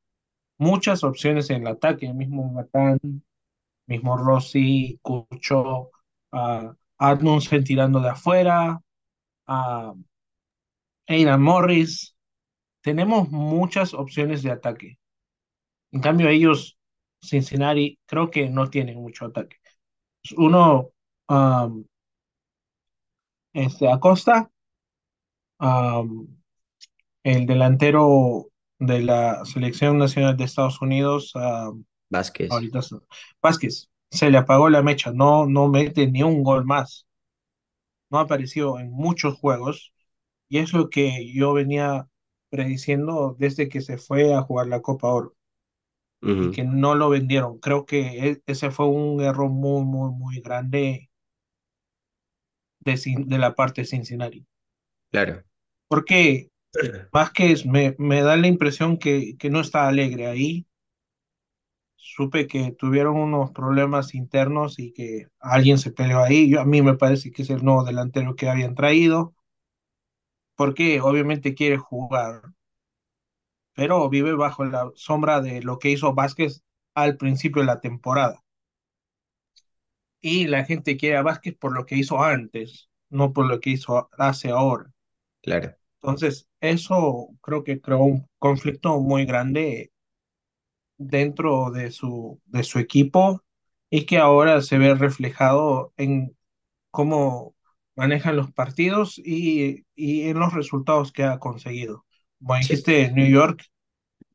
muchas 0.59 1.05
opciones 1.05 1.51
en 1.51 1.63
el 1.63 1.69
ataque, 1.69 2.07
el 2.07 2.15
mismo 2.15 2.53
Matán, 2.53 3.01
mismo 3.87 4.17
Rossi, 4.19 4.99
Cucho, 5.03 5.91
uh, 6.33 6.75
Admundsen 6.99 7.65
tirando 7.65 8.01
de 8.01 8.11
afuera, 8.11 8.81
uh, 9.49 9.95
Aidan 11.07 11.43
Morris. 11.43 12.15
Tenemos 12.83 13.31
muchas 13.31 13.95
opciones 13.95 14.43
de 14.43 14.51
ataque. 14.51 14.99
En 15.93 16.01
cambio, 16.01 16.29
ellos, 16.29 16.79
Cincinnati, 17.21 17.99
creo 18.07 18.31
que 18.31 18.49
no 18.49 18.71
tienen 18.71 19.01
mucho 19.01 19.27
ataque. 19.27 19.57
Uno, 20.37 20.91
um, 21.29 21.85
este, 23.53 23.91
Acosta, 23.91 24.51
um, 25.59 26.29
el 27.23 27.47
delantero 27.47 28.47
de 28.79 29.03
la 29.03 29.45
Selección 29.45 29.99
Nacional 29.99 30.37
de 30.37 30.45
Estados 30.45 30.81
Unidos, 30.81 31.33
ah, 31.35 31.71
Vázquez. 32.09 32.51
ahorita 32.51 32.81
Vázquez, 33.43 33.91
se 34.11 34.31
le 34.31 34.39
apagó 34.39 34.71
la 34.71 34.83
mecha, 34.83 35.13
no, 35.13 35.47
no 35.47 35.69
mete 35.69 36.07
ni 36.11 36.23
un 36.23 36.43
gol 36.45 36.65
más, 36.65 37.07
no 38.11 38.19
ha 38.19 38.23
aparecido 38.23 38.79
en 38.79 38.91
muchos 38.93 39.37
juegos 39.39 39.93
y 40.49 40.59
es 40.59 40.73
lo 40.73 40.91
que 40.91 41.33
yo 41.35 41.53
venía 41.55 42.09
prediciendo 42.51 43.37
desde 43.39 43.69
que 43.69 43.81
se 43.83 43.99
fue 43.99 44.35
a 44.35 44.43
jugar 44.43 44.69
la 44.69 44.83
Copa 44.83 45.09
Oro 45.09 45.37
y 46.39 46.51
que 46.51 46.65
no 46.65 46.95
lo 46.97 47.09
vendieron. 47.11 47.59
Creo 47.61 47.87
que 47.87 48.31
e- 48.31 48.43
ese 48.47 48.71
fue 48.73 48.87
un 48.89 49.21
error 49.23 49.49
muy, 49.51 49.85
muy, 49.85 50.11
muy 50.13 50.41
grande 50.41 51.11
de, 52.81 52.95
de 53.27 53.39
la 53.39 53.55
parte 53.55 53.81
de 53.81 53.87
Cincinnati. 53.87 54.47
claro. 55.11 55.45
Porque 55.89 56.51
Vázquez 57.13 57.67
me, 57.67 57.97
me 57.99 58.23
da 58.23 58.37
la 58.37 58.49
impresión 58.49 58.99
que, 58.99 59.37
que 59.39 59.51
no 59.51 59.61
está 59.61 59.89
alegre 59.89 60.27
ahí. 60.29 60.67
Supe 62.03 62.49
que 62.49 62.73
tuvieron 62.73 63.17
unos 63.17 63.53
problemas 63.53 64.15
internos 64.15 64.79
y 64.81 64.93
que 64.93 65.29
alguien 65.39 65.79
se 65.79 65.93
peleó 65.93 66.21
ahí. 66.21 66.51
Yo, 66.51 66.61
a 66.61 66.65
mí 66.65 66.83
me 66.83 66.97
parece 66.97 67.31
que 67.31 67.43
es 67.43 67.51
el 67.51 67.63
nuevo 67.65 67.85
delantero 67.85 68.35
que 68.35 68.49
habían 68.49 68.75
traído, 68.75 69.35
porque 70.55 71.01
obviamente 71.01 71.55
quiere 71.57 71.77
jugar, 71.77 72.43
pero 73.75 74.09
vive 74.09 74.35
bajo 74.35 74.65
la 74.65 74.91
sombra 74.95 75.41
de 75.41 75.61
lo 75.63 75.79
que 75.79 75.91
hizo 75.91 76.15
Vázquez 76.15 76.63
al 76.95 77.17
principio 77.17 77.63
de 77.63 77.67
la 77.67 77.81
temporada. 77.81 78.45
Y 80.21 80.47
la 80.47 80.65
gente 80.65 80.97
quiere 80.97 81.17
a 81.17 81.23
Vázquez 81.23 81.57
por 81.57 81.75
lo 81.75 81.87
que 81.87 81.97
hizo 81.97 82.23
antes, 82.23 82.89
no 83.09 83.33
por 83.33 83.47
lo 83.47 83.59
que 83.61 83.71
hizo 83.71 84.09
hace 84.19 84.51
ahora. 84.51 84.93
Claro. 85.43 85.75
Entonces, 86.03 86.49
eso 86.61 87.29
creo 87.41 87.65
que 87.65 87.81
creó 87.81 88.03
un 88.03 88.27
conflicto 88.39 89.01
muy 89.01 89.25
grande 89.25 89.93
dentro 91.01 91.73
de 91.73 91.93
su, 91.93 92.41
de 92.47 92.65
su 92.65 92.81
equipo 92.81 93.43
y 93.91 94.07
que 94.07 94.19
ahora 94.19 94.63
se 94.63 94.79
ve 94.79 94.95
reflejado 94.97 95.95
en 95.99 96.37
cómo 96.91 97.57
manejan 97.97 98.37
los 98.37 98.53
partidos 98.53 99.19
y, 99.19 99.87
y 99.97 100.29
en 100.31 100.39
los 100.41 100.55
resultados 100.55 101.13
que 101.13 101.25
ha 101.25 101.39
conseguido. 101.41 102.07
Como 102.41 102.57
Sí, 102.59 102.77
dijiste, 102.77 103.13
New 103.13 103.29
York 103.29 103.65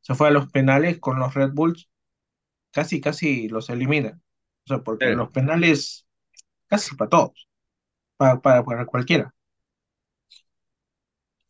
se 0.02 0.16
fue 0.16 0.30
a 0.30 0.32
los 0.32 0.52
penales 0.52 1.00
con 1.00 1.20
los 1.20 1.34
Red 1.36 1.52
Bulls, 1.54 1.90
casi, 2.72 3.02
casi 3.02 3.50
los 3.50 3.70
elimina. 3.70 4.20
O 4.66 4.68
sea, 4.70 4.84
porque 4.84 5.12
los 5.12 5.32
penales 5.32 6.08
casi 6.68 6.96
para 6.96 7.10
todos, 7.10 7.50
para, 8.18 8.42
para, 8.42 8.64
para 8.66 8.86
cualquiera. 8.88 9.36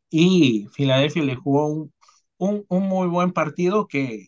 Y 0.09 0.67
Filadelfia 0.73 1.23
le 1.23 1.35
jugó 1.35 1.67
un, 1.67 1.93
un, 2.37 2.65
un 2.69 2.83
muy 2.87 3.07
buen 3.07 3.31
partido 3.33 3.87
que 3.87 4.27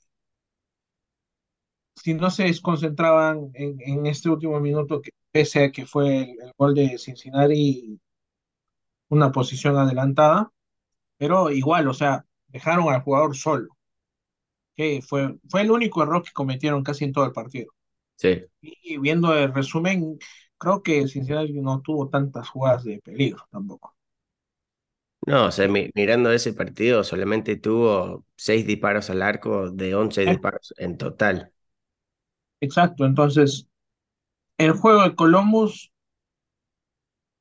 si 2.04 2.14
no 2.14 2.30
se 2.32 2.60
concentraban 2.62 3.52
en, 3.54 3.78
en 3.82 4.06
este 4.08 4.30
último 4.30 4.60
minuto, 4.60 5.02
que 5.02 5.12
pese 5.32 5.66
a 5.66 5.72
que 5.72 5.86
fue 5.86 6.18
el, 6.24 6.30
el 6.41 6.52
gol 6.58 6.74
de 6.76 6.98
Cincinnati, 6.98 8.00
una 9.10 9.32
posición 9.34 9.76
adelantada, 9.78 10.50
pero 11.18 11.52
igual, 11.52 11.88
o 11.89 11.93
sea, 11.95 12.26
dejaron 12.50 12.89
al 12.93 13.02
jugador 13.04 13.36
solo, 13.38 13.70
que 14.76 15.02
fue, 15.02 15.38
fue 15.50 15.62
el 15.62 15.72
único 15.72 16.04
error 16.04 16.24
que 16.24 16.32
cometieron 16.32 16.84
casi 16.84 17.06
en 17.06 17.14
todo 17.14 17.26
el 17.26 17.32
partido. 17.34 17.74
Sí. 18.16 18.48
Y 18.62 18.98
viendo 19.00 19.34
el 19.36 19.54
resumen, 19.54 20.20
creo 20.60 20.84
que 20.84 21.08
Cincinnati 21.08 21.54
no 21.62 21.82
tuvo 21.82 22.10
tantas 22.10 22.50
jugadas 22.50 22.84
de 22.84 23.00
peligro 23.02 23.48
tampoco. 23.52 23.95
No, 25.26 25.45
o 25.48 25.52
sea, 25.52 25.68
mi- 25.68 25.89
mirando 25.93 26.32
ese 26.32 26.54
partido, 26.54 27.04
solamente 27.04 27.58
tuvo 27.58 28.26
seis 28.38 28.66
disparos 28.66 29.10
al 29.10 29.22
arco 29.22 29.70
de 29.72 29.93
11 29.95 30.26
Eh, 30.26 30.38
disparos 30.38 30.74
en 30.78 30.98
total. 30.98 31.54
Exacto, 32.62 33.05
entonces 33.05 33.68
el 34.58 34.74
juego 34.74 35.03
de 35.03 35.16
Columbus, 35.16 35.91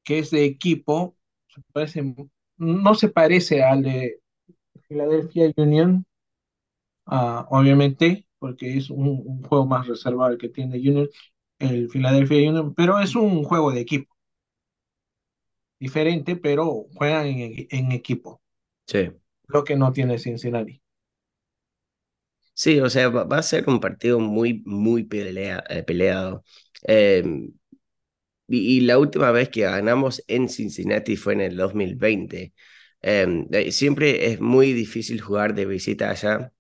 que 0.05 0.19
es 0.21 0.31
de 0.31 0.45
equipo, 0.45 1.17
se 1.49 1.63
parece, 1.73 2.15
no 2.59 2.95
se 2.95 3.09
parece 3.09 3.63
al 3.65 3.83
de 3.83 4.21
Philadelphia 4.89 5.53
Union, 5.57 6.07
ah, 7.07 7.47
obviamente, 7.51 8.27
porque 8.39 8.77
es 8.77 8.91
un, 8.91 9.09
un 9.25 9.43
juego 9.43 9.67
más 9.67 9.87
reservado 9.87 10.33
el 10.33 10.39
que 10.39 10.49
tiene 10.49 10.79
Union, 10.79 11.09
el 11.59 11.89
Philadelphia 11.89 12.49
Union, 12.51 12.75
pero 12.75 12.99
es 13.01 13.15
un 13.17 13.45
juego 13.45 13.73
de 13.73 13.81
equipo, 13.81 14.15
diferente, 15.81 16.37
pero 16.37 16.85
juegan 16.95 17.27
en, 17.29 17.67
en 17.71 17.93
equipo, 17.93 18.43
Sí. 18.87 19.11
lo 19.49 19.65
que 19.65 19.75
no 19.75 19.91
tiene 19.93 20.19
Cincinnati. 20.21 20.81
Sí, 22.59 22.81
o 22.81 22.89
sea, 22.89 23.09
va, 23.11 23.37
a 23.39 23.43
ser 23.43 23.69
un 23.69 23.81
partido 23.81 24.19
muy, 24.19 24.63
muy 24.65 25.05
pelea- 25.05 25.63
eh, 25.69 25.83
peleado. 25.83 26.43
Eh, 26.83 27.23
y, 28.49 28.81
la 28.83 28.99
última 28.99 29.31
vez 29.31 29.49
que 29.49 29.63
ganamos 29.63 30.23
en 30.29 30.49
Cincinnati 30.49 31.17
fue 31.17 31.35
en 31.35 31.41
el 31.43 31.57
2020. 31.57 32.55
Eh, 33.03 33.47
eh, 33.53 33.73
siempre 33.73 34.27
es 34.33 34.41
muy 34.41 34.73
difícil 34.73 35.21
jugar 35.21 35.55
de 35.55 35.67
visita 35.67 36.11
allá 36.11 36.53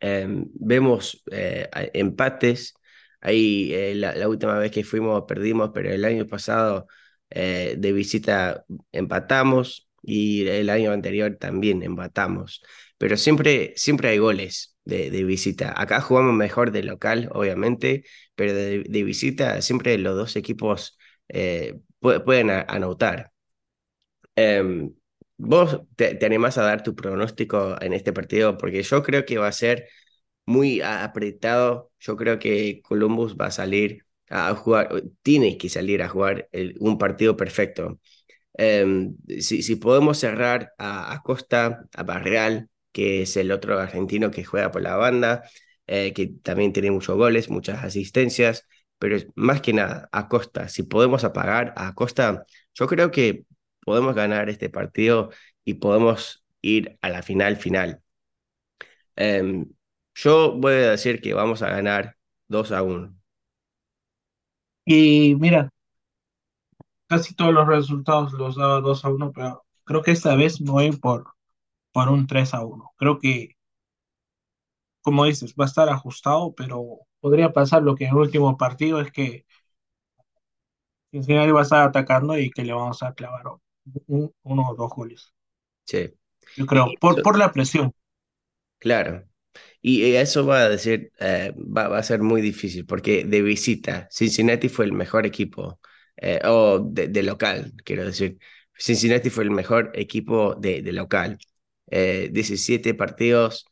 Eh, 0.00 0.26
vemos 0.54 1.22
eh, 1.32 1.68
empates. 1.94 2.74
Ahí 3.20 3.72
eh, 3.74 3.94
la, 3.94 4.14
la 4.14 4.28
última 4.28 4.58
vez 4.58 4.70
que 4.72 4.84
fuimos 4.84 5.24
perdimos, 5.28 5.70
pero 5.74 5.90
el 5.90 6.04
año 6.04 6.26
pasado 6.26 6.86
de 7.30 7.92
visita 7.92 8.64
empatamos 8.92 9.88
y 10.02 10.46
el 10.48 10.70
año 10.70 10.92
anterior 10.92 11.36
también 11.40 11.82
empatamos. 11.82 12.62
Pero 12.98 13.16
siempre, 13.16 13.72
siempre 13.76 14.08
hay 14.10 14.18
goles 14.18 14.73
de, 14.84 15.10
de 15.10 15.24
visita. 15.24 15.74
Acá 15.80 16.00
jugamos 16.00 16.34
mejor 16.34 16.70
de 16.72 16.82
local, 16.82 17.28
obviamente, 17.32 18.04
pero 18.34 18.52
de, 18.54 18.84
de 18.88 19.04
visita 19.04 19.60
siempre 19.62 19.98
los 19.98 20.16
dos 20.16 20.36
equipos 20.36 20.98
eh, 21.28 21.78
pu- 22.00 22.24
pueden 22.24 22.50
a- 22.50 22.62
anotar. 22.62 23.32
Em, 24.36 24.92
¿vos 25.36 25.80
te, 25.96 26.14
te 26.14 26.26
animás 26.26 26.58
a 26.58 26.62
dar 26.64 26.82
tu 26.82 26.94
pronóstico 26.94 27.76
en 27.80 27.92
este 27.92 28.12
partido? 28.12 28.56
Porque 28.58 28.82
yo 28.82 29.02
creo 29.02 29.24
que 29.24 29.38
va 29.38 29.48
a 29.48 29.52
ser 29.52 29.88
muy 30.46 30.80
a- 30.80 31.04
apretado. 31.04 31.92
Yo 32.00 32.16
creo 32.16 32.38
que 32.38 32.82
Columbus 32.82 33.36
va 33.36 33.46
a 33.46 33.50
salir 33.50 34.06
a 34.30 34.54
jugar, 34.54 34.90
tiene 35.22 35.58
que 35.58 35.68
salir 35.68 36.02
a 36.02 36.08
jugar 36.08 36.48
un 36.80 36.98
partido 36.98 37.36
perfecto. 37.36 38.00
Em, 38.54 39.16
si, 39.40 39.62
si 39.62 39.76
podemos 39.76 40.18
cerrar 40.18 40.72
a 40.78 41.12
Acosta, 41.14 41.86
a 41.94 42.02
Barreal, 42.04 42.70
que 42.94 43.22
es 43.24 43.36
el 43.36 43.52
otro 43.52 43.80
argentino 43.80 44.32
que 44.32 44.44
juega 44.44 44.72
por 44.72 44.82
la 44.82 44.96
banda, 44.96 45.44
eh, 45.88 46.14
que 46.14 46.28
también 46.28 46.72
tiene 46.72 46.92
muchos 46.92 47.16
goles, 47.18 47.50
muchas 47.50 47.84
asistencias, 47.84 48.68
pero 48.98 49.18
más 49.36 49.60
que 49.62 49.74
nada, 49.74 50.08
Acosta, 50.12 50.68
si 50.70 50.84
podemos 50.84 51.24
apagar 51.24 51.74
a 51.76 51.88
Acosta, 51.88 52.44
yo 52.74 52.86
creo 52.88 53.10
que 53.12 53.46
podemos 53.84 54.14
ganar 54.14 54.48
este 54.50 54.70
partido 54.70 55.30
y 55.64 55.74
podemos 55.74 56.44
ir 56.62 56.98
a 57.02 57.10
la 57.10 57.22
final 57.22 57.56
final. 57.56 58.02
Em, 59.16 59.66
yo 60.14 60.52
voy 60.58 60.74
a 60.74 60.90
decir 60.92 61.20
que 61.20 61.34
vamos 61.34 61.62
a 61.62 61.70
ganar 61.70 62.16
2 62.48 62.72
a 62.72 62.82
uno 62.82 63.16
Y 64.86 65.34
mira, 65.38 65.70
casi 67.08 67.34
todos 67.34 67.54
los 67.54 67.66
resultados 67.66 68.32
los 68.34 68.56
daba 68.56 68.80
2 68.80 69.04
a 69.04 69.08
uno 69.10 69.32
pero 69.32 69.64
creo 69.84 70.02
que 70.02 70.10
esta 70.12 70.36
vez 70.36 70.60
me 70.60 70.70
voy 70.70 70.92
por, 70.92 71.33
por 71.94 72.10
un 72.10 72.26
3 72.28 72.54
a 72.54 72.64
uno 72.66 72.92
Creo 72.98 73.18
que, 73.20 73.56
como 75.02 75.24
dices, 75.24 75.54
va 75.60 75.64
a 75.64 75.68
estar 75.68 75.88
ajustado, 75.88 76.54
pero 76.54 76.82
podría 77.20 77.52
pasar 77.52 77.82
lo 77.82 77.94
que 77.94 78.04
en 78.04 78.10
el 78.10 78.16
último 78.16 78.56
partido 78.56 79.00
es 79.00 79.12
que 79.12 79.44
Cincinnati 81.12 81.52
va 81.52 81.60
a 81.60 81.62
estar 81.62 81.82
atacando 81.88 82.36
y 82.38 82.50
que 82.50 82.62
le 82.62 82.74
vamos 82.74 83.02
a 83.02 83.14
clavar 83.14 83.44
un- 84.06 84.34
uno 84.42 84.68
o 84.70 84.74
dos 84.74 84.90
goles. 84.90 85.32
Sí. 85.86 86.14
Yo 86.56 86.66
Y 86.70 86.80
creo, 86.80 86.96
por, 86.98 87.20
eso- 87.20 87.22
por 87.22 87.38
la 87.38 87.52
presión. 87.52 87.92
claro. 88.78 89.24
Y 89.82 90.14
eso 90.16 90.46
va 90.46 90.60
a 90.64 90.68
decir, 90.70 91.12
eh, 91.20 91.54
va, 91.58 91.88
va 91.88 91.98
a 91.98 92.02
ser 92.02 92.20
muy 92.22 92.42
difícil 92.42 92.86
porque 92.86 93.24
de 93.24 93.42
visita, 93.42 94.08
Cincinnati 94.12 94.68
fue 94.68 94.86
el 94.86 94.92
mejor 94.92 95.26
equipo, 95.26 95.80
eh, 96.16 96.40
o 96.44 96.80
de, 96.80 97.08
de 97.08 97.22
local, 97.24 97.74
quiero 97.84 98.04
decir. 98.06 98.38
Cincinnati 98.78 99.30
fue 99.30 99.44
el 99.44 99.50
mejor 99.52 99.92
equipo 99.94 100.54
de, 100.56 100.82
de 100.82 100.92
local. 100.92 101.38
Eh, 101.88 102.30
17 102.32 102.94
partidos, 102.94 103.66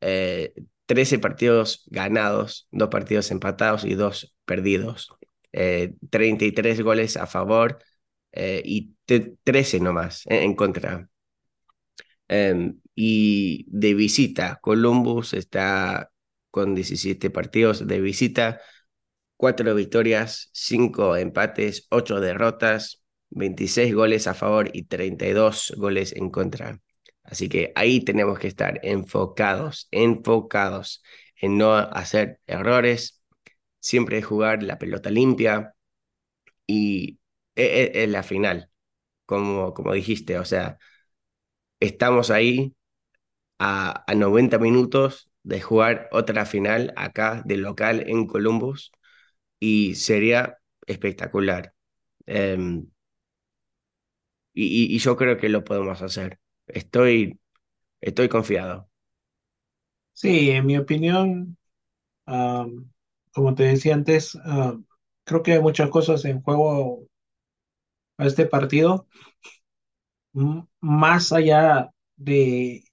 eh, 0.00 0.54
13 0.86 1.18
partidos 1.18 1.84
ganados, 1.86 2.68
dos 2.72 2.88
partidos 2.90 3.30
empatados 3.30 3.84
y 3.84 3.94
dos 3.94 4.34
perdidos. 4.44 5.10
Eh, 5.52 5.94
33 6.10 6.80
goles 6.82 7.16
a 7.16 7.26
favor 7.26 7.78
eh, 8.32 8.62
y 8.64 8.94
te- 9.06 9.36
13 9.44 9.80
nomás 9.80 10.22
en, 10.26 10.42
en 10.44 10.54
contra. 10.56 11.08
Em, 12.28 12.80
y 12.94 13.66
de 13.68 13.94
visita, 13.94 14.58
Columbus 14.62 15.34
está 15.34 16.10
con 16.50 16.74
17 16.74 17.30
partidos 17.30 17.86
de 17.86 18.00
visita, 18.00 18.60
4 19.36 19.74
victorias, 19.74 20.50
5 20.54 21.16
empates, 21.16 21.86
8 21.90 22.20
derrotas, 22.20 23.02
26 23.30 23.94
goles 23.94 24.26
a 24.28 24.34
favor 24.34 24.70
y 24.74 24.84
32 24.84 25.74
goles 25.78 26.14
en 26.16 26.30
contra. 26.30 26.80
Así 27.24 27.48
que 27.48 27.72
ahí 27.76 28.04
tenemos 28.04 28.38
que 28.38 28.48
estar 28.48 28.80
enfocados, 28.84 29.88
enfocados 29.90 31.02
en 31.40 31.58
no 31.58 31.74
hacer 31.76 32.40
errores, 32.46 33.22
siempre 33.80 34.22
jugar 34.22 34.62
la 34.62 34.78
pelota 34.78 35.10
limpia 35.10 35.74
y 36.66 37.18
es 37.56 38.08
la 38.08 38.22
final, 38.22 38.70
como, 39.26 39.74
como 39.74 39.92
dijiste, 39.94 40.38
o 40.38 40.44
sea, 40.44 40.78
estamos 41.80 42.30
ahí 42.30 42.74
a, 43.58 44.04
a 44.10 44.14
90 44.14 44.58
minutos 44.58 45.30
de 45.42 45.62
jugar 45.62 46.08
otra 46.12 46.46
final 46.46 46.92
acá 46.96 47.42
de 47.46 47.58
local 47.58 48.04
en 48.08 48.26
Columbus 48.26 48.92
y 49.60 49.96
sería 49.96 50.58
espectacular. 50.86 51.74
Em, 52.26 52.88
y, 54.52 54.94
y, 54.94 54.98
yo 54.98 55.16
creo 55.16 55.36
que 55.38 55.48
lo 55.48 55.64
podemos 55.64 56.02
hacer. 56.02 56.38
Estoy, 56.66 57.40
estoy 58.00 58.28
confiado. 58.28 58.90
Sí, 60.12 60.50
en 60.50 60.66
mi 60.66 60.76
opinión, 60.78 61.56
como 63.32 63.54
te 63.54 63.64
decía 63.64 63.94
antes, 63.94 64.38
creo 65.24 65.42
que 65.42 65.52
hay 65.52 65.60
muchas 65.60 65.90
cosas 65.90 66.24
en 66.24 66.40
juego 66.42 67.06
a 68.18 68.26
este 68.26 68.46
partido, 68.46 69.06
más 70.80 71.32
allá 71.32 71.90
de 72.16 72.84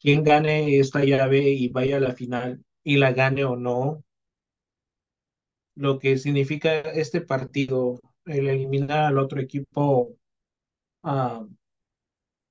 quién 0.00 0.24
gane 0.24 0.78
esta 0.78 1.04
llave 1.04 1.50
y 1.50 1.68
vaya 1.68 1.98
a 1.98 2.00
la 2.00 2.14
final 2.14 2.64
y 2.84 2.96
la 2.98 3.12
gane 3.12 3.44
o 3.44 3.56
no, 3.56 4.04
lo 5.76 5.98
que 6.00 6.18
significa 6.18 6.80
este 6.80 7.20
partido, 7.20 8.00
el 8.24 8.48
eliminar 8.48 9.04
al 9.06 9.18
otro 9.18 9.40
equipo, 9.40 10.16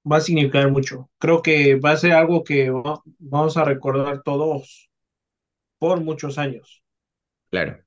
va 0.10 0.18
a 0.18 0.22
significar 0.22 0.70
mucho. 0.72 1.10
Creo 1.18 1.42
que 1.42 1.76
va 1.76 1.92
a 1.92 1.98
ser 1.98 2.14
algo 2.14 2.44
que 2.44 2.72
vamos 3.20 3.58
a 3.58 3.66
recordar 3.66 4.22
todos 4.24 4.90
por 5.80 6.02
muchos 6.02 6.38
años. 6.38 6.84
Claro. 7.50 7.84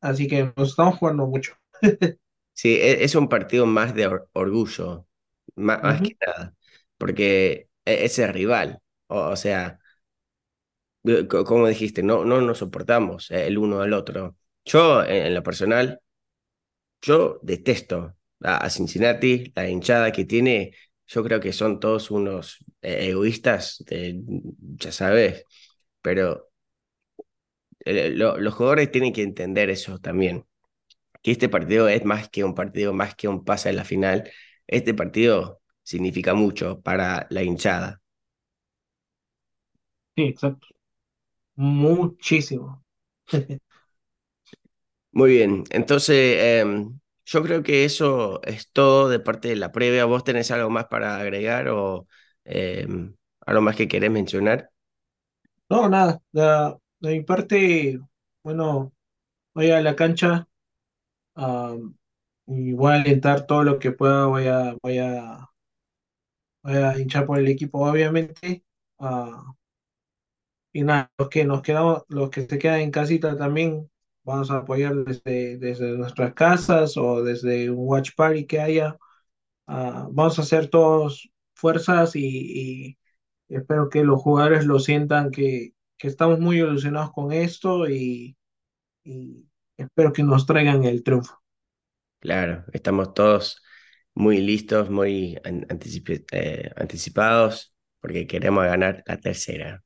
Así 0.00 0.26
que 0.26 0.52
nos 0.56 0.70
estamos 0.70 0.98
jugando 0.98 1.26
mucho. 1.26 1.54
sí, 2.52 2.74
e, 2.74 3.04
es 3.04 3.14
un 3.14 3.28
partido 3.28 3.66
más 3.66 3.94
de 3.94 4.08
orgullo, 4.32 5.06
más, 5.54 6.02
que 6.02 6.16
nada, 6.20 6.54
porque 6.98 7.68
e, 7.84 8.04
es 8.04 8.18
el 8.18 8.32
rival, 8.32 8.80
o, 9.06 9.36
sea, 9.36 9.78
como 11.28 11.68
dijiste, 11.68 12.02
no, 12.02 12.24
no 12.24 12.40
nos 12.40 12.58
soportamos 12.58 13.30
eh, 13.30 13.46
el 13.46 13.58
uno 13.58 13.80
al 13.80 13.92
otro. 13.92 14.36
Yo, 14.64 15.04
en, 15.04 15.34
lo 15.34 15.42
personal, 15.42 16.00
yo 17.00 17.38
detesto 17.42 18.16
a, 18.40 18.70
Cincinnati, 18.70 19.52
la 19.54 19.68
hinchada 19.68 20.12
que 20.12 20.24
tiene, 20.24 20.72
yo 21.12 21.24
creo 21.24 21.40
que 21.40 21.52
son 21.52 21.80
todos 21.80 22.10
unos 22.10 22.58
eh, 22.82 23.08
egoístas, 23.10 23.84
ya 24.78 24.92
sabes, 24.92 25.44
pero 26.02 26.50
eh, 27.84 28.10
los 28.10 28.54
jugadores 28.54 28.90
tienen 28.90 29.12
que 29.12 29.22
entender 29.22 29.70
eso 29.70 29.98
también, 29.98 30.46
que 31.22 31.32
este 31.32 31.50
partido 31.50 31.88
es 31.88 32.04
más 32.06 32.28
que 32.30 32.44
un 32.44 32.54
partido, 32.56 32.94
más 32.94 33.14
que 33.16 33.28
un 33.28 33.44
pase 33.44 33.70
en 33.70 33.76
la 33.76 33.84
final, 33.84 34.30
este 34.68 34.94
partido 34.94 35.62
significa 35.84 36.34
mucho 36.34 36.82
para 36.82 37.28
la 37.30 37.42
hinchada. 37.42 38.02
Sí, 40.16 40.22
exacto. 40.24 40.66
Muchísimo. 41.56 42.84
Muy 45.12 45.30
bien, 45.32 45.64
entonces 45.70 46.36
em, 46.40 46.98
yo 47.32 47.42
creo 47.42 47.62
que 47.62 47.84
eso 47.86 48.42
es 48.42 48.70
todo 48.72 49.08
de 49.08 49.18
parte 49.18 49.48
de 49.48 49.56
la 49.56 49.72
previa. 49.72 50.04
¿Vos 50.04 50.22
tenés 50.22 50.50
algo 50.50 50.68
más 50.68 50.86
para 50.86 51.16
agregar 51.16 51.68
o 51.68 52.06
em, 52.44 53.14
algo 53.46 53.62
más 53.62 53.74
que 53.76 53.88
querés 53.88 54.10
mencionar? 54.10 54.70
No, 55.70 55.88
nada. 55.88 56.20
De, 56.32 56.76
mi 57.00 57.22
parte, 57.22 57.98
bueno, 58.42 58.92
voy 59.54 59.70
a 59.70 59.80
la 59.80 59.96
cancha 59.96 60.48
y 62.46 62.72
voy 62.72 62.92
a 62.92 62.94
alentar 62.96 63.46
todo 63.46 63.64
lo 63.64 63.78
que 63.78 63.92
pueda. 63.92 64.26
Voy 64.26 64.46
a, 64.48 64.76
voy 64.82 64.98
a, 64.98 65.48
voy 66.62 66.74
a 66.76 66.98
hinchar 66.98 67.26
por 67.26 67.38
el 67.38 67.48
equipo, 67.48 67.88
obviamente. 67.88 68.64
Uh, 68.98 69.52
y 70.72 70.82
nada, 70.84 71.10
los 71.18 71.28
que 71.28 71.44
nos 71.44 71.62
quedamos, 71.62 72.02
los 72.08 72.30
que 72.30 72.46
se 72.46 72.58
quedan 72.58 72.80
en 72.80 72.90
casita 72.90 73.36
también, 73.36 73.90
vamos 74.24 74.50
a 74.50 74.58
apoyar 74.58 74.94
desde, 75.04 75.58
desde 75.58 75.96
nuestras 75.96 76.34
casas 76.34 76.96
o 76.96 77.22
desde 77.22 77.70
un 77.70 77.86
watch 77.88 78.10
party 78.16 78.46
que 78.46 78.60
haya. 78.60 78.96
Ah, 79.66 80.08
vamos 80.10 80.38
a 80.38 80.42
hacer 80.42 80.68
todos 80.68 81.30
fuerzas 81.54 82.16
y, 82.16 82.98
espero 83.48 83.88
que 83.88 84.02
los 84.04 84.20
jugadores 84.20 84.64
lo 84.64 84.78
sientan 84.78 85.30
que, 85.30 85.74
que 85.98 86.08
estamos 86.08 86.40
muy 86.40 86.58
ilusionados 86.58 87.12
con 87.12 87.32
esto 87.32 87.88
y, 87.88 88.36
y 89.04 89.46
espero 89.76 90.12
que 90.12 90.22
nos 90.22 90.46
traigan 90.46 90.84
el 90.84 91.02
triunfo. 91.02 91.42
Claro, 92.20 92.64
estamos 92.72 93.14
todos 93.14 93.62
muy 94.14 94.40
listos, 94.40 94.90
muy 94.90 95.38
eh, 95.44 96.70
anticipados, 96.76 97.74
porque 98.00 98.26
queremos 98.26 98.64
ganar 98.64 99.02
la 99.06 99.16
tercera. 99.18 99.82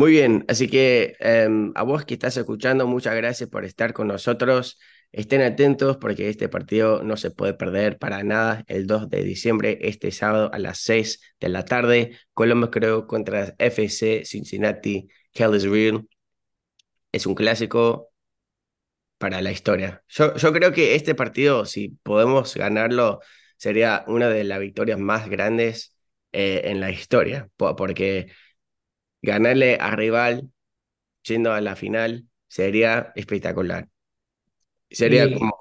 Muy 0.00 0.12
bien, 0.12 0.46
así 0.48 0.66
que 0.66 1.14
em, 1.20 1.72
a 1.74 1.82
vos 1.82 2.06
que 2.06 2.14
estás 2.14 2.34
escuchando, 2.38 2.86
muchas 2.86 3.14
gracias 3.14 3.50
por 3.50 3.66
estar 3.66 3.92
con 3.92 4.08
nosotros. 4.08 4.78
Estén 5.12 5.42
atentos 5.42 5.98
porque 5.98 6.30
este 6.30 6.48
partido 6.48 7.02
no 7.02 7.18
se 7.18 7.30
puede 7.30 7.52
perder 7.52 7.98
para 7.98 8.22
nada 8.22 8.64
el 8.66 8.86
2 8.86 9.10
de 9.10 9.22
diciembre, 9.22 9.78
este 9.82 10.10
sábado 10.10 10.50
a 10.54 10.58
las 10.58 10.78
6 10.78 11.20
de 11.38 11.50
la 11.50 11.66
tarde. 11.66 12.16
Colombia 12.32 12.70
creo 12.70 13.06
contra 13.06 13.54
FC 13.58 14.24
Cincinnati, 14.24 15.08
Hell 15.34 15.54
is 15.54 15.64
Real. 15.64 16.08
Es 17.12 17.26
un 17.26 17.34
clásico 17.34 18.10
para 19.18 19.42
la 19.42 19.52
historia. 19.52 20.02
Yo, 20.08 20.34
yo 20.34 20.52
creo 20.54 20.72
que 20.72 20.94
este 20.94 21.14
partido, 21.14 21.66
si 21.66 21.90
podemos 22.02 22.54
ganarlo, 22.54 23.20
sería 23.58 24.04
una 24.06 24.30
de 24.30 24.44
las 24.44 24.60
victorias 24.60 24.98
más 24.98 25.28
grandes 25.28 25.94
eh, 26.32 26.62
en 26.64 26.80
la 26.80 26.90
historia, 26.90 27.50
porque 27.56 28.28
ganarle 29.22 29.78
a 29.80 29.96
rival 29.96 30.50
yendo 31.22 31.52
a 31.52 31.60
la 31.60 31.76
final 31.76 32.26
sería 32.48 33.12
espectacular. 33.16 33.88
Sería 34.90 35.32
como 35.32 35.52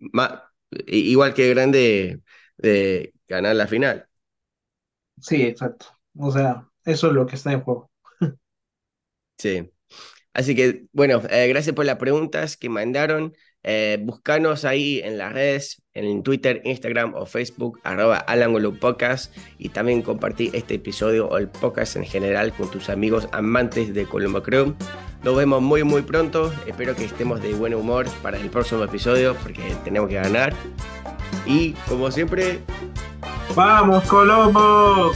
más, 0.00 0.42
igual 0.86 1.34
que 1.34 1.48
grande 1.50 2.20
de 2.58 3.14
ganar 3.28 3.56
la 3.56 3.66
final. 3.66 4.08
Sí, 5.20 5.42
exacto. 5.42 5.86
O 6.18 6.30
sea, 6.30 6.68
eso 6.84 7.08
es 7.08 7.12
lo 7.12 7.26
que 7.26 7.36
está 7.36 7.52
en 7.52 7.62
juego. 7.62 7.90
Sí. 9.38 9.70
Así 10.34 10.54
que, 10.56 10.86
bueno, 10.92 11.22
eh, 11.30 11.48
gracias 11.48 11.74
por 11.76 11.86
las 11.86 11.98
preguntas 11.98 12.56
que 12.56 12.68
mandaron. 12.68 13.34
Eh, 13.68 13.98
ahí 14.64 15.00
en 15.04 15.18
las 15.18 15.32
redes, 15.32 15.82
en 15.92 16.22
Twitter, 16.22 16.62
Instagram 16.64 17.14
o 17.14 17.26
Facebook, 17.26 17.80
arroba 17.82 18.24
Podcast 18.80 19.36
y 19.58 19.70
también 19.70 20.02
compartí 20.02 20.50
este 20.52 20.74
episodio 20.74 21.26
o 21.28 21.36
el 21.36 21.48
podcast 21.48 21.96
en 21.96 22.04
general 22.04 22.52
con 22.52 22.70
tus 22.70 22.88
amigos 22.88 23.28
amantes 23.32 23.92
de 23.92 24.06
Colombo 24.06 24.40
Crew. 24.40 24.76
Nos 25.24 25.36
vemos 25.36 25.60
muy 25.62 25.82
muy 25.82 26.02
pronto, 26.02 26.52
espero 26.68 26.94
que 26.94 27.06
estemos 27.06 27.42
de 27.42 27.54
buen 27.54 27.74
humor 27.74 28.06
para 28.22 28.38
el 28.38 28.48
próximo 28.50 28.84
episodio 28.84 29.34
porque 29.42 29.74
tenemos 29.82 30.08
que 30.08 30.14
ganar. 30.14 30.54
Y 31.44 31.72
como 31.88 32.10
siempre... 32.12 32.60
¡Vamos 33.56 34.04
Colombo! 34.04 35.12